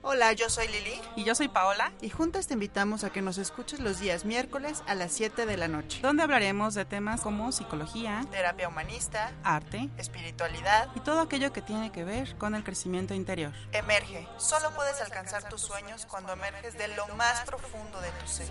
Hola, 0.07 0.33
yo 0.33 0.51
soy 0.51 0.67
Lili. 0.67 1.01
Y 1.15 1.23
yo 1.23 1.33
soy 1.33 1.47
Paola. 1.47 1.91
Y 1.99 2.11
juntas 2.11 2.45
te 2.45 2.53
invitamos 2.53 3.03
a 3.03 3.09
que 3.09 3.23
nos 3.23 3.39
escuches 3.39 3.79
los 3.79 3.99
días 3.99 4.23
miércoles 4.23 4.83
a 4.85 4.93
las 4.93 5.11
7 5.11 5.47
de 5.47 5.57
la 5.57 5.67
noche. 5.67 5.99
Donde 6.03 6.21
hablaremos 6.21 6.75
de 6.75 6.85
temas 6.85 7.21
como 7.21 7.51
psicología, 7.51 8.23
terapia 8.29 8.67
humanista, 8.67 9.33
arte, 9.43 9.89
espiritualidad 9.97 10.89
y 10.95 10.99
todo 10.99 11.21
aquello 11.21 11.51
que 11.51 11.63
tiene 11.63 11.91
que 11.91 12.03
ver 12.03 12.37
con 12.37 12.53
el 12.53 12.63
crecimiento 12.63 13.15
interior. 13.15 13.53
Emerge. 13.71 14.27
Solo 14.37 14.71
puedes 14.75 15.01
alcanzar 15.01 15.49
tus 15.49 15.61
sueños 15.61 16.05
cuando 16.05 16.33
emerges 16.33 16.77
de 16.77 16.87
lo 16.89 17.07
más 17.15 17.41
profundo 17.41 17.99
de 17.99 18.11
tu 18.11 18.27
ser. 18.27 18.47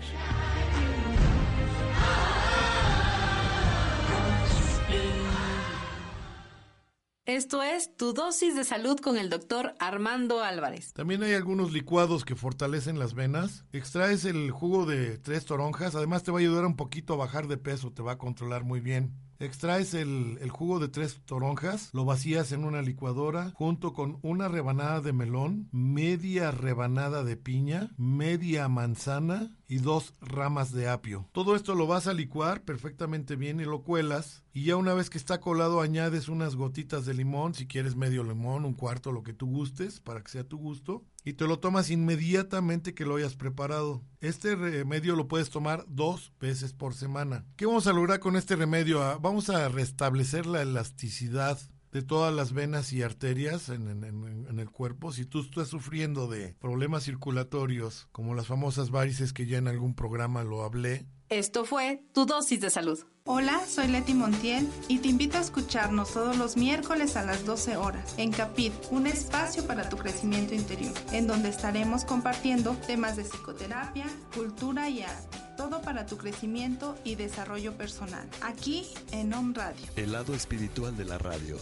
Esto 7.35 7.63
es 7.63 7.97
tu 7.97 8.13
dosis 8.13 8.55
de 8.55 8.63
salud 8.63 8.97
con 8.99 9.17
el 9.17 9.29
doctor 9.29 9.73
Armando 9.79 10.41
Álvarez. 10.41 10.93
También 10.93 11.21
hay 11.21 11.33
algunos 11.33 11.73
licuados 11.73 12.23
que 12.23 12.35
fortalecen 12.35 12.97
las 12.97 13.13
venas. 13.13 13.65
Extraes 13.73 14.25
el 14.25 14.51
jugo 14.51 14.85
de 14.85 15.17
tres 15.17 15.43
toronjas. 15.43 15.95
Además 15.95 16.23
te 16.23 16.31
va 16.31 16.37
a 16.37 16.41
ayudar 16.41 16.65
un 16.65 16.75
poquito 16.75 17.13
a 17.13 17.17
bajar 17.17 17.47
de 17.47 17.57
peso. 17.57 17.91
Te 17.91 18.03
va 18.03 18.13
a 18.13 18.17
controlar 18.17 18.63
muy 18.63 18.79
bien. 18.79 19.11
Extraes 19.39 19.93
el, 19.93 20.37
el, 20.41 20.49
jugo 20.49 20.79
de 20.79 20.87
tres 20.87 21.19
toronjas, 21.25 21.89
lo 21.93 22.05
vacías 22.05 22.51
en 22.51 22.63
una 22.63 22.81
licuadora 22.81 23.51
junto 23.55 23.93
con 23.93 24.17
una 24.21 24.47
rebanada 24.47 25.01
de 25.01 25.13
melón, 25.13 25.67
media 25.71 26.51
rebanada 26.51 27.23
de 27.23 27.37
piña, 27.37 27.91
media 27.97 28.67
manzana 28.67 29.55
y 29.67 29.77
dos 29.77 30.13
ramas 30.21 30.71
de 30.71 30.87
apio. 30.87 31.27
Todo 31.31 31.55
esto 31.55 31.75
lo 31.75 31.87
vas 31.87 32.07
a 32.07 32.13
licuar 32.13 32.63
perfectamente 32.63 33.35
bien 33.35 33.59
y 33.59 33.65
lo 33.65 33.83
cuelas. 33.83 34.43
Y 34.53 34.65
ya 34.65 34.75
una 34.77 34.93
vez 34.93 35.09
que 35.09 35.17
está 35.17 35.41
colado 35.41 35.81
añades 35.81 36.29
unas 36.29 36.55
gotitas 36.55 37.05
de 37.05 37.13
limón, 37.13 37.53
si 37.53 37.67
quieres 37.67 37.95
medio 37.95 38.23
limón, 38.23 38.65
un 38.65 38.73
cuarto, 38.73 39.11
lo 39.11 39.23
que 39.23 39.33
tú 39.33 39.47
gustes, 39.47 39.99
para 39.99 40.21
que 40.21 40.31
sea 40.31 40.43
tu 40.43 40.57
gusto. 40.57 41.03
Y 41.25 41.33
te 41.33 41.47
lo 41.47 41.59
tomas 41.59 41.89
inmediatamente 41.89 42.93
que 42.93 43.03
lo 43.03 43.15
hayas 43.15 43.35
preparado. 43.35 44.03
Este 44.21 44.55
remedio 44.55 45.15
lo 45.15 45.27
puedes 45.27 45.49
tomar 45.49 45.83
dos 45.87 46.31
veces 46.39 46.71
por 46.71 46.93
semana. 46.93 47.43
¿Qué 47.57 47.65
vamos 47.65 47.87
a 47.87 47.93
lograr 47.93 48.19
con 48.19 48.35
este 48.35 48.55
remedio? 48.55 49.01
Ah, 49.01 49.17
vamos 49.19 49.49
a 49.49 49.67
restablecer 49.67 50.45
la 50.45 50.61
elasticidad 50.61 51.59
de 51.91 52.03
todas 52.03 52.31
las 52.31 52.53
venas 52.53 52.93
y 52.93 53.01
arterias 53.01 53.69
en, 53.69 53.87
en, 53.87 54.03
en, 54.03 54.59
el 54.59 54.69
cuerpo. 54.69 55.11
Si 55.11 55.25
tú 55.25 55.39
estás 55.39 55.69
sufriendo 55.69 56.27
de 56.27 56.53
problemas 56.59 57.05
circulatorios, 57.05 58.07
como 58.11 58.35
las 58.35 58.47
famosas 58.47 58.91
varices 58.91 59.33
que 59.33 59.47
ya 59.47 59.57
en 59.57 59.67
algún 59.67 59.95
programa 59.95 60.43
lo 60.43 60.63
hablé. 60.63 61.07
Esto 61.29 61.65
fue 61.65 62.03
tu 62.13 62.25
dosis 62.25 62.61
de 62.61 62.69
salud. 62.69 62.99
Hola, 63.27 63.59
soy 63.67 63.87
Leti 63.87 64.13
Montiel 64.13 64.69
y 64.87 64.99
te 64.99 65.07
invito 65.07 65.39
a 65.39 65.41
escucharnos 65.41 66.13
todos 66.13 66.37
los 66.37 66.57
miércoles 66.57 67.15
a 67.15 67.23
las 67.23 67.43
12 67.43 67.75
horas 67.75 68.13
en 68.17 68.31
Capit, 68.31 68.71
un 68.91 69.07
espacio 69.07 69.65
para 69.65 69.89
tu 69.89 69.97
crecimiento 69.97 70.53
interior, 70.53 70.93
en 71.11 71.25
donde 71.25 71.49
estaremos 71.49 72.05
compartiendo 72.05 72.77
temas 72.85 73.15
de 73.15 73.23
psicoterapia, 73.23 74.05
cultura 74.35 74.91
y 74.91 75.01
arte. 75.01 75.39
Todo 75.57 75.81
para 75.81 76.05
tu 76.05 76.17
crecimiento 76.17 76.95
y 77.03 77.15
desarrollo 77.15 77.75
personal. 77.75 78.29
Aquí 78.43 78.85
en 79.11 79.33
Om 79.33 79.55
Radio. 79.55 79.87
El 79.95 80.11
lado 80.11 80.35
espiritual 80.35 80.95
de 80.95 81.05
la 81.05 81.17
radio. 81.17 81.57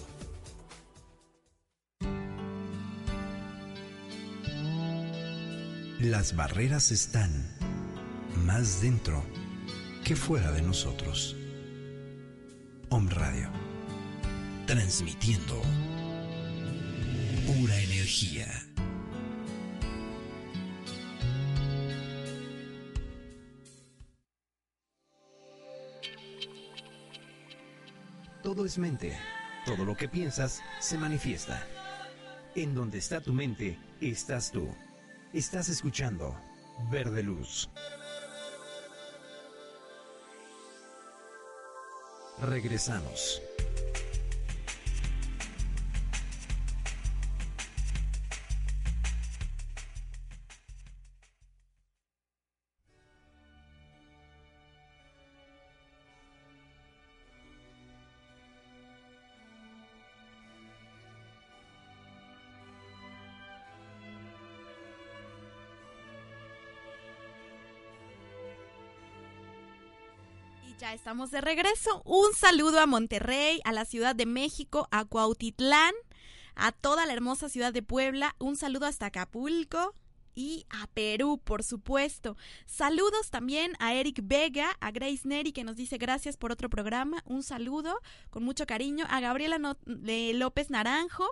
Las 6.02 6.36
barreras 6.36 6.92
están 6.92 7.32
más 8.44 8.82
dentro 8.82 9.24
que 10.04 10.18
fuera 10.18 10.52
de 10.52 10.62
nosotros. 10.62 11.38
Om 12.96 13.10
Radio, 13.10 13.50
transmitiendo 14.68 15.60
pura 17.48 17.76
energía. 17.76 18.46
Todo 28.44 28.64
es 28.64 28.78
mente. 28.78 29.18
Todo 29.66 29.86
lo 29.86 29.98
que 29.98 30.08
piensas 30.08 30.62
se 30.80 31.00
manifiesta. 31.00 31.66
En 32.54 32.76
donde 32.76 33.00
está 33.00 33.22
tu 33.22 33.34
mente, 33.34 33.80
estás 34.02 34.52
tú. 34.52 34.70
Estás 35.34 35.68
escuchando 35.68 36.40
Verde 36.92 37.24
Luz. 37.24 37.72
Regresamos. 42.44 43.42
Estamos 71.04 71.32
de 71.32 71.42
regreso. 71.42 72.02
Un 72.06 72.34
saludo 72.34 72.80
a 72.80 72.86
Monterrey, 72.86 73.60
a 73.66 73.74
la 73.74 73.84
Ciudad 73.84 74.16
de 74.16 74.26
México, 74.26 74.88
a 74.90 75.04
Cuautitlán, 75.04 75.94
a 76.56 76.72
toda 76.72 77.06
la 77.06 77.12
hermosa 77.12 77.50
ciudad 77.50 77.74
de 77.74 77.82
Puebla. 77.82 78.38
Un 78.40 78.56
saludo 78.56 78.86
hasta 78.86 79.08
Acapulco 79.08 79.96
y 80.36 80.66
a 80.70 80.88
Perú, 80.88 81.40
por 81.44 81.64
supuesto. 81.64 82.38
Saludos 82.66 83.30
también 83.30 83.74
a 83.80 83.94
Eric 83.94 84.22
Vega, 84.24 84.78
a 84.80 84.92
Grace 84.92 85.28
Neri, 85.28 85.52
que 85.52 85.64
nos 85.64 85.76
dice 85.76 85.98
gracias 85.98 86.38
por 86.38 86.52
otro 86.52 86.70
programa. 86.70 87.24
Un 87.26 87.44
saludo 87.44 88.00
con 88.30 88.44
mucho 88.44 88.66
cariño. 88.66 89.06
A 89.10 89.20
Gabriela 89.20 89.58
López 89.86 90.70
Naranjo. 90.70 91.26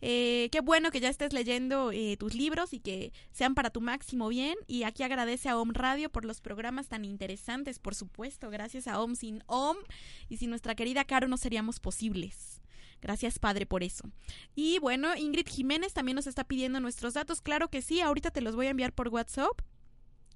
Eh, 0.00 0.50
qué 0.52 0.60
bueno 0.60 0.90
que 0.90 1.00
ya 1.00 1.08
estés 1.08 1.32
leyendo 1.32 1.90
eh, 1.90 2.16
tus 2.18 2.34
libros 2.34 2.74
y 2.74 2.80
que 2.80 3.12
sean 3.32 3.54
para 3.54 3.70
tu 3.70 3.80
máximo 3.80 4.28
bien. 4.28 4.56
Y 4.66 4.82
aquí 4.82 5.02
agradece 5.02 5.48
a 5.48 5.58
OM 5.58 5.72
Radio 5.72 6.10
por 6.10 6.24
los 6.24 6.40
programas 6.40 6.88
tan 6.88 7.04
interesantes, 7.04 7.78
por 7.78 7.94
supuesto. 7.94 8.50
Gracias 8.50 8.86
a 8.86 9.00
OM. 9.00 9.14
Sin 9.14 9.42
OM 9.46 9.76
y 10.28 10.36
sin 10.36 10.50
nuestra 10.50 10.74
querida 10.74 11.04
Caro 11.04 11.28
no 11.28 11.36
seríamos 11.36 11.80
posibles. 11.80 12.63
Gracias, 13.04 13.38
Padre, 13.38 13.66
por 13.66 13.82
eso. 13.82 14.10
Y 14.54 14.78
bueno, 14.78 15.14
Ingrid 15.14 15.46
Jiménez 15.46 15.92
también 15.92 16.16
nos 16.16 16.26
está 16.26 16.42
pidiendo 16.42 16.80
nuestros 16.80 17.12
datos. 17.12 17.42
Claro 17.42 17.68
que 17.68 17.82
sí, 17.82 18.00
ahorita 18.00 18.30
te 18.30 18.40
los 18.40 18.56
voy 18.56 18.66
a 18.66 18.70
enviar 18.70 18.94
por 18.94 19.08
WhatsApp. 19.08 19.60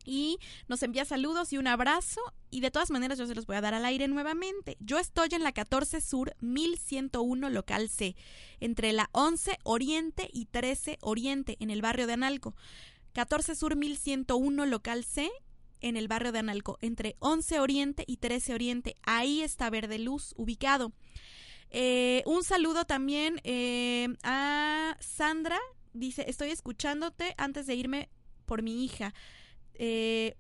Y 0.05 0.37
nos 0.69 0.83
envía 0.83 1.07
saludos 1.07 1.51
y 1.55 1.57
un 1.57 1.67
abrazo. 1.67 2.21
Y 2.51 2.61
de 2.61 2.71
todas 2.71 2.91
maneras 2.91 3.17
yo 3.17 3.27
se 3.27 3.35
los 3.35 3.47
voy 3.47 3.57
a 3.57 3.63
dar 3.63 3.73
al 3.73 3.87
aire 3.87 4.07
nuevamente. 4.07 4.77
Yo 4.81 4.99
estoy 4.99 5.31
en 5.33 5.45
la 5.45 5.53
14 5.53 6.03
Sur 6.03 6.37
1101 6.41 7.49
local 7.49 7.89
C, 7.89 8.17
entre 8.61 8.93
la 8.93 9.09
11 9.13 9.57
Oriente 9.63 10.29
y 10.31 10.45
13 10.45 10.99
Oriente, 11.01 11.57
en 11.61 11.71
el 11.71 11.81
barrio 11.81 12.07
de 12.07 12.13
Analco. 12.13 12.55
14 13.15 13.55
Sur 13.55 13.77
1101 13.77 14.67
local 14.67 15.05
C, 15.05 15.31
en 15.81 15.97
el 15.97 16.07
barrio 16.07 16.33
de 16.33 16.41
Analco, 16.41 16.77
entre 16.83 17.17
11 17.21 17.61
Oriente 17.61 18.05
y 18.07 18.19
13 18.19 18.53
Oriente. 18.53 18.99
Ahí 19.05 19.41
está 19.41 19.71
Verde 19.71 19.99
Luz 19.99 20.35
ubicado. 20.37 20.93
Eh, 21.71 22.23
un 22.27 22.45
saludo 22.45 22.85
también 22.85 23.41
eh, 23.45 24.09
a 24.23 24.97
Sandra. 25.01 25.59
Dice, 25.93 26.25
estoy 26.29 26.51
escuchándote 26.51 27.35
antes 27.37 27.67
de 27.67 27.75
irme 27.75 28.09
por 28.47 28.63
mi 28.63 28.85
hija. 28.85 29.15
Eh, 29.75 30.37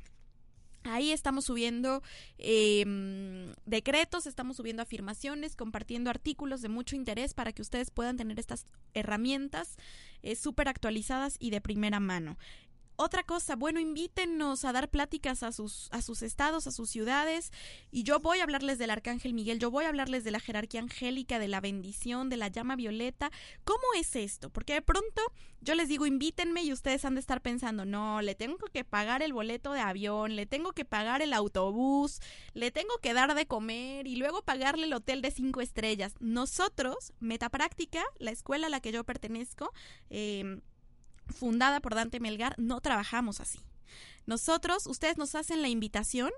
Ahí 0.84 1.12
estamos 1.12 1.46
subiendo 1.46 2.02
em, 2.38 3.54
decretos, 3.66 4.26
estamos 4.26 4.58
subiendo 4.58 4.82
afirmaciones, 4.82 5.56
compartiendo 5.56 6.10
artículos 6.10 6.62
de 6.62 6.70
mucho 6.70 6.96
interés 6.96 7.34
para 7.34 7.54
que 7.54 7.62
ustedes 7.62 7.92
puedan 7.92 8.18
tener 8.18 8.40
estas 8.40 8.66
herramientas 8.94 9.78
eh, 10.22 10.36
súper 10.36 10.70
actualizadas 10.70 11.36
y 11.40 11.50
de 11.50 11.62
primera 11.62 12.00
mano. 12.00 12.38
Otra 12.96 13.24
cosa, 13.24 13.56
bueno, 13.56 13.80
invítenos 13.80 14.66
a 14.66 14.72
dar 14.72 14.90
pláticas 14.90 15.44
a 15.44 15.52
sus, 15.52 15.90
a 15.92 16.02
sus 16.02 16.22
estados, 16.22 16.68
a 16.68 16.72
sus 16.72 16.90
ciudades, 16.90 17.52
y 17.92 18.04
yo 18.04 18.20
voy 18.20 18.40
a 18.40 18.44
hablarles 18.44 18.78
del 18.78 18.92
Arcángel 18.92 19.34
Miguel, 19.34 19.60
yo 19.60 19.72
voy 19.72 19.86
a 19.86 19.90
hablarles 19.90 20.24
de 20.24 20.32
la 20.32 20.40
jerarquía 20.40 20.82
angélica, 20.82 21.40
de 21.40 21.48
la 21.48 21.60
bendición, 21.62 22.30
de 22.30 22.38
la 22.38 22.50
llama 22.50 22.76
violeta. 22.76 23.32
¿Cómo 23.64 23.84
es 23.96 24.16
esto? 24.16 24.50
Porque 24.50 24.74
de 24.74 24.82
pronto 24.82 25.22
yo 25.62 25.76
les 25.76 25.88
digo, 25.88 26.06
invítenme 26.06 26.62
y 26.64 26.74
ustedes 26.74 27.06
han 27.06 27.16
de 27.16 27.22
estar 27.22 27.42
pensando, 27.42 27.86
no, 27.86 28.22
le 28.22 28.36
tengo 28.36 28.58
que 28.58 28.84
pagar 28.84 29.24
el 29.24 29.34
boleto 29.34 29.72
de 29.72 29.80
avión, 29.80 30.36
le 30.36 30.46
tengo 30.46 30.74
que 30.74 30.84
pagar 30.86 31.22
el 31.22 31.34
autobús, 31.34 32.20
le 32.54 32.70
tengo 32.70 32.98
que 33.02 33.14
dar 33.14 33.34
de 33.34 33.46
comer 33.46 34.06
y 34.06 34.18
luego 34.18 34.42
pagarle 34.44 34.86
el 34.86 34.94
hotel 34.94 35.22
de 35.22 35.32
cinco 35.32 35.62
estrellas. 35.62 36.16
Nosotros, 36.20 37.14
Metapráctica, 37.20 38.04
la 38.20 38.32
escuela 38.32 38.68
a 38.68 38.70
la 38.70 38.82
que 38.82 38.92
yo 38.92 39.04
pertenezco, 39.04 39.72
eh, 40.10 40.60
fundada 41.28 41.80
por 41.80 41.96
Dante 41.96 42.20
Melgar, 42.20 42.56
no 42.58 42.82
trabajamos 42.82 43.40
así. 43.40 43.60
Nosotros, 44.26 44.88
ustedes 44.88 45.18
nos 45.18 45.36
hacen 45.36 45.62
la 45.62 45.70
invitación, 45.70 46.32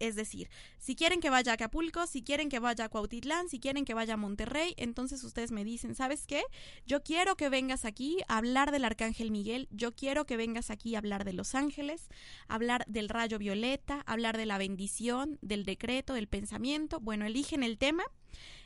es 0.00 0.14
decir, 0.16 0.48
si 0.78 0.96
quieren 0.96 1.20
que 1.20 1.28
vaya 1.28 1.52
a 1.52 1.54
Acapulco, 1.56 2.06
si 2.06 2.22
quieren 2.22 2.48
que 2.48 2.58
vaya 2.58 2.86
a 2.86 2.88
Cuautitlán, 2.88 3.50
si 3.50 3.60
quieren 3.60 3.84
que 3.84 3.92
vaya 3.92 4.14
a 4.14 4.16
Monterrey, 4.16 4.74
entonces 4.78 5.22
ustedes 5.24 5.52
me 5.52 5.62
dicen, 5.62 5.94
¿sabes 5.94 6.26
qué? 6.26 6.42
Yo 6.86 7.02
quiero 7.02 7.36
que 7.36 7.50
vengas 7.50 7.84
aquí 7.84 8.18
a 8.26 8.38
hablar 8.38 8.72
del 8.72 8.86
Arcángel 8.86 9.30
Miguel, 9.30 9.68
yo 9.70 9.92
quiero 9.92 10.24
que 10.24 10.38
vengas 10.38 10.70
aquí 10.70 10.94
a 10.94 10.98
hablar 10.98 11.24
de 11.24 11.34
los 11.34 11.54
ángeles, 11.54 12.08
hablar 12.48 12.84
del 12.86 13.10
rayo 13.10 13.38
violeta, 13.38 14.02
hablar 14.06 14.38
de 14.38 14.46
la 14.46 14.56
bendición, 14.56 15.38
del 15.42 15.64
decreto, 15.64 16.14
del 16.14 16.28
pensamiento. 16.28 16.98
Bueno, 17.00 17.26
eligen 17.26 17.62
el 17.62 17.76
tema. 17.76 18.04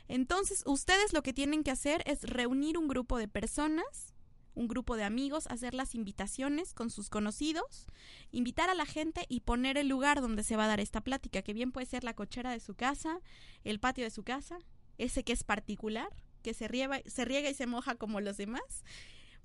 Entonces, 0.07 0.63
ustedes 0.65 1.11
lo 1.11 1.21
que 1.21 1.33
tienen 1.33 1.63
que 1.63 1.71
hacer 1.71 2.01
es 2.05 2.23
reunir 2.23 2.77
un 2.77 2.87
grupo 2.87 3.17
de 3.17 3.27
personas 3.27 4.14
un 4.55 4.67
grupo 4.67 4.95
de 4.95 5.03
amigos, 5.03 5.47
hacer 5.47 5.73
las 5.73 5.93
invitaciones 5.93 6.73
con 6.73 6.89
sus 6.89 7.09
conocidos, 7.09 7.87
invitar 8.31 8.69
a 8.69 8.73
la 8.73 8.85
gente 8.85 9.25
y 9.29 9.41
poner 9.41 9.77
el 9.77 9.87
lugar 9.87 10.21
donde 10.21 10.43
se 10.43 10.55
va 10.55 10.65
a 10.65 10.67
dar 10.67 10.79
esta 10.79 11.01
plática, 11.01 11.41
que 11.41 11.53
bien 11.53 11.71
puede 11.71 11.85
ser 11.85 12.03
la 12.03 12.13
cochera 12.13 12.51
de 12.51 12.59
su 12.59 12.75
casa, 12.75 13.19
el 13.63 13.79
patio 13.79 14.03
de 14.03 14.09
su 14.09 14.23
casa, 14.23 14.57
ese 14.97 15.23
que 15.23 15.33
es 15.33 15.43
particular, 15.43 16.09
que 16.41 16.53
se 16.53 16.67
riega, 16.67 17.01
se 17.05 17.25
riega 17.25 17.49
y 17.49 17.53
se 17.53 17.67
moja 17.67 17.95
como 17.95 18.21
los 18.21 18.37
demás, 18.37 18.83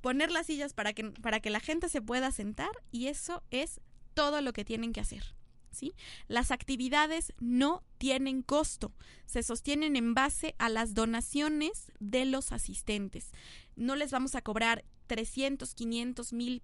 poner 0.00 0.30
las 0.30 0.46
sillas 0.46 0.72
para 0.72 0.92
que, 0.92 1.04
para 1.10 1.40
que 1.40 1.50
la 1.50 1.60
gente 1.60 1.88
se 1.88 2.00
pueda 2.00 2.30
sentar 2.30 2.70
y 2.90 3.08
eso 3.08 3.42
es 3.50 3.80
todo 4.14 4.40
lo 4.40 4.52
que 4.52 4.64
tienen 4.64 4.92
que 4.92 5.00
hacer. 5.00 5.34
¿Sí? 5.70 5.94
Las 6.26 6.50
actividades 6.50 7.32
no 7.38 7.84
tienen 7.98 8.42
costo, 8.42 8.92
se 9.24 9.42
sostienen 9.42 9.94
en 9.94 10.14
base 10.14 10.54
a 10.58 10.68
las 10.68 10.94
donaciones 10.94 11.92
de 12.00 12.24
los 12.24 12.50
asistentes. 12.50 13.30
No 13.76 13.94
les 13.94 14.10
vamos 14.10 14.34
a 14.34 14.42
cobrar 14.42 14.84
300, 15.06 15.74
500, 15.74 16.32
mil, 16.32 16.62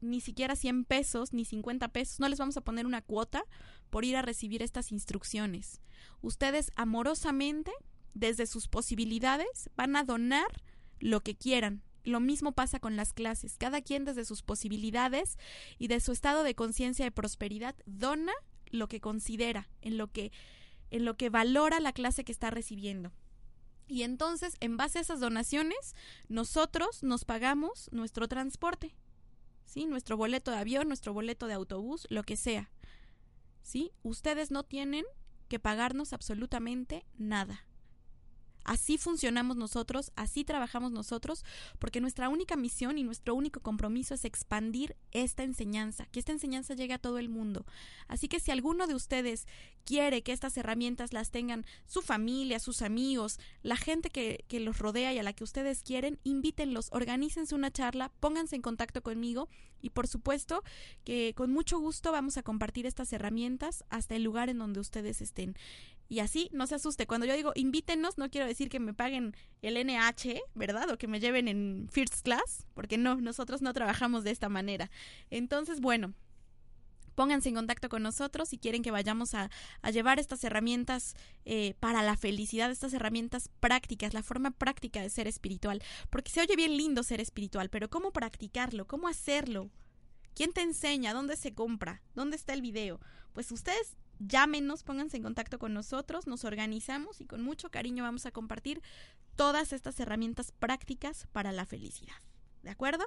ni 0.00 0.20
siquiera 0.20 0.56
100 0.56 0.84
pesos, 0.84 1.32
ni 1.32 1.44
50 1.44 1.88
pesos, 1.88 2.20
no 2.20 2.28
les 2.28 2.38
vamos 2.38 2.56
a 2.56 2.62
poner 2.62 2.86
una 2.86 3.02
cuota 3.02 3.44
por 3.90 4.04
ir 4.04 4.16
a 4.16 4.22
recibir 4.22 4.62
estas 4.62 4.92
instrucciones. 4.92 5.80
Ustedes 6.22 6.72
amorosamente, 6.76 7.72
desde 8.14 8.46
sus 8.46 8.68
posibilidades, 8.68 9.70
van 9.76 9.96
a 9.96 10.04
donar 10.04 10.62
lo 10.98 11.22
que 11.22 11.36
quieran. 11.36 11.82
Lo 12.06 12.20
mismo 12.20 12.52
pasa 12.52 12.78
con 12.78 12.94
las 12.94 13.12
clases. 13.12 13.58
Cada 13.58 13.82
quien 13.82 14.04
desde 14.04 14.24
sus 14.24 14.42
posibilidades 14.42 15.38
y 15.76 15.88
de 15.88 15.98
su 15.98 16.12
estado 16.12 16.44
de 16.44 16.54
conciencia 16.54 17.04
de 17.04 17.10
prosperidad 17.10 17.74
dona 17.84 18.32
lo 18.70 18.86
que 18.86 19.00
considera, 19.00 19.68
en 19.82 19.98
lo 19.98 20.10
que 20.12 20.30
en 20.92 21.04
lo 21.04 21.16
que 21.16 21.30
valora 21.30 21.80
la 21.80 21.92
clase 21.92 22.22
que 22.24 22.30
está 22.30 22.48
recibiendo. 22.50 23.12
Y 23.88 24.02
entonces, 24.02 24.56
en 24.60 24.76
base 24.76 24.98
a 24.98 25.02
esas 25.02 25.18
donaciones, 25.18 25.96
nosotros 26.28 27.02
nos 27.02 27.24
pagamos 27.24 27.88
nuestro 27.90 28.28
transporte, 28.28 28.94
¿sí? 29.64 29.86
Nuestro 29.86 30.16
boleto 30.16 30.52
de 30.52 30.58
avión, 30.58 30.86
nuestro 30.86 31.12
boleto 31.12 31.48
de 31.48 31.54
autobús, 31.54 32.06
lo 32.08 32.22
que 32.22 32.36
sea. 32.36 32.70
¿Sí? 33.62 33.90
Ustedes 34.04 34.52
no 34.52 34.62
tienen 34.62 35.04
que 35.48 35.58
pagarnos 35.58 36.12
absolutamente 36.12 37.04
nada. 37.18 37.66
Así 38.66 38.98
funcionamos 38.98 39.56
nosotros, 39.56 40.10
así 40.16 40.42
trabajamos 40.44 40.90
nosotros, 40.90 41.44
porque 41.78 42.00
nuestra 42.00 42.28
única 42.28 42.56
misión 42.56 42.98
y 42.98 43.04
nuestro 43.04 43.36
único 43.36 43.60
compromiso 43.60 44.12
es 44.12 44.24
expandir 44.24 44.96
esta 45.12 45.44
enseñanza, 45.44 46.06
que 46.06 46.18
esta 46.18 46.32
enseñanza 46.32 46.74
llegue 46.74 46.94
a 46.94 46.98
todo 46.98 47.18
el 47.18 47.28
mundo. 47.28 47.64
Así 48.08 48.26
que 48.26 48.40
si 48.40 48.50
alguno 48.50 48.88
de 48.88 48.96
ustedes 48.96 49.46
quiere 49.84 50.22
que 50.22 50.32
estas 50.32 50.56
herramientas 50.56 51.12
las 51.12 51.30
tengan 51.30 51.64
su 51.86 52.02
familia, 52.02 52.58
sus 52.58 52.82
amigos, 52.82 53.38
la 53.62 53.76
gente 53.76 54.10
que, 54.10 54.44
los 54.58 54.78
rodea 54.78 55.12
y 55.12 55.18
a 55.18 55.22
la 55.22 55.32
que 55.32 55.44
ustedes 55.44 55.84
quieren, 55.84 56.18
invítenlos, 56.24 56.88
organícense 56.90 57.54
una 57.54 57.70
charla, 57.70 58.10
pónganse 58.18 58.56
en 58.56 58.62
contacto 58.62 59.00
conmigo 59.00 59.48
y 59.80 59.90
por 59.90 60.08
supuesto 60.08 60.64
que 61.04 61.34
con 61.36 61.52
mucho 61.52 61.78
gusto 61.78 62.10
vamos 62.10 62.36
a 62.36 62.42
compartir 62.42 62.84
estas 62.84 63.12
herramientas 63.12 63.84
hasta 63.90 64.16
el 64.16 64.24
lugar 64.24 64.48
en 64.48 64.58
donde 64.58 64.80
ustedes 64.80 65.20
estén. 65.22 65.54
Y 66.08 66.20
así, 66.20 66.48
no 66.52 66.66
se 66.66 66.76
asuste. 66.76 67.06
Cuando 67.06 67.26
yo 67.26 67.34
digo 67.34 67.52
invítenos, 67.54 68.18
no 68.18 68.30
quiero 68.30 68.46
decir 68.46 68.68
que 68.68 68.80
me 68.80 68.94
paguen 68.94 69.34
el 69.62 69.74
NH, 69.74 70.40
¿verdad? 70.54 70.90
O 70.90 70.98
que 70.98 71.08
me 71.08 71.20
lleven 71.20 71.48
en 71.48 71.88
First 71.90 72.22
Class, 72.22 72.66
porque 72.74 72.98
no, 72.98 73.16
nosotros 73.16 73.62
no 73.62 73.72
trabajamos 73.72 74.22
de 74.24 74.30
esta 74.30 74.48
manera. 74.48 74.90
Entonces, 75.30 75.80
bueno, 75.80 76.14
pónganse 77.16 77.48
en 77.48 77.56
contacto 77.56 77.88
con 77.88 78.04
nosotros 78.04 78.50
si 78.50 78.58
quieren 78.58 78.82
que 78.82 78.92
vayamos 78.92 79.34
a, 79.34 79.50
llevar 79.90 80.20
estas 80.20 80.44
herramientas 80.44 81.16
eh, 81.44 81.74
para 81.80 82.02
la 82.02 82.16
felicidad, 82.16 82.70
estas 82.70 82.92
herramientas 82.94 83.50
prácticas, 83.58 84.14
la 84.14 84.22
forma 84.22 84.52
práctica 84.52 85.00
de 85.00 85.10
ser 85.10 85.26
espiritual. 85.26 85.82
Porque 86.10 86.30
se 86.30 86.40
oye 86.40 86.54
bien 86.54 86.76
lindo 86.76 87.02
ser 87.02 87.20
espiritual, 87.20 87.68
pero 87.70 87.90
¿cómo 87.90 88.12
practicarlo? 88.12 88.86
¿Cómo 88.86 89.08
hacerlo? 89.08 89.70
¿Quién 90.34 90.52
te 90.52 90.60
enseña? 90.60 91.14
¿Dónde 91.14 91.36
se 91.36 91.54
compra? 91.54 92.02
¿Dónde 92.14 92.36
está 92.36 92.52
el 92.52 92.60
video? 92.60 93.00
Pues 93.32 93.50
ustedes 93.50 93.96
llámenos, 94.18 94.82
pónganse 94.82 95.16
en 95.16 95.22
contacto 95.22 95.58
con 95.58 95.74
nosotros, 95.74 96.26
nos 96.26 96.44
organizamos 96.44 97.20
y 97.20 97.26
con 97.26 97.42
mucho 97.42 97.70
cariño 97.70 98.04
vamos 98.04 98.26
a 98.26 98.30
compartir 98.30 98.82
todas 99.36 99.72
estas 99.72 99.98
herramientas 100.00 100.52
prácticas 100.52 101.26
para 101.32 101.52
la 101.52 101.66
felicidad. 101.66 102.16
¿De 102.66 102.72
acuerdo? 102.72 103.04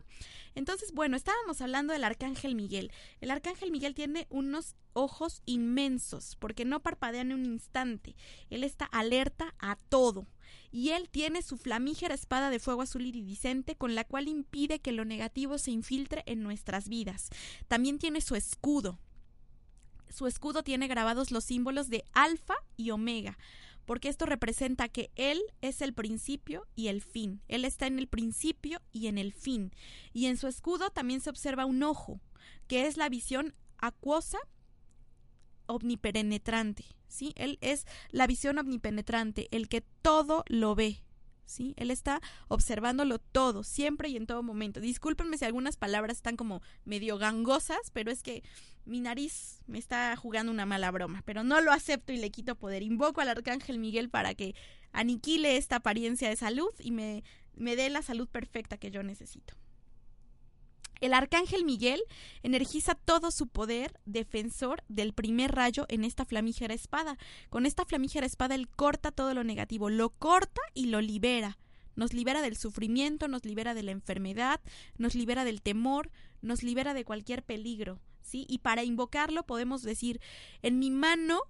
Entonces, 0.55 0.93
bueno, 0.93 1.17
estábamos 1.17 1.59
hablando 1.59 1.91
del 1.91 2.05
arcángel 2.05 2.55
Miguel. 2.55 2.93
El 3.19 3.29
arcángel 3.29 3.71
Miguel 3.71 3.93
tiene 3.93 4.25
unos 4.29 4.73
ojos 4.93 5.41
inmensos 5.45 6.37
porque 6.37 6.63
no 6.63 6.79
parpadea 6.79 7.21
en 7.21 7.33
un 7.33 7.45
instante. 7.45 8.15
Él 8.49 8.63
está 8.63 8.85
alerta 8.85 9.53
a 9.59 9.75
todo. 9.75 10.27
Y 10.71 10.91
él 10.91 11.09
tiene 11.09 11.41
su 11.41 11.57
flamígera 11.57 12.15
espada 12.15 12.49
de 12.49 12.59
fuego 12.59 12.83
azul 12.83 13.05
iridiscente 13.05 13.75
con 13.75 13.95
la 13.95 14.05
cual 14.05 14.29
impide 14.29 14.79
que 14.79 14.93
lo 14.93 15.03
negativo 15.03 15.57
se 15.57 15.71
infiltre 15.71 16.23
en 16.25 16.41
nuestras 16.41 16.87
vidas. 16.87 17.29
También 17.67 17.99
tiene 17.99 18.21
su 18.21 18.35
escudo. 18.35 18.97
Su 20.09 20.27
escudo 20.27 20.63
tiene 20.63 20.87
grabados 20.87 21.31
los 21.31 21.43
símbolos 21.43 21.89
de 21.89 22.03
alfa 22.13 22.55
y 22.77 22.91
omega 22.91 23.37
porque 23.89 24.09
esto 24.09 24.27
representa 24.27 24.87
que 24.87 25.09
Él 25.15 25.41
es 25.61 25.81
el 25.81 25.95
principio 25.95 26.67
y 26.75 26.89
el 26.89 27.01
fin. 27.01 27.41
Él 27.47 27.65
está 27.65 27.87
en 27.87 27.97
el 27.97 28.07
principio 28.07 28.83
y 28.91 29.07
en 29.07 29.17
el 29.17 29.33
fin. 29.33 29.73
Y 30.13 30.27
en 30.27 30.37
su 30.37 30.45
escudo 30.45 30.91
también 30.91 31.21
se 31.21 31.31
observa 31.31 31.65
un 31.65 31.81
ojo, 31.81 32.21
que 32.67 32.85
es 32.85 32.97
la 32.97 33.09
visión 33.09 33.55
acuosa 33.79 34.37
omnipenetrante, 35.65 36.85
¿sí? 37.07 37.33
Él 37.35 37.57
es 37.61 37.87
la 38.11 38.27
visión 38.27 38.59
omnipenetrante, 38.59 39.47
el 39.49 39.67
que 39.67 39.81
todo 40.03 40.43
lo 40.47 40.75
ve, 40.75 41.01
¿sí? 41.49 41.73
Él 41.77 41.91
está 41.91 42.21
observándolo 42.47 43.19
todo, 43.19 43.63
siempre 43.63 44.09
y 44.09 44.17
en 44.17 44.27
todo 44.27 44.43
momento. 44.43 44.79
Discúlpenme 44.79 45.37
si 45.37 45.45
algunas 45.45 45.77
palabras 45.77 46.17
están 46.17 46.37
como 46.37 46.61
medio 46.85 47.17
gangosas, 47.17 47.91
pero 47.93 48.11
es 48.11 48.23
que 48.23 48.43
mi 48.85 49.01
nariz 49.01 49.61
me 49.67 49.79
está 49.79 50.15
jugando 50.15 50.51
una 50.51 50.65
mala 50.65 50.91
broma, 50.91 51.21
pero 51.25 51.43
no 51.43 51.61
lo 51.61 51.71
acepto 51.71 52.13
y 52.13 52.17
le 52.17 52.31
quito 52.31 52.55
poder. 52.55 52.83
Invoco 52.83 53.21
al 53.21 53.29
arcángel 53.29 53.79
Miguel 53.79 54.09
para 54.09 54.35
que 54.35 54.55
aniquile 54.91 55.57
esta 55.57 55.77
apariencia 55.77 56.29
de 56.29 56.35
salud 56.35 56.71
y 56.79 56.91
me, 56.91 57.23
me 57.55 57.75
dé 57.75 57.89
la 57.89 58.01
salud 58.01 58.27
perfecta 58.27 58.77
que 58.77 58.91
yo 58.91 59.03
necesito. 59.03 59.55
El 61.01 61.13
arcángel 61.13 61.63
Miguel 61.63 62.01
energiza 62.43 62.95
todo 62.95 63.31
su 63.31 63.47
poder 63.47 63.99
defensor 64.05 64.83
del 64.89 65.13
primer 65.13 65.53
rayo 65.53 65.85
en 65.87 66.03
esta 66.03 66.25
flamígera 66.25 66.73
espada. 66.73 67.17
Con 67.49 67.65
esta 67.65 67.85
flamígera 67.85 68.25
espada 68.25 68.55
él 68.55 68.67
corta 68.67 69.11
todo 69.11 69.33
lo 69.33 69.43
negativo, 69.43 69.89
lo 69.89 70.09
corta 70.09 70.61
y 70.73 70.87
lo 70.87 71.01
libera. 71.01 71.57
Nos 71.95 72.13
libera 72.13 72.41
del 72.41 72.57
sufrimiento, 72.57 73.27
nos 73.27 73.45
libera 73.45 73.73
de 73.73 73.83
la 73.83 73.91
enfermedad, 73.91 74.61
nos 74.97 75.15
libera 75.15 75.43
del 75.43 75.61
temor, 75.61 76.11
nos 76.41 76.63
libera 76.63 76.93
de 76.93 77.03
cualquier 77.03 77.43
peligro, 77.43 77.99
¿sí? 78.21 78.45
Y 78.49 78.59
para 78.59 78.83
invocarlo 78.83 79.45
podemos 79.45 79.81
decir, 79.81 80.21
en 80.61 80.79
mi 80.79 80.91
mano 80.91 81.41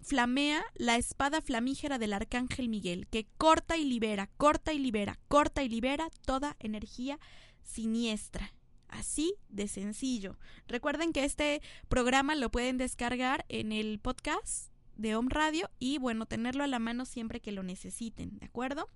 flamea 0.00 0.64
la 0.74 0.96
espada 0.96 1.40
flamígera 1.40 1.98
del 1.98 2.12
arcángel 2.12 2.68
Miguel, 2.68 3.06
que 3.08 3.26
corta 3.38 3.76
y 3.76 3.84
libera, 3.84 4.30
corta 4.36 4.72
y 4.72 4.78
libera, 4.78 5.18
corta 5.28 5.62
y 5.62 5.68
libera 5.68 6.08
toda 6.24 6.56
energía 6.60 7.18
siniestra. 7.62 8.52
Así 8.94 9.34
de 9.48 9.66
sencillo. 9.66 10.38
Recuerden 10.68 11.12
que 11.12 11.24
este 11.24 11.60
programa 11.88 12.36
lo 12.36 12.48
pueden 12.48 12.78
descargar 12.78 13.44
en 13.48 13.72
el 13.72 13.98
podcast 13.98 14.70
de 14.94 15.16
Home 15.16 15.30
Radio 15.32 15.68
y 15.80 15.98
bueno, 15.98 16.26
tenerlo 16.26 16.62
a 16.62 16.68
la 16.68 16.78
mano 16.78 17.04
siempre 17.04 17.40
que 17.40 17.50
lo 17.50 17.64
necesiten, 17.64 18.38
¿de 18.38 18.46
acuerdo? 18.46 18.88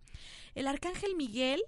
El 0.54 0.68
arcángel 0.68 1.16
Miguel 1.16 1.62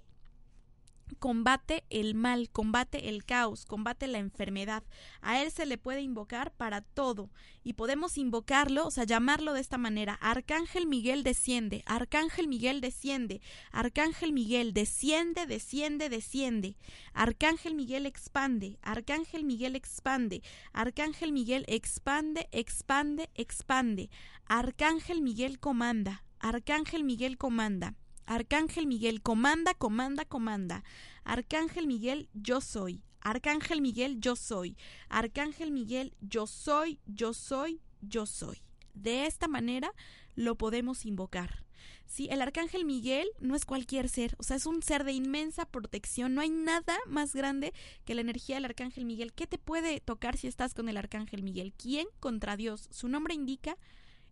combate 1.15 1.83
el 1.89 2.15
mal, 2.15 2.49
combate 2.49 3.09
el 3.09 3.25
caos, 3.25 3.65
combate 3.65 4.07
la 4.07 4.19
enfermedad. 4.19 4.83
A 5.21 5.41
él 5.41 5.51
se 5.51 5.65
le 5.65 5.77
puede 5.77 6.01
invocar 6.01 6.51
para 6.51 6.81
todo 6.81 7.29
y 7.63 7.73
podemos 7.73 8.17
invocarlo, 8.17 8.87
o 8.87 8.91
sea, 8.91 9.03
llamarlo 9.03 9.53
de 9.53 9.61
esta 9.61 9.77
manera. 9.77 10.13
Arcángel 10.21 10.87
Miguel 10.87 11.23
desciende, 11.23 11.83
Arcángel 11.85 12.47
Miguel 12.47 12.81
desciende, 12.81 13.41
Arcángel 13.71 14.33
Miguel 14.33 14.73
desciende, 14.73 15.45
desciende, 15.45 16.09
desciende. 16.09 16.75
Arcángel 17.13 17.75
Miguel 17.75 18.05
expande, 18.05 18.77
Arcángel 18.81 19.43
Miguel 19.43 19.75
expande, 19.75 20.41
Arcángel 20.73 21.31
Miguel 21.31 21.65
expande, 21.67 22.47
expande, 22.51 23.29
expande. 23.35 24.09
Arcángel 24.45 25.21
Miguel 25.21 25.59
comanda, 25.59 26.23
Arcángel 26.39 27.03
Miguel 27.03 27.37
comanda. 27.37 27.95
Arcángel 28.31 28.87
Miguel, 28.87 29.21
comanda, 29.21 29.73
comanda, 29.73 30.23
comanda. 30.23 30.85
Arcángel 31.25 31.85
Miguel, 31.85 32.29
yo 32.33 32.61
soy. 32.61 33.03
Arcángel 33.19 33.81
Miguel, 33.81 34.21
yo 34.21 34.37
soy. 34.37 34.77
Arcángel 35.09 35.69
Miguel, 35.69 36.13
yo 36.21 36.47
soy, 36.47 37.01
yo 37.05 37.33
soy, 37.33 37.81
yo 37.99 38.25
soy. 38.25 38.63
De 38.93 39.25
esta 39.25 39.49
manera 39.49 39.91
lo 40.33 40.57
podemos 40.57 41.05
invocar. 41.05 41.65
Sí, 42.05 42.29
el 42.31 42.41
arcángel 42.41 42.85
Miguel 42.85 43.27
no 43.41 43.53
es 43.53 43.65
cualquier 43.65 44.07
ser, 44.07 44.33
o 44.37 44.43
sea, 44.43 44.55
es 44.55 44.65
un 44.65 44.81
ser 44.81 45.03
de 45.03 45.11
inmensa 45.11 45.65
protección. 45.65 46.33
No 46.33 46.39
hay 46.39 46.51
nada 46.51 46.97
más 47.07 47.35
grande 47.35 47.73
que 48.05 48.15
la 48.15 48.21
energía 48.21 48.55
del 48.55 48.63
arcángel 48.63 49.03
Miguel. 49.03 49.33
¿Qué 49.33 49.45
te 49.45 49.57
puede 49.57 49.99
tocar 49.99 50.37
si 50.37 50.47
estás 50.47 50.73
con 50.73 50.87
el 50.87 50.95
arcángel 50.95 51.43
Miguel? 51.43 51.73
¿Quién 51.75 52.07
contra 52.21 52.55
Dios? 52.55 52.87
Su 52.91 53.09
nombre 53.09 53.33
indica 53.33 53.75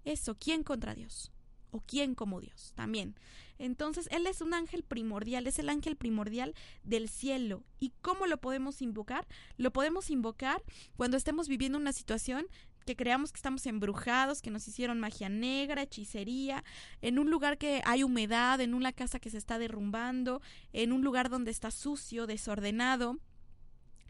eso, 0.05 0.38
¿quién 0.39 0.63
contra 0.63 0.95
Dios? 0.95 1.33
¿O 1.71 1.82
quién 1.82 2.15
como 2.15 2.41
Dios? 2.41 2.73
También. 2.75 3.15
Entonces, 3.58 4.08
Él 4.12 4.25
es 4.25 4.41
un 4.41 4.53
ángel 4.53 4.84
primordial, 4.84 5.45
es 5.45 5.60
el 5.60 5.69
ángel 5.69 5.95
primordial 5.95 6.55
del 6.84 7.10
cielo. 7.10 7.63
¿Y 7.79 7.91
cómo 8.01 8.25
lo 8.25 8.38
podemos 8.38 8.82
invocar? 8.82 9.27
Lo 9.58 9.71
podemos 9.71 10.10
invocar 10.10 10.63
cuando 10.95 11.17
estemos 11.17 11.47
viviendo 11.47 11.77
una 11.77 11.93
situación 11.93 12.47
que 12.86 12.95
creamos 12.95 13.32
que 13.32 13.38
estamos 13.38 13.65
embrujados, 13.67 14.41
que 14.41 14.49
nos 14.49 14.67
hicieron 14.67 14.99
magia 14.99 15.29
negra, 15.29 15.84
hechicería, 15.84 16.63
en 17.01 17.19
un 17.19 17.29
lugar 17.29 17.60
que 17.60 17.82
hay 17.86 18.01
humedad, 18.01 18.60
en 18.62 18.73
una 18.73 18.93
casa 18.93 19.19
que 19.19 19.29
se 19.29 19.38
está 19.38 19.60
derrumbando, 19.60 20.41
en 20.73 20.91
un 20.91 21.03
lugar 21.03 21.29
donde 21.29 21.51
está 21.51 21.69
sucio, 21.69 22.25
desordenado 22.25 23.19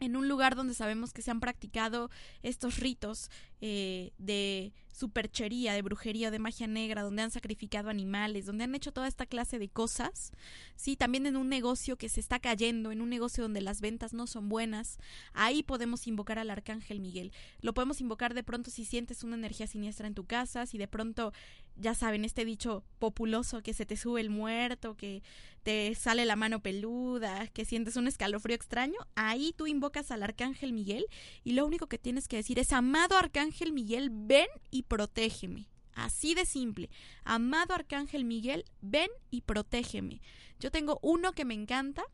en 0.00 0.16
un 0.16 0.28
lugar 0.28 0.56
donde 0.56 0.74
sabemos 0.74 1.12
que 1.12 1.22
se 1.22 1.30
han 1.30 1.40
practicado 1.40 2.10
estos 2.42 2.78
ritos 2.78 3.30
eh, 3.60 4.12
de 4.18 4.72
superchería, 4.92 5.72
de 5.72 5.82
brujería, 5.82 6.30
de 6.30 6.38
magia 6.38 6.66
negra, 6.66 7.02
donde 7.02 7.22
han 7.22 7.30
sacrificado 7.30 7.88
animales, 7.88 8.46
donde 8.46 8.64
han 8.64 8.74
hecho 8.74 8.92
toda 8.92 9.08
esta 9.08 9.24
clase 9.26 9.58
de 9.58 9.68
cosas, 9.68 10.32
sí, 10.76 10.96
también 10.96 11.26
en 11.26 11.36
un 11.36 11.48
negocio 11.48 11.96
que 11.96 12.08
se 12.08 12.20
está 12.20 12.38
cayendo, 12.38 12.90
en 12.90 13.00
un 13.00 13.08
negocio 13.08 13.42
donde 13.42 13.60
las 13.60 13.80
ventas 13.80 14.12
no 14.12 14.26
son 14.26 14.48
buenas, 14.48 14.98
ahí 15.32 15.62
podemos 15.62 16.06
invocar 16.06 16.38
al 16.38 16.50
arcángel 16.50 17.00
Miguel. 17.00 17.32
Lo 17.60 17.72
podemos 17.72 18.00
invocar 18.00 18.34
de 18.34 18.42
pronto 18.42 18.70
si 18.70 18.84
sientes 18.84 19.24
una 19.24 19.36
energía 19.36 19.66
siniestra 19.66 20.06
en 20.06 20.14
tu 20.14 20.24
casa, 20.24 20.66
si 20.66 20.76
de 20.76 20.88
pronto, 20.88 21.32
ya 21.80 21.94
saben, 21.94 22.24
este 22.24 22.44
dicho 22.44 22.84
populoso 22.98 23.62
que 23.62 23.74
se 23.74 23.86
te 23.86 23.96
sube 23.96 24.20
el 24.20 24.30
muerto, 24.30 24.96
que 24.96 25.22
te 25.62 25.94
sale 25.94 26.24
la 26.24 26.36
mano 26.36 26.60
peluda, 26.60 27.46
que 27.48 27.64
sientes 27.64 27.96
un 27.96 28.06
escalofrío 28.06 28.54
extraño, 28.54 28.98
ahí 29.14 29.52
tú 29.56 29.66
invocas 29.66 30.10
al 30.10 30.22
arcángel 30.22 30.72
Miguel 30.72 31.06
y 31.44 31.52
lo 31.52 31.66
único 31.66 31.86
que 31.86 31.98
tienes 31.98 32.28
que 32.28 32.36
decir 32.36 32.58
es, 32.58 32.72
amado 32.72 33.16
arcángel 33.16 33.72
Miguel, 33.72 34.10
ven 34.12 34.48
y 34.70 34.82
protégeme. 34.82 35.68
Así 35.94 36.34
de 36.34 36.46
simple. 36.46 36.88
Amado 37.24 37.74
Arcángel 37.74 38.24
Miguel, 38.24 38.64
ven 38.80 39.10
y 39.30 39.42
protégeme. 39.42 40.22
Yo 40.58 40.70
tengo 40.70 40.98
uno 41.02 41.32
que 41.32 41.44
me 41.44 41.54
encanta, 41.54 42.04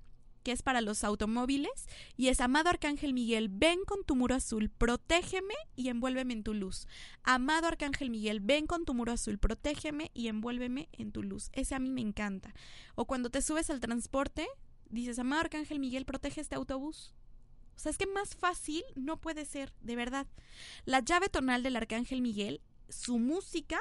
que 0.46 0.52
es 0.52 0.62
para 0.62 0.80
los 0.80 1.02
automóviles, 1.02 1.88
y 2.16 2.28
es 2.28 2.40
Amado 2.40 2.68
Arcángel 2.68 3.12
Miguel, 3.12 3.48
ven 3.48 3.80
con 3.84 4.04
tu 4.04 4.14
muro 4.14 4.36
azul, 4.36 4.70
protégeme 4.70 5.56
y 5.74 5.88
envuélveme 5.88 6.34
en 6.34 6.44
tu 6.44 6.54
luz. 6.54 6.86
Amado 7.24 7.66
Arcángel 7.66 8.10
Miguel, 8.10 8.38
ven 8.38 8.68
con 8.68 8.84
tu 8.84 8.94
muro 8.94 9.10
azul, 9.10 9.40
protégeme 9.40 10.12
y 10.14 10.28
envuélveme 10.28 10.88
en 10.92 11.10
tu 11.10 11.24
luz. 11.24 11.50
Ese 11.52 11.74
a 11.74 11.80
mí 11.80 11.90
me 11.90 12.00
encanta. 12.00 12.54
O 12.94 13.06
cuando 13.06 13.28
te 13.28 13.42
subes 13.42 13.70
al 13.70 13.80
transporte, 13.80 14.46
dices, 14.88 15.18
Amado 15.18 15.40
Arcángel 15.40 15.80
Miguel, 15.80 16.04
protege 16.04 16.42
este 16.42 16.54
autobús. 16.54 17.12
O 17.74 17.80
sea, 17.80 17.90
es 17.90 17.98
que 17.98 18.06
más 18.06 18.36
fácil 18.36 18.84
no 18.94 19.16
puede 19.16 19.46
ser, 19.46 19.72
de 19.80 19.96
verdad. 19.96 20.28
La 20.84 21.00
llave 21.00 21.28
tonal 21.28 21.64
del 21.64 21.74
Arcángel 21.74 22.22
Miguel, 22.22 22.60
su 22.88 23.18
música 23.18 23.80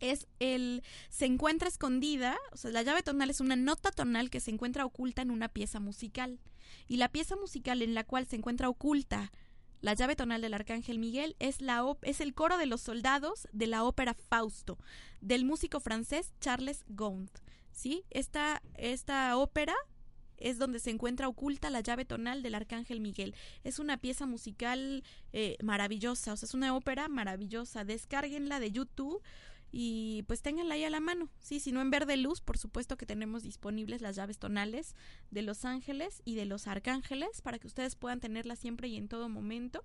es 0.00 0.26
el 0.38 0.82
se 1.08 1.26
encuentra 1.26 1.68
escondida, 1.68 2.36
o 2.52 2.56
sea, 2.56 2.70
la 2.70 2.82
llave 2.82 3.02
tonal 3.02 3.30
es 3.30 3.40
una 3.40 3.56
nota 3.56 3.90
tonal 3.90 4.30
que 4.30 4.40
se 4.40 4.50
encuentra 4.50 4.84
oculta 4.84 5.22
en 5.22 5.30
una 5.30 5.48
pieza 5.48 5.80
musical. 5.80 6.40
Y 6.88 6.96
la 6.96 7.08
pieza 7.08 7.36
musical 7.36 7.82
en 7.82 7.94
la 7.94 8.04
cual 8.04 8.26
se 8.26 8.36
encuentra 8.36 8.68
oculta 8.68 9.32
la 9.80 9.94
llave 9.94 10.14
tonal 10.14 10.42
del 10.42 10.54
Arcángel 10.54 10.98
Miguel 10.98 11.36
es, 11.38 11.62
la 11.62 11.82
es 12.02 12.20
el 12.20 12.34
coro 12.34 12.58
de 12.58 12.66
los 12.66 12.82
soldados 12.82 13.48
de 13.52 13.66
la 13.66 13.84
ópera 13.84 14.14
Fausto, 14.14 14.78
del 15.20 15.44
músico 15.44 15.80
francés 15.80 16.32
Charles 16.40 16.84
Gount. 16.88 17.30
¿sí? 17.72 18.04
Esta, 18.10 18.62
esta 18.74 19.36
ópera 19.38 19.74
es 20.36 20.58
donde 20.58 20.80
se 20.80 20.90
encuentra 20.90 21.28
oculta 21.28 21.70
la 21.70 21.80
llave 21.80 22.04
tonal 22.04 22.42
del 22.42 22.54
Arcángel 22.54 23.00
Miguel. 23.00 23.34
Es 23.64 23.78
una 23.78 23.98
pieza 23.98 24.26
musical 24.26 25.02
eh, 25.32 25.56
maravillosa, 25.62 26.32
o 26.32 26.36
sea, 26.36 26.46
es 26.46 26.54
una 26.54 26.74
ópera 26.74 27.08
maravillosa. 27.08 27.84
Descárguenla 27.84 28.60
de 28.60 28.72
YouTube. 28.72 29.22
Y 29.72 30.24
pues 30.26 30.42
ténganla 30.42 30.74
ahí 30.74 30.84
a 30.84 30.90
la 30.90 31.00
mano. 31.00 31.30
Sí, 31.38 31.60
si 31.60 31.72
no 31.72 31.80
en 31.80 31.90
verde 31.90 32.16
luz, 32.16 32.40
por 32.40 32.58
supuesto 32.58 32.96
que 32.96 33.06
tenemos 33.06 33.42
disponibles 33.42 34.00
las 34.02 34.16
llaves 34.16 34.38
tonales 34.38 34.94
de 35.30 35.42
los 35.42 35.64
ángeles 35.64 36.22
y 36.24 36.34
de 36.34 36.44
los 36.44 36.66
arcángeles 36.66 37.40
para 37.42 37.58
que 37.58 37.66
ustedes 37.66 37.96
puedan 37.96 38.20
tenerla 38.20 38.56
siempre 38.56 38.88
y 38.88 38.96
en 38.96 39.08
todo 39.08 39.28
momento 39.28 39.84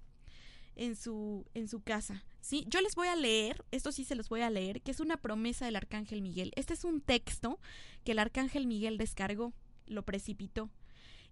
en 0.76 0.96
su 0.96 1.46
en 1.54 1.68
su 1.68 1.82
casa. 1.82 2.24
Sí, 2.42 2.66
yo 2.68 2.82
les 2.82 2.96
voy 2.96 3.08
a 3.08 3.16
leer, 3.16 3.64
esto 3.72 3.92
sí 3.92 4.04
se 4.04 4.16
los 4.16 4.30
voy 4.30 4.42
a 4.42 4.50
leer, 4.50 4.82
que 4.82 4.92
es 4.92 5.00
una 5.00 5.18
promesa 5.18 5.66
del 5.66 5.76
arcángel 5.76 6.22
Miguel. 6.22 6.52
Este 6.56 6.74
es 6.74 6.84
un 6.84 7.02
texto 7.02 7.60
que 8.04 8.12
el 8.12 8.20
arcángel 8.20 8.68
Miguel 8.68 8.98
descargó, 8.98 9.54
lo 9.88 10.04
precipitó 10.04 10.70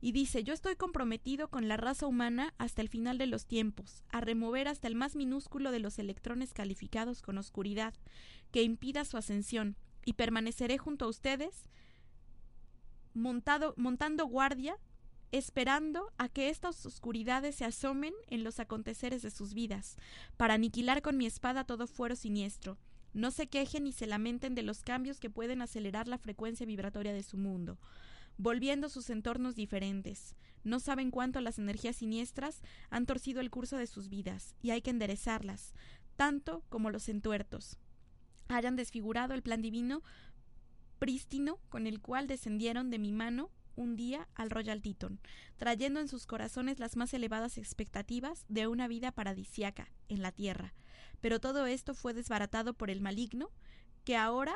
y 0.03 0.11
dice, 0.11 0.43
yo 0.43 0.53
estoy 0.53 0.75
comprometido 0.75 1.47
con 1.47 1.69
la 1.69 1.77
raza 1.77 2.07
humana 2.07 2.53
hasta 2.57 2.81
el 2.81 2.89
final 2.89 3.17
de 3.17 3.25
los 3.25 3.45
tiempos, 3.45 4.03
a 4.09 4.19
remover 4.19 4.67
hasta 4.67 4.89
el 4.89 4.95
más 4.95 5.15
minúsculo 5.15 5.71
de 5.71 5.79
los 5.79 5.97
electrones 5.97 6.51
calificados 6.51 7.21
con 7.21 7.37
oscuridad, 7.37 7.93
que 8.53 8.63
impida 8.63 9.03
su 9.03 9.17
ascensión, 9.17 9.75
y 10.05 10.13
permaneceré 10.13 10.77
junto 10.77 11.05
a 11.05 11.09
ustedes, 11.09 11.69
montado, 13.13 13.73
montando 13.75 14.25
guardia, 14.25 14.77
esperando 15.31 16.13
a 16.17 16.29
que 16.29 16.49
estas 16.49 16.85
oscuridades 16.85 17.55
se 17.55 17.65
asomen 17.65 18.13
en 18.27 18.43
los 18.43 18.59
aconteceres 18.59 19.21
de 19.23 19.31
sus 19.31 19.53
vidas, 19.53 19.97
para 20.37 20.53
aniquilar 20.53 21.01
con 21.01 21.17
mi 21.17 21.25
espada 21.25 21.65
todo 21.65 21.87
fuero 21.87 22.15
siniestro. 22.15 22.77
No 23.13 23.31
se 23.31 23.47
quejen 23.47 23.83
ni 23.83 23.91
se 23.91 24.07
lamenten 24.07 24.55
de 24.55 24.63
los 24.63 24.83
cambios 24.83 25.19
que 25.19 25.29
pueden 25.29 25.61
acelerar 25.61 26.07
la 26.07 26.17
frecuencia 26.17 26.65
vibratoria 26.65 27.13
de 27.13 27.23
su 27.23 27.37
mundo 27.37 27.79
volviendo 28.37 28.89
sus 28.89 29.09
entornos 29.09 29.55
diferentes. 29.55 30.35
No 30.63 30.79
saben 30.79 31.11
cuánto 31.11 31.41
las 31.41 31.59
energías 31.59 31.97
siniestras 31.97 32.61
han 32.89 33.05
torcido 33.05 33.41
el 33.41 33.49
curso 33.49 33.77
de 33.77 33.87
sus 33.87 34.09
vidas, 34.09 34.55
y 34.61 34.71
hay 34.71 34.81
que 34.81 34.89
enderezarlas, 34.89 35.73
tanto 36.15 36.63
como 36.69 36.89
los 36.89 37.09
entuertos. 37.09 37.77
Hayan 38.53 38.75
desfigurado 38.75 39.33
el 39.33 39.41
plan 39.41 39.61
divino 39.61 40.03
prístino 40.99 41.59
con 41.69 41.87
el 41.87 41.99
cual 41.99 42.27
descendieron 42.27 42.89
de 42.89 42.99
mi 42.99 43.11
mano 43.11 43.49
un 43.75 43.95
día 43.95 44.29
al 44.35 44.51
Royal 44.51 44.81
Teton, 44.81 45.19
trayendo 45.57 45.99
en 45.99 46.07
sus 46.07 46.27
corazones 46.27 46.79
las 46.79 46.95
más 46.95 47.13
elevadas 47.13 47.57
expectativas 47.57 48.45
de 48.47 48.67
una 48.67 48.87
vida 48.87 49.11
paradisiaca 49.11 49.91
en 50.07 50.21
la 50.21 50.31
tierra. 50.31 50.73
Pero 51.19 51.39
todo 51.39 51.65
esto 51.65 51.95
fue 51.95 52.13
desbaratado 52.13 52.73
por 52.75 52.89
el 52.89 53.01
maligno, 53.01 53.49
que 54.03 54.15
ahora 54.15 54.55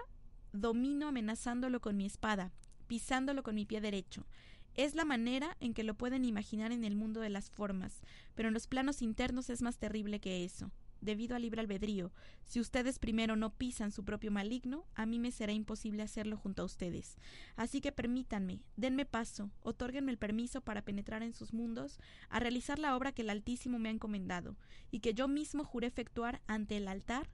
domino 0.53 1.07
amenazándolo 1.07 1.81
con 1.81 1.97
mi 1.97 2.05
espada, 2.05 2.51
pisándolo 2.85 3.41
con 3.41 3.55
mi 3.55 3.65
pie 3.65 3.81
derecho. 3.81 4.27
Es 4.75 4.93
la 4.93 5.05
manera 5.05 5.57
en 5.59 5.73
que 5.73 5.83
lo 5.83 5.95
pueden 5.95 6.23
imaginar 6.23 6.71
en 6.71 6.83
el 6.83 6.95
mundo 6.95 7.19
de 7.19 7.29
las 7.29 7.49
formas, 7.49 8.01
pero 8.35 8.49
en 8.49 8.53
los 8.53 8.67
planos 8.67 9.01
internos 9.01 9.49
es 9.49 9.63
más 9.63 9.79
terrible 9.79 10.19
que 10.19 10.45
eso. 10.45 10.71
Debido 11.01 11.35
al 11.35 11.43
libre 11.43 11.61
albedrío, 11.61 12.11
si 12.43 12.59
ustedes 12.59 12.99
primero 12.99 13.35
no 13.35 13.53
pisan 13.53 13.91
su 13.91 14.03
propio 14.03 14.31
maligno, 14.31 14.85
a 14.95 15.05
mí 15.05 15.19
me 15.19 15.31
será 15.31 15.53
imposible 15.53 16.03
hacerlo 16.03 16.37
junto 16.37 16.61
a 16.61 16.65
ustedes. 16.65 17.17
Así 17.55 17.81
que 17.81 17.91
permítanme, 17.91 18.61
denme 18.75 19.05
paso, 19.05 19.51
otórguenme 19.61 20.11
el 20.11 20.17
permiso 20.17 20.61
para 20.61 20.83
penetrar 20.83 21.23
en 21.23 21.33
sus 21.33 21.53
mundos, 21.53 21.99
a 22.29 22.39
realizar 22.39 22.79
la 22.79 22.95
obra 22.95 23.11
que 23.11 23.21
el 23.21 23.29
Altísimo 23.29 23.79
me 23.79 23.89
ha 23.89 23.91
encomendado, 23.91 24.57
y 24.91 24.99
que 24.99 25.13
yo 25.13 25.27
mismo 25.27 25.63
juré 25.63 25.87
efectuar 25.87 26.41
ante 26.47 26.77
el 26.77 26.87
altar 26.87 27.29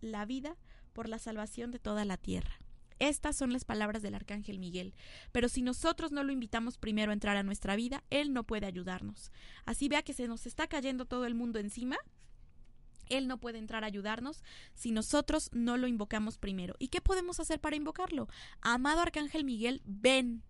la 0.00 0.24
vida 0.26 0.56
por 0.92 1.08
la 1.08 1.18
salvación 1.18 1.70
de 1.70 1.78
toda 1.78 2.04
la 2.04 2.16
tierra. 2.16 2.58
Estas 2.98 3.36
son 3.36 3.52
las 3.52 3.64
palabras 3.64 4.02
del 4.02 4.14
arcángel 4.14 4.58
Miguel. 4.58 4.94
Pero 5.32 5.48
si 5.48 5.60
nosotros 5.60 6.12
no 6.12 6.24
lo 6.24 6.32
invitamos 6.32 6.78
primero 6.78 7.10
a 7.10 7.14
entrar 7.14 7.36
a 7.36 7.42
nuestra 7.42 7.76
vida, 7.76 8.02
él 8.10 8.32
no 8.32 8.44
puede 8.44 8.66
ayudarnos. 8.66 9.32
Así 9.66 9.88
vea 9.88 10.02
que 10.02 10.14
se 10.14 10.28
nos 10.28 10.46
está 10.46 10.66
cayendo 10.66 11.04
todo 11.04 11.26
el 11.26 11.34
mundo 11.34 11.58
encima. 11.58 11.98
Él 13.08 13.28
no 13.28 13.38
puede 13.38 13.58
entrar 13.58 13.84
a 13.84 13.86
ayudarnos 13.86 14.42
si 14.74 14.92
nosotros 14.92 15.50
no 15.52 15.76
lo 15.76 15.86
invocamos 15.86 16.38
primero. 16.38 16.74
¿Y 16.78 16.88
qué 16.88 17.00
podemos 17.00 17.40
hacer 17.40 17.60
para 17.60 17.76
invocarlo? 17.76 18.28
Amado 18.60 19.00
Arcángel 19.00 19.44
Miguel, 19.44 19.82
ven. 19.84 20.42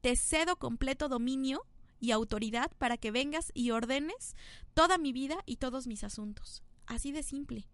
Te 0.00 0.16
cedo 0.16 0.56
completo 0.56 1.08
dominio 1.08 1.66
y 2.00 2.12
autoridad 2.12 2.70
para 2.78 2.96
que 2.96 3.10
vengas 3.10 3.50
y 3.54 3.70
ordenes 3.70 4.36
toda 4.74 4.98
mi 4.98 5.12
vida 5.12 5.42
y 5.46 5.56
todos 5.56 5.86
mis 5.86 6.04
asuntos. 6.04 6.62
Así 6.86 7.12
de 7.12 7.22
simple. 7.22 7.68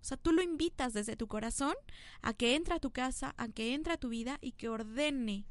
O 0.00 0.04
sea, 0.04 0.16
tú 0.16 0.32
lo 0.32 0.42
invitas 0.42 0.92
desde 0.92 1.16
tu 1.16 1.28
corazón 1.28 1.74
a 2.22 2.34
que 2.34 2.56
entre 2.56 2.74
a 2.74 2.80
tu 2.80 2.90
casa, 2.90 3.34
a 3.36 3.48
que 3.48 3.74
entre 3.74 3.92
a 3.92 3.98
tu 3.98 4.08
vida 4.08 4.38
y 4.40 4.52
que 4.52 4.68
ordene 4.68 5.46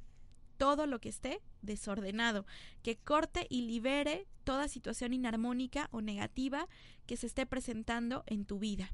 todo 0.62 0.86
lo 0.86 1.02
que 1.02 1.10
esté 1.10 1.42
desordenado, 1.64 2.46
que 2.84 2.96
corte 2.96 3.48
y 3.50 3.64
libere 3.64 4.28
toda 4.44 4.68
situación 4.68 5.12
inarmónica 5.12 5.88
o 5.90 6.02
negativa 6.02 6.68
que 7.08 7.18
se 7.18 7.26
esté 7.26 7.48
presentando 7.48 8.24
en 8.28 8.46
tu 8.46 8.60
vida. 8.60 8.94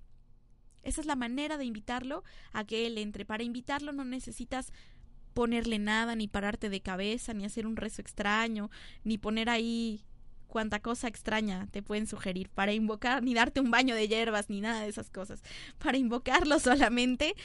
Esa 0.83 1.01
es 1.01 1.07
la 1.07 1.17
manera 1.17 1.57
de 1.57 1.65
invitarlo 1.65 2.23
a 2.53 2.63
que 2.63 2.87
él 2.87 2.97
entre. 2.97 3.25
Para 3.25 3.43
invitarlo 3.43 3.91
no 3.91 4.05
necesitas 4.05 4.71
ponerle 5.33 5.77
nada, 5.77 6.15
ni 6.15 6.29
pararte 6.29 6.69
de 6.69 6.79
cabeza, 6.79 7.33
ni 7.33 7.43
hacer 7.43 7.67
un 7.67 7.75
rezo 7.75 8.01
extraño, 8.01 8.69
ni 9.03 9.17
poner 9.17 9.49
ahí 9.49 10.05
cuánta 10.47 10.79
cosa 10.79 11.09
extraña 11.09 11.67
te 11.71 11.83
pueden 11.83 12.07
sugerir 12.07 12.47
para 12.47 12.71
invocar, 12.71 13.21
ni 13.23 13.33
darte 13.33 13.59
un 13.59 13.71
baño 13.71 13.93
de 13.93 14.07
hierbas, 14.07 14.49
ni 14.49 14.61
nada 14.61 14.83
de 14.83 14.87
esas 14.87 15.09
cosas. 15.09 15.43
Para 15.79 15.97
invocarlo 15.97 16.61
solamente 16.61 17.35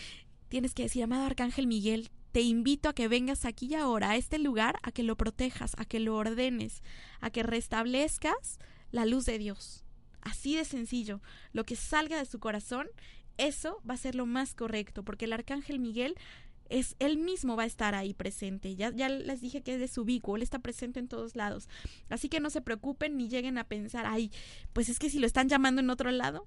tienes 0.49 0.75
que 0.75 0.85
decir, 0.85 1.03
amado 1.03 1.25
Arcángel 1.25 1.67
Miguel, 1.67 2.09
te 2.33 2.41
invito 2.41 2.89
a 2.89 2.95
que 2.95 3.09
vengas 3.09 3.45
aquí 3.45 3.67
y 3.67 3.75
ahora 3.75 4.11
a 4.11 4.17
este 4.17 4.39
lugar, 4.39 4.79
a 4.83 4.91
que 4.91 5.03
lo 5.03 5.17
protejas, 5.17 5.73
a 5.77 5.85
que 5.85 6.01
lo 6.01 6.17
ordenes, 6.17 6.83
a 7.21 7.31
que 7.31 7.43
restablezcas 7.43 8.59
la 8.91 9.05
luz 9.05 9.27
de 9.27 9.39
Dios. 9.39 9.85
Así 10.23 10.57
de 10.57 10.65
sencillo. 10.65 11.21
Lo 11.53 11.65
que 11.65 11.77
salga 11.77 12.19
de 12.19 12.25
su 12.25 12.39
corazón, 12.39 12.89
eso 13.37 13.81
va 13.89 13.95
a 13.95 13.99
ser 13.99 14.15
lo 14.15 14.25
más 14.25 14.55
correcto, 14.55 15.05
porque 15.05 15.27
el 15.27 15.33
Arcángel 15.35 15.79
Miguel 15.79 16.17
es 16.71 16.97
él 17.01 17.19
mismo 17.19 17.55
va 17.55 17.65
a 17.65 17.67
estar 17.67 17.95
ahí 17.95 18.15
presente. 18.15 18.75
Ya, 18.77 18.91
ya 18.93 19.11
les 19.11 19.43
dije 19.43 19.63
que 19.63 19.75
es 19.75 19.81
de 19.81 19.89
su 19.89 20.03
ubicuo, 20.03 20.37
él 20.37 20.43
está 20.43 20.59
presente 20.59 21.01
en 21.01 21.09
todos 21.09 21.37
lados. 21.37 21.69
Así 22.09 22.31
que 22.31 22.41
no 22.41 22.49
se 22.49 22.63
preocupen 22.63 23.19
ni 23.19 23.29
lleguen 23.29 23.59
a 23.59 23.65
pensar, 23.65 24.07
ay, 24.07 24.31
pues 24.73 24.89
es 24.89 24.99
que 24.99 25.11
si 25.11 25.19
lo 25.19 25.27
están 25.27 25.51
llamando 25.51 25.83
en 25.83 25.91
otro 25.91 26.11
lado, 26.11 26.47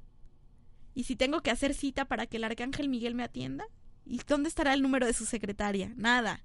y 0.95 1.03
si 1.03 1.15
tengo 1.15 1.41
que 1.41 1.51
hacer 1.51 1.73
cita 1.75 2.05
para 2.05 2.25
que 2.25 2.37
el 2.37 2.43
arcángel 2.45 2.89
Miguel 2.89 3.13
me 3.13 3.23
atienda, 3.23 3.67
¿y 4.05 4.19
dónde 4.27 4.49
estará 4.49 4.73
el 4.73 4.81
número 4.81 5.05
de 5.05 5.13
su 5.13 5.25
secretaria? 5.25 5.93
Nada. 5.95 6.43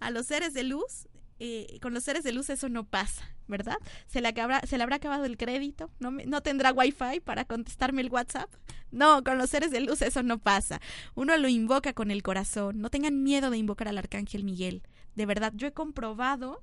A 0.00 0.10
los 0.10 0.26
seres 0.26 0.54
de 0.54 0.64
luz 0.64 1.08
eh, 1.40 1.78
con 1.80 1.94
los 1.94 2.02
seres 2.02 2.24
de 2.24 2.32
luz 2.32 2.50
eso 2.50 2.68
no 2.68 2.84
pasa, 2.84 3.32
¿verdad? 3.46 3.76
Se 4.08 4.20
le, 4.20 4.28
habrá 4.28 4.96
acabado 4.96 5.24
el 5.24 5.36
crédito, 5.36 5.88
no, 6.00 6.10
no 6.10 6.42
tendrá 6.42 6.72
wifi 6.72 7.20
para 7.24 7.44
contestarme 7.44 8.02
el 8.02 8.10
WhatsApp. 8.10 8.50
No, 8.90 9.22
con 9.22 9.38
los 9.38 9.50
seres 9.50 9.70
de 9.70 9.80
luz 9.80 10.02
eso 10.02 10.22
no 10.22 10.38
pasa. 10.38 10.80
Uno 11.14 11.36
lo 11.36 11.48
invoca 11.48 11.92
con 11.92 12.10
el 12.10 12.22
corazón. 12.22 12.80
No 12.80 12.90
tengan 12.90 13.22
miedo 13.22 13.50
de 13.50 13.58
invocar 13.58 13.86
al 13.86 13.98
arcángel 13.98 14.42
Miguel. 14.42 14.82
De 15.14 15.26
verdad, 15.26 15.52
yo 15.54 15.68
he 15.68 15.72
comprobado 15.72 16.60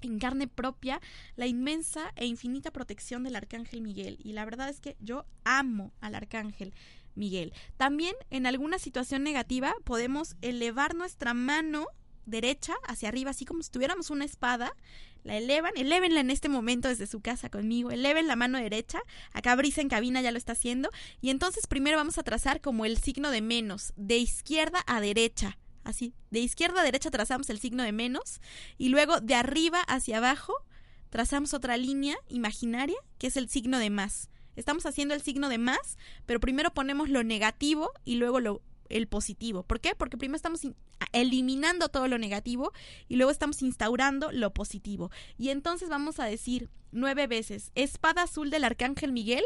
en 0.00 0.18
carne 0.18 0.46
propia 0.48 1.00
la 1.36 1.46
inmensa 1.46 2.12
e 2.16 2.26
infinita 2.26 2.70
protección 2.70 3.22
del 3.24 3.36
arcángel 3.36 3.82
Miguel. 3.82 4.18
Y 4.22 4.32
la 4.32 4.44
verdad 4.44 4.70
es 4.70 4.80
que 4.80 4.96
yo 5.00 5.26
amo 5.44 5.92
al 6.00 6.14
arcángel. 6.14 6.72
Miguel. 7.14 7.52
También 7.76 8.14
en 8.30 8.46
alguna 8.46 8.78
situación 8.78 9.22
negativa 9.22 9.74
podemos 9.84 10.36
elevar 10.42 10.94
nuestra 10.94 11.34
mano 11.34 11.86
derecha 12.26 12.74
hacia 12.86 13.08
arriba, 13.08 13.30
así 13.30 13.44
como 13.44 13.62
si 13.62 13.70
tuviéramos 13.70 14.10
una 14.10 14.24
espada, 14.24 14.74
la 15.24 15.36
elevan, 15.36 15.72
elevenla 15.76 16.20
en 16.20 16.30
este 16.30 16.48
momento 16.48 16.88
desde 16.88 17.06
su 17.06 17.20
casa 17.20 17.48
conmigo, 17.48 17.90
eleven 17.90 18.26
la 18.26 18.36
mano 18.36 18.58
derecha, 18.58 19.00
acá 19.32 19.54
Brisa 19.56 19.80
en 19.80 19.88
cabina 19.88 20.20
ya 20.20 20.32
lo 20.32 20.38
está 20.38 20.52
haciendo, 20.52 20.90
y 21.20 21.30
entonces 21.30 21.66
primero 21.66 21.96
vamos 21.96 22.18
a 22.18 22.22
trazar 22.22 22.60
como 22.60 22.84
el 22.84 22.98
signo 22.98 23.30
de 23.30 23.40
menos, 23.40 23.92
de 23.96 24.18
izquierda 24.18 24.82
a 24.86 25.00
derecha, 25.00 25.58
así, 25.82 26.14
de 26.30 26.40
izquierda 26.40 26.80
a 26.80 26.84
derecha 26.84 27.10
trazamos 27.10 27.48
el 27.50 27.58
signo 27.58 27.82
de 27.82 27.92
menos, 27.92 28.40
y 28.76 28.88
luego 28.88 29.20
de 29.20 29.34
arriba 29.34 29.80
hacia 29.80 30.18
abajo 30.18 30.54
trazamos 31.10 31.54
otra 31.54 31.76
línea 31.76 32.16
imaginaria, 32.28 32.96
que 33.18 33.28
es 33.28 33.36
el 33.36 33.48
signo 33.48 33.78
de 33.78 33.90
más. 33.90 34.30
Estamos 34.56 34.86
haciendo 34.86 35.14
el 35.14 35.22
signo 35.22 35.48
de 35.48 35.58
más, 35.58 35.98
pero 36.26 36.40
primero 36.40 36.72
ponemos 36.72 37.08
lo 37.08 37.22
negativo 37.22 37.92
y 38.04 38.16
luego 38.16 38.40
lo 38.40 38.62
el 38.88 39.08
positivo. 39.08 39.62
¿Por 39.62 39.80
qué? 39.80 39.94
Porque 39.94 40.16
primero 40.16 40.36
estamos 40.36 40.60
eliminando 41.12 41.88
todo 41.88 42.06
lo 42.06 42.18
negativo 42.18 42.72
y 43.08 43.16
luego 43.16 43.30
estamos 43.30 43.62
instaurando 43.62 44.30
lo 44.30 44.52
positivo. 44.52 45.10
Y 45.38 45.48
entonces 45.48 45.88
vamos 45.88 46.20
a 46.20 46.26
decir 46.26 46.68
nueve 46.92 47.26
veces, 47.26 47.72
espada 47.74 48.22
azul 48.22 48.50
del 48.50 48.64
arcángel 48.64 49.12
Miguel, 49.12 49.44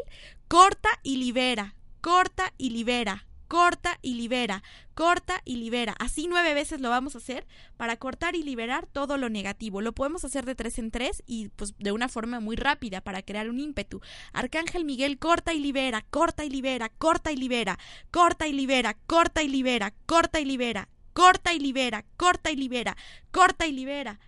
corta 0.48 0.90
y 1.02 1.16
libera, 1.16 1.76
corta 2.00 2.52
y 2.58 2.70
libera, 2.70 3.27
corta 3.48 3.98
y 4.02 4.14
libera, 4.14 4.62
corta 4.94 5.40
y 5.44 5.56
libera. 5.56 5.94
Así 5.98 6.26
nueve 6.28 6.54
veces 6.54 6.80
lo 6.80 6.90
vamos 6.90 7.14
a 7.14 7.18
hacer 7.18 7.46
para 7.76 7.96
cortar 7.96 8.36
y 8.36 8.42
liberar 8.42 8.86
todo 8.86 9.16
lo 9.16 9.30
negativo. 9.30 9.80
Lo 9.80 9.94
podemos 9.94 10.24
hacer 10.24 10.44
de 10.44 10.54
tres 10.54 10.78
en 10.78 10.90
tres 10.90 11.22
y 11.26 11.48
pues 11.48 11.74
de 11.78 11.92
una 11.92 12.08
forma 12.08 12.40
muy 12.40 12.56
rápida 12.56 13.00
para 13.00 13.22
crear 13.22 13.48
un 13.48 13.58
ímpetu. 13.58 14.00
Arcángel 14.32 14.84
Miguel, 14.84 15.18
corta 15.18 15.54
y 15.54 15.60
libera, 15.60 16.04
corta 16.10 16.44
y 16.44 16.50
libera, 16.50 16.90
corta 16.90 17.32
y 17.32 17.36
libera, 17.36 17.78
corta 18.10 18.46
y 18.46 18.52
libera, 18.52 18.96
corta 19.06 19.42
y 19.42 19.48
libera, 19.48 19.94
corta 20.06 20.40
y 20.40 20.44
libera, 20.44 20.88
corta 21.14 21.52
y 21.52 21.58
libera, 21.58 22.04
corta 22.16 22.50
y 22.52 22.56
libera, 22.56 22.96
corta 23.30 23.66
y 23.66 23.72
libera 23.72 24.20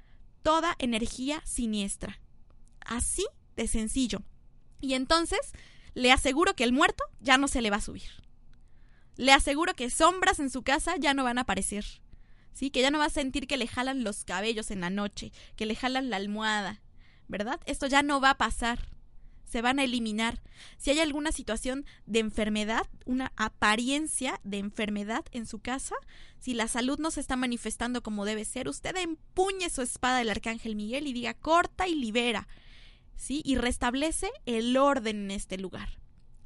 toda 0.43 0.75
energía 0.79 1.43
siniestra. 1.45 2.19
Así 2.81 3.27
de 3.57 3.69
sencillo. 3.69 4.23
Y 4.81 4.95
entonces 4.95 5.53
le 5.93 6.11
aseguro 6.11 6.55
que 6.55 6.65
el 6.65 6.73
muerto 6.73 7.05
ya 7.21 7.37
no 7.37 7.47
se 7.47 7.61
le 7.61 7.69
va 7.69 7.77
a 7.77 7.83
subir 7.83 8.11
le 9.21 9.33
aseguro 9.33 9.75
que 9.75 9.91
sombras 9.91 10.41
en 10.41 10.49
su 10.49 10.63
casa 10.63 10.97
ya 10.97 11.13
no 11.13 11.25
van 11.25 11.37
a 11.37 11.43
aparecer. 11.43 11.85
¿Sí? 12.55 12.71
Que 12.71 12.81
ya 12.81 12.91
no 12.91 12.99
va 12.99 13.05
a 13.05 13.11
sentir 13.11 13.47
que 13.47 13.59
le 13.59 13.67
jalan 13.67 14.03
los 14.03 14.25
cabellos 14.25 14.71
en 14.71 14.81
la 14.81 14.89
noche, 14.89 15.31
que 15.57 15.67
le 15.67 15.77
jalan 15.77 16.09
la 16.09 16.17
almohada, 16.17 16.81
¿verdad? 17.29 17.61
Esto 17.67 17.87
ya 17.87 18.03
no 18.03 18.21
va 18.21 18.31
a 18.31 18.39
pasar. 18.39 18.89
Se 19.45 19.61
van 19.61 19.79
a 19.79 19.85
eliminar. 19.85 20.41
Si 20.79 20.91
hay 20.91 21.01
alguna 21.01 21.33
situación 21.33 21.85
de 22.07 22.21
enfermedad, 22.21 22.87
una 23.05 23.33
apariencia 23.37 24.41
de 24.43 24.59
enfermedad 24.59 25.25
en 25.33 25.47
su 25.47 25.59
casa, 25.59 25.97
si 26.39 26.55
la 26.55 26.67
salud 26.67 26.99
no 26.99 27.11
se 27.11 27.21
está 27.21 27.37
manifestando 27.37 28.03
como 28.03 28.25
debe 28.25 28.47
ser, 28.47 28.69
usted 28.69 28.97
empuñe 28.97 29.69
su 29.69 29.83
espada 29.83 30.19
del 30.19 30.31
arcángel 30.31 30.77
Miguel 30.77 31.07
y 31.07 31.13
diga 31.13 31.35
corta 31.35 31.87
y 31.89 31.95
libera, 31.95 32.49
¿sí? 33.17 33.43
Y 33.45 33.57
restablece 33.57 34.31
el 34.47 34.77
orden 34.79 35.25
en 35.25 35.31
este 35.33 35.59
lugar. 35.59 36.00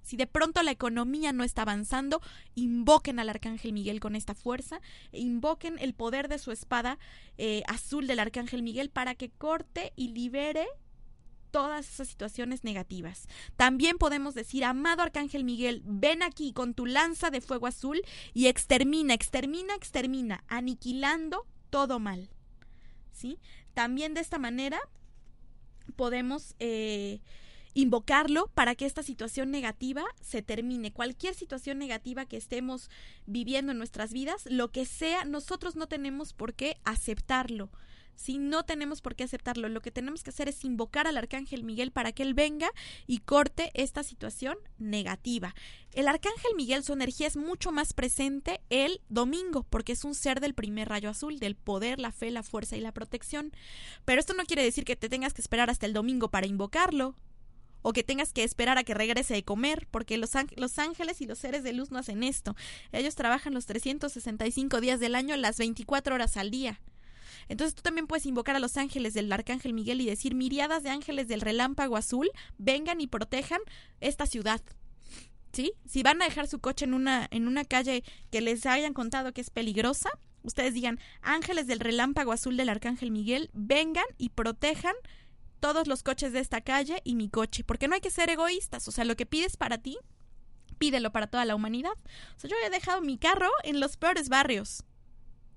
Si 0.05 0.17
de 0.17 0.27
pronto 0.27 0.63
la 0.63 0.71
economía 0.71 1.33
no 1.33 1.43
está 1.43 1.63
avanzando, 1.63 2.21
invoquen 2.55 3.19
al 3.19 3.31
Arcángel 3.31 3.73
Miguel 3.73 4.01
con 4.01 4.15
esta 4.15 4.35
fuerza, 4.35 4.81
invoquen 5.13 5.79
el 5.81 5.95
poder 5.95 6.29
de 6.29 6.39
su 6.39 6.53
espada 6.53 6.99
eh, 7.39 7.63
azul 7.67 8.07
del 8.07 8.21
Arcángel 8.21 8.63
Miguel 8.63 8.91
para 8.91 9.15
que 9.15 9.31
corte 9.31 9.93
y 9.97 10.09
libere 10.09 10.67
todas 11.51 11.89
esas 11.89 12.09
situaciones 12.09 12.65
negativas. 12.65 13.29
También 13.57 13.97
podemos 13.97 14.35
decir, 14.35 14.65
amado 14.65 15.03
Arcángel 15.03 15.45
Miguel, 15.45 15.83
ven 15.87 16.23
aquí 16.23 16.53
con 16.53 16.75
tu 16.75 16.85
lanza 16.85 17.31
de 17.31 17.41
fuego 17.41 17.67
azul 17.67 18.03
y 18.35 18.49
extermina, 18.49 19.15
extermina, 19.15 19.75
extermina, 19.75 20.45
aniquilando 20.49 21.47
todo 21.71 21.99
mal. 21.99 22.29
¿Sí? 23.13 23.39
También 23.73 24.15
de 24.15 24.21
esta 24.21 24.39
manera 24.39 24.81
podemos 25.97 26.57
eh, 26.59 27.21
invocarlo 27.75 28.49
para 28.55 28.75
que 28.75 28.87
esta 28.87 29.03
situación 29.03 29.51
negativa 29.51 30.05
se 30.21 30.43
termine. 30.43 30.93
Cualquier 30.93 31.35
situación 31.35 31.79
negativa 31.79 32.25
que 32.25 32.37
estemos 32.37 32.89
viviendo 33.27 33.73
en 33.73 33.79
nuestras 33.79 34.13
vidas, 34.13 34.47
lo 34.47 34.71
que 34.71 34.87
sea, 34.87 35.25
nosotros 35.25 35.77
no 35.77 35.87
tenemos 35.87 36.33
por 36.33 36.55
qué 36.55 36.79
aceptarlo. 36.85 37.71
Si 38.17 38.39
no 38.39 38.65
tenemos 38.65 39.01
por 39.01 39.17
qué 39.17 39.25
aceptarlo, 39.25 39.69
lo 39.69 39.81
que 39.81 39.91
tenemos 39.91 40.23
que 40.23 40.31
hacer 40.31 40.49
es 40.49 40.65
invocar 40.65 41.07
al 41.07 41.17
arcángel 41.17 41.65
Miguel 41.65 41.91
para 41.91 42.13
que 42.13 42.23
él 42.23 42.35
venga 42.35 42.71
y 43.07 43.19
corte 43.19 43.71
esta 43.75 44.03
situación 44.03 44.57
negativa. 44.79 45.55
El 45.93 46.09
arcángel 46.09 46.55
Miguel, 46.57 46.85
su 46.85 46.93
energía 46.93 47.27
es 47.27 47.37
mucho 47.37 47.73
más 47.73 47.93
presente 47.93 48.61
el 48.71 49.01
domingo, 49.09 49.65
porque 49.69 49.93
es 49.93 50.05
un 50.05 50.15
ser 50.15 50.41
del 50.41 50.55
primer 50.55 50.89
rayo 50.89 51.11
azul, 51.11 51.39
del 51.39 51.57
poder, 51.57 51.99
la 51.99 52.13
fe, 52.13 52.31
la 52.31 52.43
fuerza 52.43 52.77
y 52.77 52.81
la 52.81 52.93
protección. 52.93 53.53
Pero 54.05 54.21
esto 54.21 54.35
no 54.35 54.45
quiere 54.45 54.63
decir 54.63 54.85
que 54.85 54.97
te 54.97 55.09
tengas 55.09 55.35
que 55.35 55.43
esperar 55.43 55.71
hasta 55.71 55.87
el 55.87 55.93
domingo 55.93 56.31
para 56.31 56.47
invocarlo 56.47 57.17
o 57.85 57.93
que 57.93 58.03
tengas 58.03 58.33
que 58.33 58.45
esperar 58.45 58.79
a 58.79 58.83
que 58.83 58.95
regrese 58.95 59.35
de 59.35 59.45
comer, 59.45 59.87
porque 59.91 60.17
los, 60.17 60.31
los 60.57 60.79
ángeles 60.79 61.21
y 61.21 61.27
los 61.27 61.39
seres 61.39 61.63
de 61.63 61.75
luz 61.75 61.91
no 61.91 61.99
hacen 61.99 62.23
esto. 62.23 62.57
Ellos 62.93 63.15
trabajan 63.15 63.53
los 63.53 63.67
365 63.67 64.81
días 64.81 65.01
del 65.01 65.15
año, 65.15 65.37
las 65.37 65.59
24 65.59 66.15
horas 66.15 66.39
al 66.39 66.51
día. 66.51 66.81
Entonces 67.51 67.75
tú 67.75 67.83
también 67.83 68.07
puedes 68.07 68.25
invocar 68.25 68.57
a 68.57 68.59
los 68.59 68.79
ángeles 68.79 69.13
del 69.13 69.31
arcángel 69.31 69.75
Miguel 69.75 70.01
y 70.01 70.07
decir, 70.07 70.35
miriadas 70.35 70.83
de 70.83 70.89
ángeles 70.89 71.29
del 71.29 71.43
relámpago 71.43 71.99
azul, 71.99 72.31
vengan 72.57 73.03
y 73.03 73.07
protejan 73.07 73.61
esta 74.01 74.25
ciudad. 74.25 74.63
¿Sí? 75.53 75.75
Si 75.87 76.03
van 76.03 76.23
a 76.23 76.25
dejar 76.25 76.49
su 76.49 76.61
coche 76.61 76.87
en 76.87 76.95
una, 76.95 77.29
en 77.31 77.47
una 77.47 77.67
calle 77.67 78.03
que 78.31 78.41
les 78.41 78.65
hayan 78.65 78.95
contado 78.95 79.35
que 79.35 79.43
es 79.43 79.51
peligrosa, 79.51 80.09
ustedes 80.43 80.73
digan, 80.73 80.99
ángeles 81.21 81.67
del 81.67 81.81
relámpago 81.81 82.33
azul 82.33 82.57
del 82.57 82.71
arcángel 82.71 83.11
Miguel, 83.11 83.51
vengan 83.53 84.07
y 84.17 84.31
protejan 84.31 84.95
todos 85.65 85.89
los 85.89 86.03
coches 86.03 86.35
de 86.35 86.41
esta 86.41 86.61
calle 86.61 87.01
y 87.05 87.15
mi 87.15 87.31
coche, 87.31 87.65
porque 87.65 87.89
no 87.89 87.95
hay 87.95 88.03
que 88.03 88.11
ser 88.11 88.29
egoístas, 88.29 88.87
o 88.87 88.93
sea, 88.93 89.07
lo 89.07 89.17
que 89.17 89.25
pides 89.25 89.57
para 89.57 89.79
ti, 89.79 89.97
pídelo 90.77 91.11
para 91.11 91.27
toda 91.27 91.47
la 91.47 91.55
humanidad. 91.55 91.95
O 92.37 92.39
sea, 92.39 92.51
yo 92.51 92.57
he 92.63 92.69
dejado 92.69 93.01
mi 93.01 93.17
carro 93.17 93.49
en 93.63 93.81
los 93.81 93.97
peores 93.97 94.29
barrios 94.29 94.85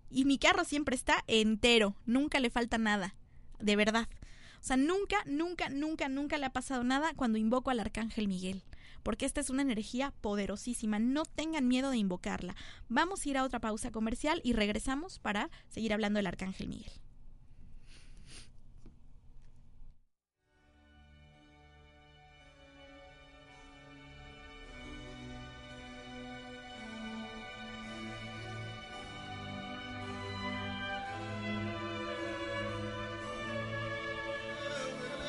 y 0.10 0.24
mi 0.24 0.38
carro 0.38 0.64
siempre 0.64 0.96
está 0.96 1.26
entero, 1.28 1.98
nunca 2.06 2.40
le 2.40 2.50
falta 2.50 2.78
nada, 2.78 3.16
de 3.60 3.76
verdad. 3.76 4.08
O 4.62 4.64
sea, 4.64 4.78
nunca, 4.78 5.18
nunca, 5.26 5.68
nunca, 5.68 6.08
nunca 6.08 6.38
le 6.38 6.46
ha 6.46 6.54
pasado 6.54 6.86
nada 6.86 7.12
cuando 7.14 7.38
invoco 7.38 7.70
al 7.70 7.82
Arcángel 7.82 8.30
Miguel, 8.30 8.64
porque 9.04 9.26
esta 9.26 9.42
es 9.42 9.50
una 9.50 9.64
energía 9.64 10.14
poderosísima, 10.22 11.00
no 11.00 11.26
tengan 11.26 11.68
miedo 11.68 11.90
de 11.90 11.98
invocarla. 11.98 12.56
Vamos 12.88 13.26
a 13.26 13.30
ir 13.30 13.38
a 13.38 13.44
otra 13.44 13.60
pausa 13.60 13.92
comercial 13.92 14.40
y 14.46 14.54
regresamos 14.54 15.20
para 15.20 15.50
seguir 15.68 15.92
hablando 15.92 16.20
del 16.20 16.28
Arcángel 16.28 16.70
Miguel. 16.70 16.94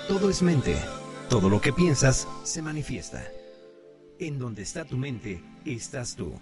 Todo 0.08 0.30
es 0.30 0.40
mente. 0.40 0.74
Todo 1.28 1.50
lo 1.50 1.60
que 1.60 1.70
piensas 1.70 2.26
se 2.42 2.62
manifiesta. 2.62 3.30
En 4.18 4.38
donde 4.38 4.62
está 4.62 4.86
tu 4.86 4.96
mente, 4.96 5.44
estás 5.66 6.16
tú. 6.16 6.32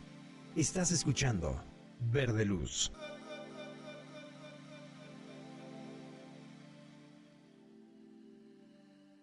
Estás 0.54 0.92
escuchando 0.92 1.60
Verde 1.98 2.44
Luz. 2.44 2.92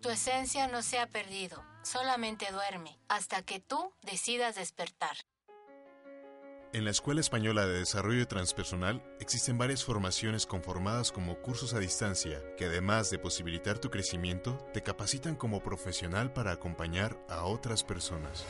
tu 0.00 0.10
esencia 0.10 0.68
no 0.68 0.82
se 0.82 0.98
ha 0.98 1.06
perdido, 1.06 1.62
solamente 1.82 2.46
duerme, 2.52 2.98
hasta 3.08 3.42
que 3.42 3.60
tú 3.60 3.92
decidas 4.02 4.56
despertar. 4.56 5.16
En 6.72 6.84
la 6.84 6.90
Escuela 6.90 7.20
Española 7.20 7.66
de 7.66 7.78
Desarrollo 7.78 8.26
Transpersonal 8.26 9.00
existen 9.20 9.58
varias 9.58 9.84
formaciones 9.84 10.44
conformadas 10.44 11.12
como 11.12 11.40
cursos 11.40 11.72
a 11.72 11.78
distancia 11.78 12.42
que 12.56 12.64
además 12.64 13.10
de 13.10 13.20
posibilitar 13.20 13.78
tu 13.78 13.90
crecimiento, 13.90 14.58
te 14.72 14.82
capacitan 14.82 15.36
como 15.36 15.62
profesional 15.62 16.32
para 16.32 16.50
acompañar 16.50 17.24
a 17.28 17.44
otras 17.44 17.84
personas. 17.84 18.44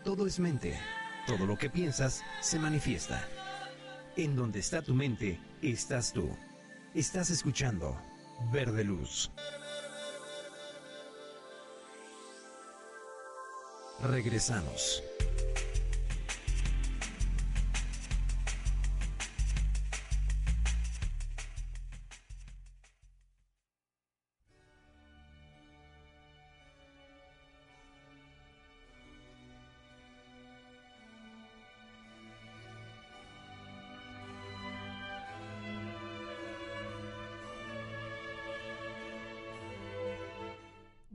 Todo 0.04 0.26
es 0.26 0.40
mente. 0.40 0.80
Todo 1.28 1.46
lo 1.46 1.60
que 1.60 1.70
piensas 1.70 2.24
se 2.42 2.58
manifiesta. 2.58 3.30
En 4.18 4.36
donde 4.36 4.62
está 4.62 4.82
tu 4.82 4.96
mente, 4.96 5.40
estás 5.62 6.12
tú. 6.12 6.36
Estás 6.96 7.30
escuchando 7.30 8.02
Verde 8.52 8.84
Luz. 8.84 9.32
Regresamos. 14.04 15.02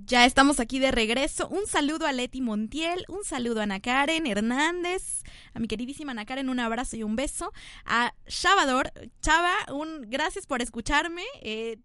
Ya 0.09 0.25
estamos 0.25 0.59
aquí 0.59 0.79
de 0.79 0.91
regreso. 0.91 1.49
Un 1.49 1.67
saludo 1.67 2.07
a 2.07 2.13
Leti 2.13 2.41
Montiel, 2.41 3.05
un 3.09 3.25
saludo 3.25 3.61
a 3.61 3.65
Ana 3.65 3.79
Karen 3.79 4.27
Hernández, 4.27 5.23
a 5.53 5.59
mi 5.59 5.69
queridísima 5.69 6.13
Ana 6.13 6.25
Karen, 6.25 6.49
un 6.49 6.61
abrazo 6.61 6.97
y 6.97 7.03
un 7.03 7.15
beso. 7.15 7.53
A 7.85 8.15
Chavador, 8.27 8.91
Chava, 9.21 9.53
un 9.71 10.09
gracias 10.09 10.47
por 10.47 10.63
escucharme. 10.63 11.25
Eh, 11.43 11.77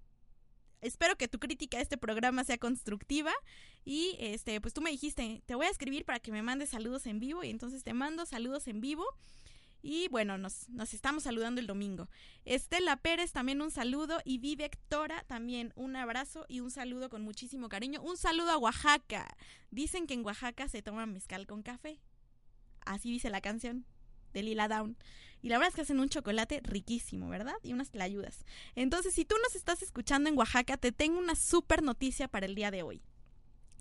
espero 0.79 1.17
que 1.17 1.27
tu 1.27 1.37
crítica 1.37 1.79
a 1.79 1.81
este 1.81 1.97
programa 1.97 2.45
sea 2.45 2.57
constructiva 2.57 3.33
y 3.83 4.15
este 4.19 4.61
pues 4.61 4.73
tú 4.73 4.79
me 4.79 4.91
dijiste, 4.91 5.43
te 5.45 5.55
voy 5.55 5.65
a 5.65 5.69
escribir 5.69 6.05
para 6.05 6.21
que 6.21 6.31
me 6.31 6.41
mandes 6.41 6.69
saludos 6.69 7.05
en 7.07 7.19
vivo 7.19 7.43
y 7.43 7.49
entonces 7.49 7.83
te 7.83 7.93
mando 7.93 8.25
saludos 8.25 8.69
en 8.69 8.79
vivo. 8.79 9.03
Y 9.85 10.07
bueno, 10.07 10.37
nos, 10.37 10.69
nos 10.69 10.93
estamos 10.93 11.23
saludando 11.23 11.59
el 11.59 11.67
domingo. 11.67 12.09
Estela 12.45 12.95
Pérez, 12.95 13.33
también 13.33 13.61
un 13.61 13.69
saludo. 13.69 14.21
Y 14.23 14.37
Vivek 14.37 14.79
Tora, 14.87 15.25
también 15.27 15.73
un 15.75 15.97
abrazo 15.97 16.45
y 16.47 16.61
un 16.61 16.71
saludo 16.71 17.09
con 17.09 17.21
muchísimo 17.21 17.67
cariño. 17.67 18.01
Un 18.01 18.15
saludo 18.15 18.51
a 18.51 18.57
Oaxaca. 18.57 19.35
Dicen 19.71 20.07
que 20.07 20.13
en 20.13 20.25
Oaxaca 20.25 20.69
se 20.69 20.81
toma 20.81 21.05
mezcal 21.05 21.45
con 21.47 21.63
café. 21.63 21.99
Así 22.85 23.11
dice 23.11 23.29
la 23.29 23.41
canción 23.41 23.85
de 24.31 24.43
Lila 24.43 24.69
Down. 24.69 24.97
Y 25.41 25.49
la 25.49 25.57
verdad 25.57 25.71
es 25.71 25.75
que 25.75 25.81
hacen 25.81 25.99
un 25.99 26.07
chocolate 26.07 26.61
riquísimo, 26.63 27.27
¿verdad? 27.27 27.55
Y 27.61 27.73
unas 27.73 27.91
ayudas. 27.99 28.45
Entonces, 28.75 29.13
si 29.13 29.25
tú 29.25 29.35
nos 29.43 29.57
estás 29.57 29.81
escuchando 29.81 30.29
en 30.29 30.37
Oaxaca, 30.37 30.77
te 30.77 30.93
tengo 30.93 31.19
una 31.19 31.35
súper 31.35 31.83
noticia 31.83 32.29
para 32.29 32.45
el 32.45 32.55
día 32.55 32.71
de 32.71 32.83
hoy. 32.83 33.01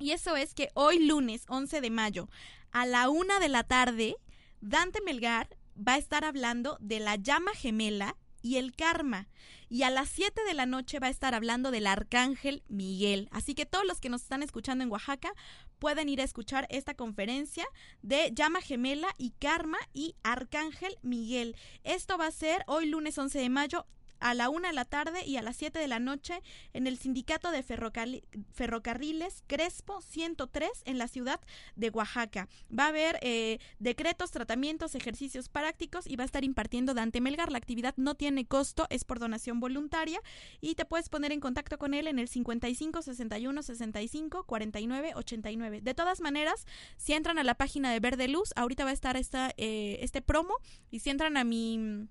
Y 0.01 0.11
eso 0.11 0.35
es 0.35 0.53
que 0.53 0.71
hoy 0.75 1.07
lunes 1.07 1.45
11 1.47 1.81
de 1.81 1.91
mayo, 1.91 2.29
a 2.73 2.87
la 2.87 3.09
una 3.09 3.39
de 3.39 3.49
la 3.49 3.63
tarde, 3.63 4.17
Dante 4.61 5.01
Melgar 5.03 5.62
va 5.87 5.95
a 5.95 5.99
estar 5.99 6.25
hablando 6.25 6.77
de 6.81 7.01
la 7.01 7.17
llama 7.17 7.53
gemela 7.55 8.17
y 8.43 8.57
el 8.57 8.75
karma. 8.75 9.29
Y 9.69 9.85
a 9.85 9.91
las 9.91 10.11
7 10.11 10.43
de 10.45 10.55
la 10.55 10.67
noche 10.67 10.99
va 10.99 11.07
a 11.07 11.11
estar 11.11 11.35
hablando 11.35 11.71
del 11.71 11.87
arcángel 11.87 12.63
Miguel. 12.69 13.29
Así 13.33 13.55
que 13.55 13.65
todos 13.65 13.87
los 13.87 14.01
que 14.01 14.11
nos 14.11 14.23
están 14.23 14.43
escuchando 14.43 14.85
en 14.85 14.91
Oaxaca 14.91 15.33
pueden 15.79 16.09
ir 16.09 16.21
a 16.21 16.25
escuchar 16.25 16.67
esta 16.69 16.95
conferencia 16.95 17.65
de 18.03 18.33
llama 18.35 18.61
gemela 18.61 19.09
y 19.17 19.31
karma 19.31 19.79
y 19.95 20.15
arcángel 20.23 20.97
Miguel. 21.03 21.57
Esto 21.85 22.19
va 22.19 22.27
a 22.27 22.33
ser 22.33 22.65
hoy 22.67 22.87
lunes 22.87 23.17
11 23.17 23.39
de 23.39 23.49
mayo 23.49 23.87
a 24.23 24.35
la 24.35 24.49
una 24.49 24.69
de 24.69 24.75
la 24.75 24.85
tarde 24.85 25.25
y 25.27 25.37
a 25.37 25.43
las 25.43 25.57
7 25.57 25.79
de 25.79 25.89
la 25.89 25.99
noche 25.99 26.41
en 26.73 26.87
el 26.87 26.97
Sindicato 26.97 27.51
de 27.51 27.63
Ferrocarriles 27.63 29.43
Crespo 29.47 30.01
103 30.01 30.71
en 30.85 30.99
la 30.99 31.09
ciudad 31.09 31.41
de 31.77 31.91
Oaxaca. 31.91 32.49
Va 32.77 32.85
a 32.85 32.89
haber 32.89 33.19
eh, 33.23 33.59
decretos, 33.79 34.31
tratamientos, 34.31 34.95
ejercicios 34.95 35.49
prácticos 35.49 36.07
y 36.07 36.17
va 36.17 36.23
a 36.23 36.27
estar 36.27 36.45
impartiendo 36.45 36.95
Dante 36.95 37.21
Melgar. 37.21 37.51
La 37.51 37.59
actividad 37.59 37.95
no 37.97 38.15
tiene 38.15 38.47
costo, 38.47 38.87
es 38.91 39.05
por 39.05 39.19
donación 39.19 39.61
voluntaria 39.61 40.21
y 40.61 40.77
te 40.77 40.85
puedes 40.85 41.09
poner 41.09 41.33
en 41.33 41.41
contacto 41.41 41.79
con 41.79 41.93
él 41.93 42.07
en 42.07 42.19
el 42.19 42.29
55 42.29 43.03
61 43.03 43.63
65 43.63 44.45
49 44.45 45.13
89. 45.17 45.81
De 45.81 45.95
todas 45.95 46.21
maneras, 46.21 46.67
si 46.97 47.13
entran 47.13 47.39
a 47.39 47.45
la 47.45 47.57
página 47.57 47.93
de 47.93 48.01
Verde 48.01 48.29
Luz, 48.29 48.53
ahorita 48.55 48.85
va 48.85 48.91
a 48.91 48.95
estar 48.95 49.17
esta, 49.17 49.53
eh, 49.57 49.99
este 50.01 50.23
promo 50.23 50.55
y 50.91 51.01
si 51.01 51.11
entran 51.11 51.37
a 51.37 51.45
mi 51.45 52.09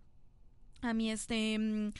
a 0.81 0.93
mi 0.93 1.11
este 1.11 1.57
mm, 1.57 1.91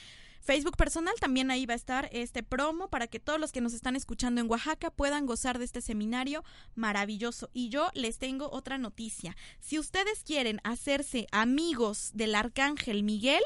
Facebook 0.42 0.76
personal 0.76 1.14
también 1.20 1.52
ahí 1.52 1.66
va 1.66 1.74
a 1.74 1.76
estar 1.76 2.08
este 2.12 2.42
promo 2.42 2.88
para 2.88 3.06
que 3.06 3.20
todos 3.20 3.38
los 3.38 3.52
que 3.52 3.60
nos 3.60 3.74
están 3.74 3.94
escuchando 3.94 4.40
en 4.40 4.50
Oaxaca 4.50 4.90
puedan 4.90 5.24
gozar 5.24 5.58
de 5.60 5.64
este 5.64 5.80
seminario 5.80 6.42
maravilloso. 6.74 7.48
Y 7.52 7.68
yo 7.68 7.90
les 7.94 8.18
tengo 8.18 8.50
otra 8.50 8.76
noticia. 8.76 9.36
Si 9.60 9.78
ustedes 9.78 10.24
quieren 10.24 10.60
hacerse 10.64 11.28
amigos 11.30 12.10
del 12.14 12.34
arcángel 12.34 13.04
Miguel, 13.04 13.42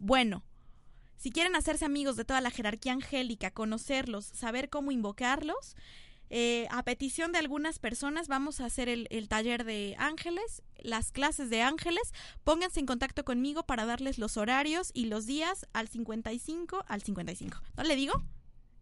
bueno, 0.00 0.42
si 1.16 1.30
quieren 1.30 1.54
hacerse 1.54 1.84
amigos 1.84 2.16
de 2.16 2.24
toda 2.24 2.40
la 2.40 2.50
jerarquía 2.50 2.92
angélica, 2.92 3.52
conocerlos, 3.52 4.24
saber 4.24 4.68
cómo 4.68 4.90
invocarlos, 4.90 5.76
eh, 6.36 6.66
a 6.72 6.82
petición 6.82 7.30
de 7.30 7.38
algunas 7.38 7.78
personas 7.78 8.26
vamos 8.26 8.60
a 8.60 8.64
hacer 8.64 8.88
el, 8.88 9.28
taller 9.28 9.62
de 9.62 9.94
ángeles, 10.00 10.62
las 10.82 11.12
clases 11.12 11.48
de 11.48 11.62
ángeles. 11.62 12.12
Pónganse 12.42 12.80
en 12.80 12.86
contacto 12.86 13.24
conmigo 13.24 13.62
para 13.62 13.86
darles 13.86 14.18
los 14.18 14.36
horarios 14.36 14.90
y 14.94 15.06
los 15.06 15.26
días 15.26 15.68
al 15.72 15.86
55, 15.86 16.86
al 16.88 17.02
55. 17.02 17.62
¿No 17.76 17.84
le 17.84 17.94
digo? 17.94 18.24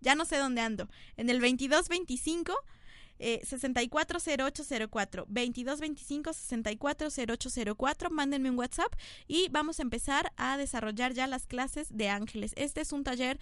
Ya 0.00 0.14
no 0.14 0.24
sé 0.24 0.38
dónde 0.38 0.62
ando. 0.62 0.88
En 1.18 1.28
el 1.28 1.40
2225 1.40 2.54
eh, 3.18 3.42
640804 3.44 5.26
2225 5.28 6.32
640804 6.32 8.10
mándenme 8.10 8.48
un 8.48 8.58
WhatsApp 8.58 8.94
y 9.28 9.50
vamos 9.50 9.78
a 9.78 9.82
empezar 9.82 10.32
a 10.38 10.56
desarrollar 10.56 11.12
ya 11.12 11.26
las 11.26 11.46
clases 11.46 11.88
de 11.94 12.08
ángeles. 12.08 12.54
Este 12.56 12.80
es 12.80 12.92
un 12.92 13.04
taller 13.04 13.38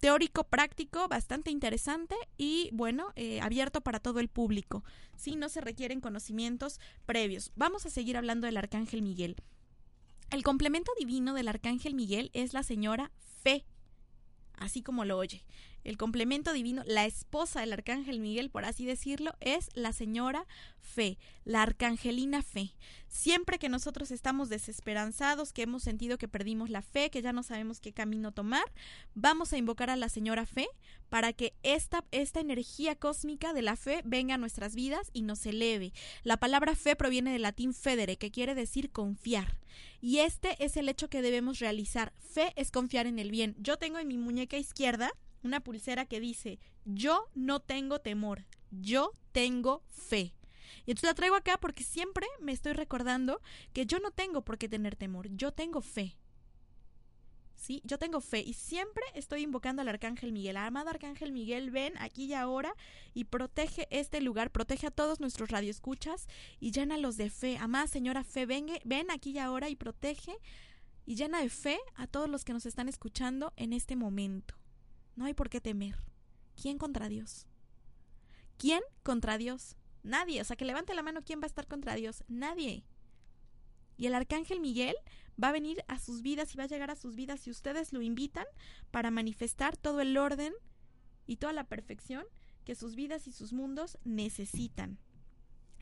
teórico 0.00 0.44
práctico 0.44 1.08
bastante 1.08 1.50
interesante 1.50 2.14
y 2.36 2.70
bueno, 2.72 3.12
eh, 3.16 3.40
abierto 3.40 3.80
para 3.80 4.00
todo 4.00 4.20
el 4.20 4.28
público. 4.28 4.84
Si 5.16 5.36
no 5.36 5.48
se 5.48 5.60
requieren 5.60 6.00
conocimientos 6.00 6.80
previos. 7.06 7.52
Vamos 7.56 7.86
a 7.86 7.90
seguir 7.90 8.16
hablando 8.16 8.46
del 8.46 8.56
Arcángel 8.56 9.02
Miguel. 9.02 9.36
El 10.30 10.42
complemento 10.42 10.92
divino 10.98 11.34
del 11.34 11.48
Arcángel 11.48 11.94
Miguel 11.94 12.30
es 12.32 12.54
la 12.54 12.62
señora 12.62 13.12
Fe, 13.42 13.64
así 14.54 14.82
como 14.82 15.04
lo 15.04 15.18
oye. 15.18 15.44
El 15.84 15.98
complemento 15.98 16.52
divino, 16.54 16.82
la 16.86 17.04
esposa 17.04 17.60
del 17.60 17.74
arcángel 17.74 18.18
Miguel, 18.18 18.50
por 18.50 18.64
así 18.64 18.86
decirlo, 18.86 19.34
es 19.40 19.68
la 19.74 19.92
señora 19.92 20.46
Fe, 20.80 21.18
la 21.44 21.62
arcangelina 21.62 22.42
Fe. 22.42 22.74
Siempre 23.06 23.58
que 23.58 23.68
nosotros 23.68 24.10
estamos 24.10 24.48
desesperanzados, 24.48 25.52
que 25.52 25.62
hemos 25.62 25.82
sentido 25.82 26.18
que 26.18 26.26
perdimos 26.26 26.70
la 26.70 26.82
fe, 26.82 27.10
que 27.10 27.22
ya 27.22 27.32
no 27.32 27.42
sabemos 27.42 27.80
qué 27.80 27.92
camino 27.92 28.32
tomar, 28.32 28.64
vamos 29.14 29.52
a 29.52 29.58
invocar 29.58 29.90
a 29.90 29.96
la 29.96 30.08
señora 30.08 30.46
Fe 30.46 30.66
para 31.10 31.32
que 31.32 31.54
esta, 31.62 32.04
esta 32.10 32.40
energía 32.40 32.96
cósmica 32.96 33.52
de 33.52 33.62
la 33.62 33.76
fe 33.76 34.00
venga 34.04 34.34
a 34.34 34.38
nuestras 34.38 34.74
vidas 34.74 35.10
y 35.12 35.22
nos 35.22 35.44
eleve. 35.46 35.92
La 36.22 36.38
palabra 36.38 36.74
fe 36.74 36.96
proviene 36.96 37.32
del 37.32 37.42
latín 37.42 37.74
federe, 37.74 38.16
que 38.16 38.30
quiere 38.30 38.54
decir 38.54 38.90
confiar. 38.90 39.58
Y 40.00 40.18
este 40.18 40.62
es 40.64 40.76
el 40.76 40.88
hecho 40.88 41.08
que 41.08 41.22
debemos 41.22 41.58
realizar. 41.58 42.12
Fe 42.18 42.52
es 42.56 42.70
confiar 42.70 43.06
en 43.06 43.18
el 43.18 43.30
bien. 43.30 43.54
Yo 43.58 43.76
tengo 43.76 43.98
en 43.98 44.08
mi 44.08 44.16
muñeca 44.16 44.56
izquierda 44.56 45.12
una 45.44 45.60
pulsera 45.60 46.06
que 46.06 46.20
dice, 46.20 46.58
yo 46.84 47.28
no 47.34 47.60
tengo 47.60 48.00
temor, 48.00 48.44
yo 48.70 49.12
tengo 49.32 49.82
fe. 49.88 50.34
Y 50.86 50.90
entonces 50.90 51.10
la 51.10 51.14
traigo 51.14 51.36
acá 51.36 51.58
porque 51.58 51.84
siempre 51.84 52.26
me 52.40 52.52
estoy 52.52 52.72
recordando 52.72 53.40
que 53.72 53.86
yo 53.86 53.98
no 54.00 54.10
tengo 54.10 54.42
por 54.42 54.58
qué 54.58 54.68
tener 54.68 54.96
temor, 54.96 55.28
yo 55.30 55.52
tengo 55.52 55.80
fe. 55.80 56.16
¿sí? 57.56 57.80
Yo 57.84 57.98
tengo 57.98 58.20
fe 58.20 58.40
y 58.40 58.54
siempre 58.54 59.02
estoy 59.14 59.42
invocando 59.42 59.82
al 59.82 59.88
Arcángel 59.88 60.32
Miguel. 60.32 60.56
Amado 60.56 60.90
Arcángel 60.90 61.32
Miguel, 61.32 61.70
ven 61.70 61.94
aquí 61.98 62.26
y 62.26 62.34
ahora 62.34 62.74
y 63.14 63.24
protege 63.24 63.88
este 63.90 64.20
lugar, 64.20 64.50
protege 64.50 64.86
a 64.86 64.90
todos 64.90 65.20
nuestros 65.20 65.50
radioescuchas 65.50 66.28
y 66.60 66.72
llénalos 66.72 67.16
de 67.16 67.30
fe. 67.30 67.56
Amada 67.58 67.86
Señora 67.86 68.24
Fe, 68.24 68.46
ven, 68.46 68.66
ven 68.84 69.10
aquí 69.10 69.30
y 69.30 69.38
ahora 69.38 69.68
y 69.68 69.76
protege 69.76 70.36
y 71.06 71.16
llena 71.16 71.40
de 71.40 71.48
fe 71.48 71.78
a 71.94 72.06
todos 72.06 72.28
los 72.28 72.44
que 72.44 72.52
nos 72.52 72.66
están 72.66 72.88
escuchando 72.88 73.52
en 73.56 73.72
este 73.72 73.96
momento. 73.96 74.54
No 75.16 75.24
hay 75.24 75.34
por 75.34 75.48
qué 75.48 75.60
temer. 75.60 75.96
¿Quién 76.60 76.78
contra 76.78 77.08
Dios? 77.08 77.46
¿Quién 78.58 78.82
contra 79.02 79.38
Dios? 79.38 79.76
Nadie. 80.02 80.40
O 80.40 80.44
sea, 80.44 80.56
que 80.56 80.64
levante 80.64 80.94
la 80.94 81.02
mano, 81.02 81.22
¿quién 81.24 81.40
va 81.40 81.44
a 81.44 81.46
estar 81.46 81.66
contra 81.66 81.94
Dios? 81.94 82.24
Nadie. 82.28 82.84
Y 83.96 84.06
el 84.06 84.14
arcángel 84.14 84.60
Miguel 84.60 84.96
va 85.42 85.48
a 85.48 85.52
venir 85.52 85.84
a 85.88 85.98
sus 85.98 86.22
vidas 86.22 86.54
y 86.54 86.58
va 86.58 86.64
a 86.64 86.68
llegar 86.68 86.90
a 86.90 86.96
sus 86.96 87.16
vidas 87.16 87.40
si 87.40 87.50
ustedes 87.50 87.92
lo 87.92 88.02
invitan 88.02 88.46
para 88.90 89.10
manifestar 89.10 89.76
todo 89.76 90.00
el 90.00 90.16
orden 90.16 90.52
y 91.26 91.36
toda 91.36 91.52
la 91.52 91.64
perfección 91.64 92.24
que 92.64 92.74
sus 92.74 92.94
vidas 92.94 93.26
y 93.26 93.32
sus 93.32 93.52
mundos 93.52 93.98
necesitan. 94.04 94.98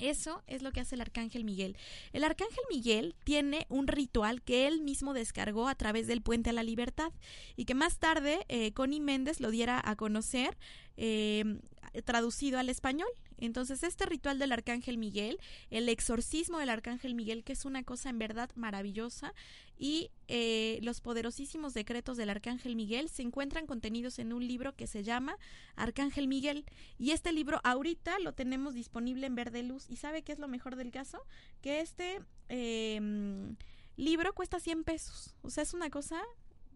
Eso 0.03 0.43
es 0.49 0.63
lo 0.63 0.73
que 0.73 0.81
hace 0.81 0.97
el 0.97 1.01
Arcángel 1.01 1.45
Miguel. 1.45 1.77
El 2.13 2.25
Arcángel 2.25 2.65
Miguel 2.69 3.15
tiene 3.23 3.67
un 3.69 3.87
ritual 3.87 4.43
que 4.43 4.67
él 4.67 4.83
mismo 4.83 5.15
descargó 5.15 5.69
a 5.69 5.77
través 5.77 6.09
del 6.09 6.23
Puente 6.23 6.51
a 6.51 6.53
la 6.53 6.65
Libertad 6.65 7.13
y 7.55 7.67
que 7.67 7.77
más 7.77 8.01
tarde 8.01 8.45
eh, 8.49 8.73
Connie 8.73 9.01
Méndez 9.01 9.39
lo 9.39 9.53
diera 9.53 9.81
a 9.85 9.95
conocer 9.95 10.59
eh, 10.97 11.61
traducido 12.05 12.59
al 12.59 12.69
español. 12.69 13.09
Entonces, 13.43 13.83
este 13.83 14.07
ritual 14.07 14.39
del 14.39 14.53
Arcángel 14.53 14.99
Miguel, 14.99 15.41
el 15.71 15.89
exorcismo 15.89 16.59
del 16.59 16.71
Arcángel 16.71 17.17
Miguel, 17.17 17.43
que 17.43 17.53
es 17.55 17.65
una 17.65 17.83
cosa 17.83 18.09
en 18.09 18.21
verdad 18.21 18.49
maravillosa, 18.55 19.35
y 19.77 20.13
eh, 20.29 20.79
los 20.83 21.01
poderosísimos 21.01 21.75
decretos 21.75 22.17
del 22.17 22.31
Arcángel 22.31 22.77
Miguel 22.77 23.09
se 23.09 23.23
encuentran 23.23 23.67
contenidos 23.67 24.21
en 24.21 24.33
un 24.33 24.47
libro 24.47 24.77
que 24.77 24.87
se 24.87 25.03
llama 25.03 25.37
Arcángel 25.75 26.29
Miguel. 26.29 26.65
Y 26.99 27.11
este 27.11 27.33
libro 27.33 27.61
ahorita 27.65 28.21
lo 28.21 28.33
tenemos 28.33 28.75
disponible 28.75 29.27
en 29.27 29.35
verde 29.35 29.65
luz. 29.65 29.87
¿Y 29.91 29.97
sabe 29.97 30.23
qué 30.23 30.31
es 30.31 30.39
lo 30.39 30.47
mejor 30.47 30.77
del 30.77 30.93
caso? 30.93 31.19
Que 31.63 31.81
este 31.81 32.21
em, 32.49 33.57
libro 33.97 34.33
cuesta 34.35 34.61
100 34.61 34.85
pesos. 34.85 35.35
O 35.43 35.51
sea, 35.51 35.65
es 35.65 35.75
una 35.75 35.91
cosa 35.91 36.23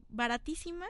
baratísima 0.08 0.86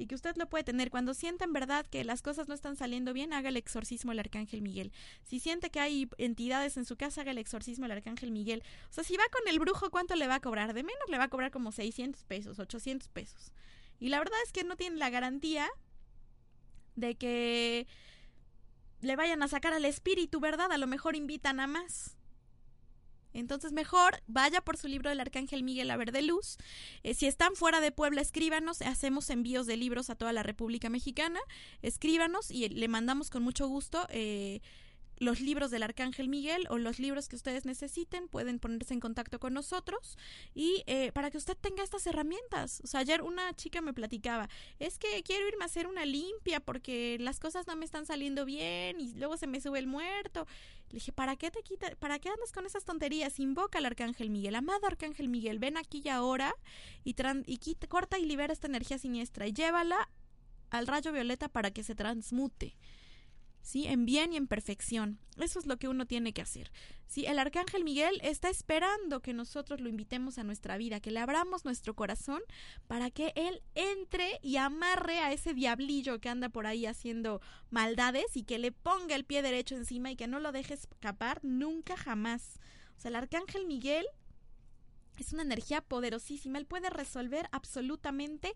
y 0.00 0.06
que 0.06 0.14
usted 0.14 0.34
lo 0.36 0.48
puede 0.48 0.64
tener. 0.64 0.90
Cuando 0.90 1.12
sienta 1.12 1.44
en 1.44 1.52
verdad 1.52 1.86
que 1.86 2.04
las 2.04 2.22
cosas 2.22 2.48
no 2.48 2.54
están 2.54 2.74
saliendo 2.74 3.12
bien, 3.12 3.34
haga 3.34 3.50
el 3.50 3.58
exorcismo 3.58 4.12
del 4.12 4.20
Arcángel 4.20 4.62
Miguel. 4.62 4.92
Si 5.24 5.40
siente 5.40 5.70
que 5.70 5.78
hay 5.78 6.08
entidades 6.16 6.78
en 6.78 6.86
su 6.86 6.96
casa, 6.96 7.20
haga 7.20 7.32
el 7.32 7.38
exorcismo 7.38 7.84
del 7.84 7.98
Arcángel 7.98 8.30
Miguel. 8.30 8.62
O 8.88 8.92
sea, 8.94 9.04
si 9.04 9.18
va 9.18 9.24
con 9.30 9.46
el 9.46 9.58
brujo, 9.58 9.90
¿cuánto 9.90 10.14
le 10.14 10.26
va 10.26 10.36
a 10.36 10.40
cobrar? 10.40 10.72
De 10.72 10.82
menos 10.82 11.08
le 11.10 11.18
va 11.18 11.24
a 11.24 11.28
cobrar 11.28 11.50
como 11.50 11.70
600 11.70 12.24
pesos, 12.24 12.58
800 12.58 13.08
pesos. 13.08 13.52
Y 13.98 14.08
la 14.08 14.18
verdad 14.18 14.38
es 14.42 14.52
que 14.52 14.64
no 14.64 14.76
tiene 14.76 14.96
la 14.96 15.10
garantía 15.10 15.68
de 16.96 17.16
que 17.16 17.86
le 19.02 19.16
vayan 19.16 19.42
a 19.42 19.48
sacar 19.48 19.74
al 19.74 19.84
espíritu, 19.84 20.40
¿verdad? 20.40 20.72
A 20.72 20.78
lo 20.78 20.86
mejor 20.86 21.14
invitan 21.14 21.60
a 21.60 21.66
más. 21.66 22.16
Entonces 23.32 23.72
mejor 23.72 24.22
vaya 24.26 24.60
por 24.60 24.76
su 24.76 24.88
libro 24.88 25.10
del 25.10 25.20
Arcángel 25.20 25.62
Miguel 25.62 25.90
a 25.90 25.96
ver 25.96 26.12
de 26.12 26.22
luz. 26.22 26.56
Eh, 27.02 27.14
si 27.14 27.26
están 27.26 27.54
fuera 27.54 27.80
de 27.80 27.92
Puebla, 27.92 28.20
escríbanos. 28.20 28.82
Hacemos 28.82 29.30
envíos 29.30 29.66
de 29.66 29.76
libros 29.76 30.10
a 30.10 30.14
toda 30.14 30.32
la 30.32 30.42
República 30.42 30.88
Mexicana. 30.88 31.40
Escríbanos 31.82 32.50
y 32.50 32.68
le 32.68 32.88
mandamos 32.88 33.30
con 33.30 33.42
mucho 33.42 33.68
gusto. 33.68 34.06
Eh, 34.10 34.60
los 35.20 35.40
libros 35.40 35.70
del 35.70 35.82
Arcángel 35.82 36.28
Miguel 36.28 36.66
o 36.70 36.78
los 36.78 36.98
libros 36.98 37.28
que 37.28 37.36
ustedes 37.36 37.66
necesiten, 37.66 38.26
pueden 38.26 38.58
ponerse 38.58 38.94
en 38.94 39.00
contacto 39.00 39.38
con 39.38 39.52
nosotros 39.52 40.16
y 40.54 40.82
eh, 40.86 41.12
para 41.12 41.30
que 41.30 41.36
usted 41.36 41.56
tenga 41.60 41.84
estas 41.84 42.06
herramientas. 42.06 42.80
O 42.82 42.86
sea, 42.86 43.00
ayer 43.00 43.20
una 43.20 43.54
chica 43.54 43.82
me 43.82 43.92
platicaba, 43.92 44.48
es 44.78 44.98
que 44.98 45.22
quiero 45.22 45.46
irme 45.46 45.62
a 45.62 45.66
hacer 45.66 45.86
una 45.86 46.06
limpia 46.06 46.60
porque 46.60 47.18
las 47.20 47.38
cosas 47.38 47.66
no 47.66 47.76
me 47.76 47.84
están 47.84 48.06
saliendo 48.06 48.46
bien 48.46 48.98
y 48.98 49.12
luego 49.12 49.36
se 49.36 49.46
me 49.46 49.60
sube 49.60 49.78
el 49.78 49.86
muerto. 49.86 50.46
Le 50.88 50.94
dije, 50.94 51.12
¿para 51.12 51.36
qué 51.36 51.50
te 51.50 51.62
quita, 51.62 51.94
para 51.96 52.18
qué 52.18 52.30
andas 52.30 52.50
con 52.50 52.64
esas 52.64 52.86
tonterías? 52.86 53.38
Invoca 53.38 53.78
al 53.78 53.86
Arcángel 53.86 54.30
Miguel, 54.30 54.54
amado 54.54 54.86
Arcángel 54.86 55.28
Miguel, 55.28 55.58
ven 55.58 55.76
aquí 55.76 56.00
y 56.02 56.08
ahora 56.08 56.54
y, 57.04 57.14
y 57.46 57.74
corta 57.88 58.18
y 58.18 58.24
libera 58.24 58.54
esta 58.54 58.68
energía 58.68 58.98
siniestra 58.98 59.46
y 59.46 59.52
llévala 59.52 60.08
al 60.70 60.86
rayo 60.86 61.12
violeta 61.12 61.48
para 61.48 61.70
que 61.70 61.82
se 61.82 61.94
transmute. 61.94 62.76
¿Sí? 63.62 63.86
En 63.86 64.04
bien 64.04 64.32
y 64.32 64.36
en 64.36 64.46
perfección. 64.46 65.18
Eso 65.38 65.58
es 65.58 65.66
lo 65.66 65.78
que 65.78 65.88
uno 65.88 66.06
tiene 66.06 66.32
que 66.32 66.42
hacer. 66.42 66.70
¿sí? 67.06 67.26
El 67.26 67.38
arcángel 67.38 67.84
Miguel 67.84 68.20
está 68.22 68.50
esperando 68.50 69.20
que 69.20 69.32
nosotros 69.32 69.80
lo 69.80 69.88
invitemos 69.88 70.38
a 70.38 70.44
nuestra 70.44 70.76
vida, 70.76 71.00
que 71.00 71.10
le 71.10 71.20
abramos 71.20 71.64
nuestro 71.64 71.94
corazón 71.94 72.42
para 72.86 73.10
que 73.10 73.32
él 73.36 73.62
entre 73.74 74.38
y 74.42 74.56
amarre 74.56 75.18
a 75.18 75.32
ese 75.32 75.54
diablillo 75.54 76.20
que 76.20 76.28
anda 76.28 76.48
por 76.48 76.66
ahí 76.66 76.86
haciendo 76.86 77.40
maldades 77.70 78.36
y 78.36 78.42
que 78.42 78.58
le 78.58 78.72
ponga 78.72 79.14
el 79.14 79.24
pie 79.24 79.42
derecho 79.42 79.76
encima 79.76 80.10
y 80.10 80.16
que 80.16 80.26
no 80.26 80.40
lo 80.40 80.52
deje 80.52 80.74
escapar 80.74 81.40
nunca 81.42 81.96
jamás. 81.96 82.58
O 82.96 83.00
sea, 83.00 83.08
el 83.08 83.16
arcángel 83.16 83.66
Miguel 83.66 84.06
es 85.18 85.32
una 85.32 85.42
energía 85.42 85.80
poderosísima, 85.82 86.58
él 86.58 86.66
puede 86.66 86.90
resolver 86.90 87.48
absolutamente 87.52 88.54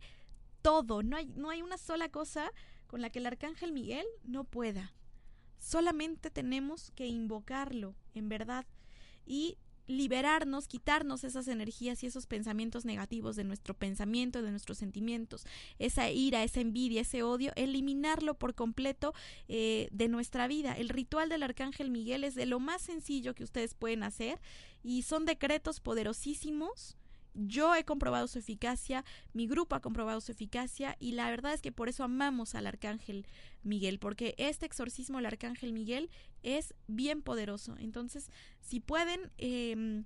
todo, 0.62 1.02
no 1.02 1.16
hay, 1.16 1.26
no 1.26 1.50
hay 1.50 1.60
una 1.60 1.76
sola 1.76 2.08
cosa 2.08 2.50
con 2.94 3.02
la 3.02 3.10
que 3.10 3.18
el 3.18 3.26
arcángel 3.26 3.72
Miguel 3.72 4.06
no 4.22 4.44
pueda. 4.44 4.92
Solamente 5.58 6.30
tenemos 6.30 6.92
que 6.92 7.08
invocarlo, 7.08 7.96
en 8.14 8.28
verdad, 8.28 8.66
y 9.26 9.58
liberarnos, 9.88 10.68
quitarnos 10.68 11.24
esas 11.24 11.48
energías 11.48 12.04
y 12.04 12.06
esos 12.06 12.28
pensamientos 12.28 12.84
negativos 12.84 13.34
de 13.34 13.42
nuestro 13.42 13.74
pensamiento, 13.74 14.42
de 14.42 14.52
nuestros 14.52 14.78
sentimientos, 14.78 15.44
esa 15.80 16.08
ira, 16.08 16.44
esa 16.44 16.60
envidia, 16.60 17.00
ese 17.00 17.24
odio, 17.24 17.50
eliminarlo 17.56 18.34
por 18.34 18.54
completo 18.54 19.12
eh, 19.48 19.88
de 19.90 20.06
nuestra 20.06 20.46
vida. 20.46 20.74
El 20.78 20.88
ritual 20.88 21.28
del 21.28 21.42
Arcángel 21.42 21.90
Miguel 21.90 22.22
es 22.22 22.36
de 22.36 22.46
lo 22.46 22.60
más 22.60 22.80
sencillo 22.80 23.34
que 23.34 23.42
ustedes 23.42 23.74
pueden 23.74 24.04
hacer 24.04 24.40
y 24.84 25.02
son 25.02 25.24
decretos 25.24 25.80
poderosísimos 25.80 26.96
yo 27.34 27.74
he 27.74 27.84
comprobado 27.84 28.26
su 28.28 28.38
eficacia, 28.38 29.04
mi 29.32 29.46
grupo 29.46 29.74
ha 29.74 29.80
comprobado 29.80 30.20
su 30.20 30.32
eficacia 30.32 30.96
y 30.98 31.12
la 31.12 31.28
verdad 31.30 31.54
es 31.54 31.62
que 31.62 31.72
por 31.72 31.88
eso 31.88 32.04
amamos 32.04 32.54
al 32.54 32.66
Arcángel 32.66 33.26
Miguel, 33.62 33.98
porque 33.98 34.34
este 34.38 34.66
exorcismo 34.66 35.18
del 35.18 35.26
Arcángel 35.26 35.72
Miguel 35.72 36.10
es 36.42 36.74
bien 36.86 37.22
poderoso. 37.22 37.76
Entonces, 37.78 38.30
si 38.60 38.80
pueden... 38.80 39.30
Eh, 39.38 40.04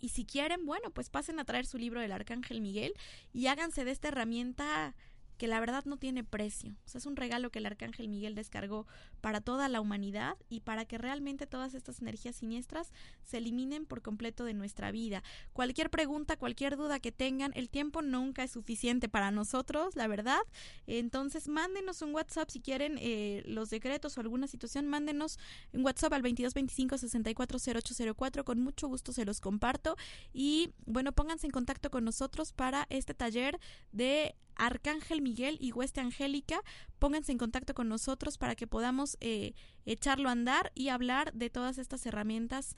y 0.00 0.10
si 0.10 0.26
quieren, 0.26 0.66
bueno, 0.66 0.90
pues 0.90 1.08
pasen 1.08 1.40
a 1.40 1.44
traer 1.46 1.64
su 1.64 1.78
libro 1.78 2.00
del 2.00 2.12
Arcángel 2.12 2.60
Miguel 2.60 2.92
y 3.32 3.46
háganse 3.46 3.84
de 3.84 3.92
esta 3.92 4.08
herramienta 4.08 4.94
que 5.36 5.46
la 5.46 5.60
verdad 5.60 5.84
no 5.84 5.96
tiene 5.96 6.24
precio. 6.24 6.72
O 6.84 6.88
sea, 6.88 6.98
es 6.98 7.06
un 7.06 7.16
regalo 7.16 7.50
que 7.50 7.58
el 7.58 7.66
Arcángel 7.66 8.08
Miguel 8.08 8.34
descargó 8.34 8.86
para 9.20 9.40
toda 9.40 9.68
la 9.68 9.80
humanidad 9.80 10.36
y 10.48 10.60
para 10.60 10.84
que 10.84 10.98
realmente 10.98 11.46
todas 11.46 11.74
estas 11.74 12.00
energías 12.00 12.36
siniestras 12.36 12.92
se 13.22 13.38
eliminen 13.38 13.86
por 13.86 14.02
completo 14.02 14.44
de 14.44 14.54
nuestra 14.54 14.90
vida. 14.90 15.22
Cualquier 15.52 15.90
pregunta, 15.90 16.36
cualquier 16.36 16.76
duda 16.76 17.00
que 17.00 17.12
tengan, 17.12 17.52
el 17.54 17.68
tiempo 17.68 18.02
nunca 18.02 18.44
es 18.44 18.52
suficiente 18.52 19.08
para 19.08 19.30
nosotros, 19.30 19.96
la 19.96 20.06
verdad. 20.06 20.40
Entonces, 20.86 21.48
mándenos 21.48 22.02
un 22.02 22.14
WhatsApp 22.14 22.50
si 22.50 22.60
quieren 22.60 22.98
eh, 23.00 23.42
los 23.46 23.70
decretos 23.70 24.16
o 24.16 24.20
alguna 24.20 24.46
situación, 24.46 24.86
mándenos 24.86 25.38
un 25.72 25.84
WhatsApp 25.84 26.12
al 26.12 26.22
2225 26.22 26.98
640804. 26.98 28.44
Con 28.44 28.60
mucho 28.60 28.88
gusto 28.88 29.12
se 29.12 29.24
los 29.24 29.40
comparto. 29.40 29.96
Y 30.32 30.70
bueno, 30.86 31.12
pónganse 31.12 31.46
en 31.46 31.52
contacto 31.52 31.90
con 31.90 32.04
nosotros 32.04 32.52
para 32.52 32.86
este 32.90 33.14
taller 33.14 33.58
de 33.92 34.34
Arcángel 34.56 35.22
Miguel 35.22 35.56
y 35.60 35.72
Hueste 35.72 36.00
Angélica, 36.00 36.60
pónganse 36.98 37.32
en 37.32 37.38
contacto 37.38 37.74
con 37.74 37.88
nosotros 37.88 38.38
para 38.38 38.56
que 38.56 38.66
podamos 38.66 39.16
eh, 39.20 39.54
echarlo 39.84 40.28
a 40.28 40.32
andar 40.32 40.72
y 40.74 40.88
hablar 40.88 41.32
de 41.32 41.50
todas 41.50 41.78
estas 41.78 42.04
herramientas 42.06 42.76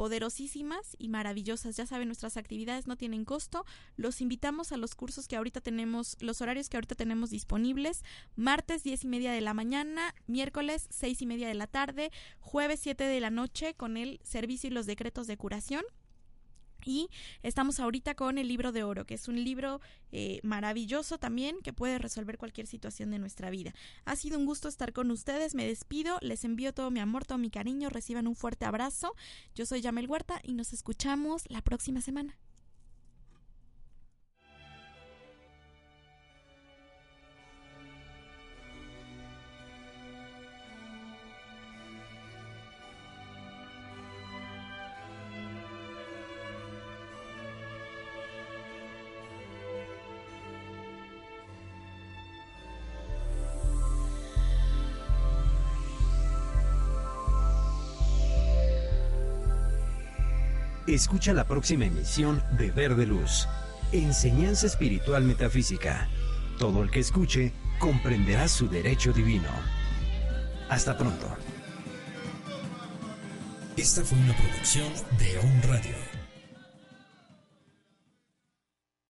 poderosísimas 0.00 0.96
y 0.98 1.10
maravillosas. 1.10 1.76
Ya 1.76 1.84
saben, 1.84 2.08
nuestras 2.08 2.38
actividades 2.38 2.86
no 2.86 2.96
tienen 2.96 3.26
costo. 3.26 3.66
Los 3.96 4.22
invitamos 4.22 4.72
a 4.72 4.78
los 4.78 4.94
cursos 4.94 5.28
que 5.28 5.36
ahorita 5.36 5.60
tenemos, 5.60 6.16
los 6.20 6.40
horarios 6.40 6.70
que 6.70 6.78
ahorita 6.78 6.94
tenemos 6.94 7.28
disponibles. 7.28 8.02
Martes 8.34 8.82
diez 8.82 9.04
y 9.04 9.08
media 9.08 9.30
de 9.30 9.42
la 9.42 9.52
mañana, 9.52 10.14
miércoles 10.26 10.86
seis 10.88 11.20
y 11.20 11.26
media 11.26 11.48
de 11.48 11.54
la 11.54 11.66
tarde, 11.66 12.10
jueves 12.38 12.80
siete 12.80 13.04
de 13.04 13.20
la 13.20 13.28
noche 13.28 13.74
con 13.74 13.98
el 13.98 14.20
servicio 14.22 14.70
y 14.70 14.72
los 14.72 14.86
decretos 14.86 15.26
de 15.26 15.36
curación. 15.36 15.84
Y 16.84 17.08
estamos 17.42 17.80
ahorita 17.80 18.14
con 18.14 18.38
el 18.38 18.48
libro 18.48 18.72
de 18.72 18.82
oro, 18.82 19.06
que 19.06 19.14
es 19.14 19.28
un 19.28 19.42
libro 19.42 19.80
eh, 20.12 20.40
maravilloso 20.42 21.18
también 21.18 21.56
que 21.62 21.72
puede 21.72 21.98
resolver 21.98 22.38
cualquier 22.38 22.66
situación 22.66 23.10
de 23.10 23.18
nuestra 23.18 23.50
vida. 23.50 23.74
Ha 24.04 24.16
sido 24.16 24.38
un 24.38 24.46
gusto 24.46 24.68
estar 24.68 24.92
con 24.92 25.10
ustedes, 25.10 25.54
me 25.54 25.66
despido, 25.66 26.18
les 26.20 26.44
envío 26.44 26.72
todo 26.72 26.90
mi 26.90 27.00
amor, 27.00 27.24
todo 27.24 27.38
mi 27.38 27.50
cariño, 27.50 27.88
reciban 27.88 28.26
un 28.26 28.36
fuerte 28.36 28.64
abrazo. 28.64 29.14
Yo 29.54 29.66
soy 29.66 29.80
Yamel 29.80 30.08
Huerta 30.08 30.40
y 30.42 30.54
nos 30.54 30.72
escuchamos 30.72 31.44
la 31.48 31.62
próxima 31.62 32.00
semana. 32.00 32.38
Escucha 60.90 61.32
la 61.32 61.44
próxima 61.44 61.84
emisión 61.84 62.42
de 62.58 62.72
Verde 62.72 63.06
Luz. 63.06 63.46
Enseñanza 63.92 64.66
espiritual 64.66 65.22
metafísica. 65.22 66.08
Todo 66.58 66.82
el 66.82 66.90
que 66.90 66.98
escuche 66.98 67.52
comprenderá 67.78 68.48
su 68.48 68.68
derecho 68.68 69.12
divino. 69.12 69.50
Hasta 70.68 70.98
pronto. 70.98 71.28
Esta 73.76 74.02
fue 74.02 74.18
una 74.18 74.36
producción 74.36 74.92
de 75.16 75.38
On 75.38 75.62
Radio. 75.62 76.09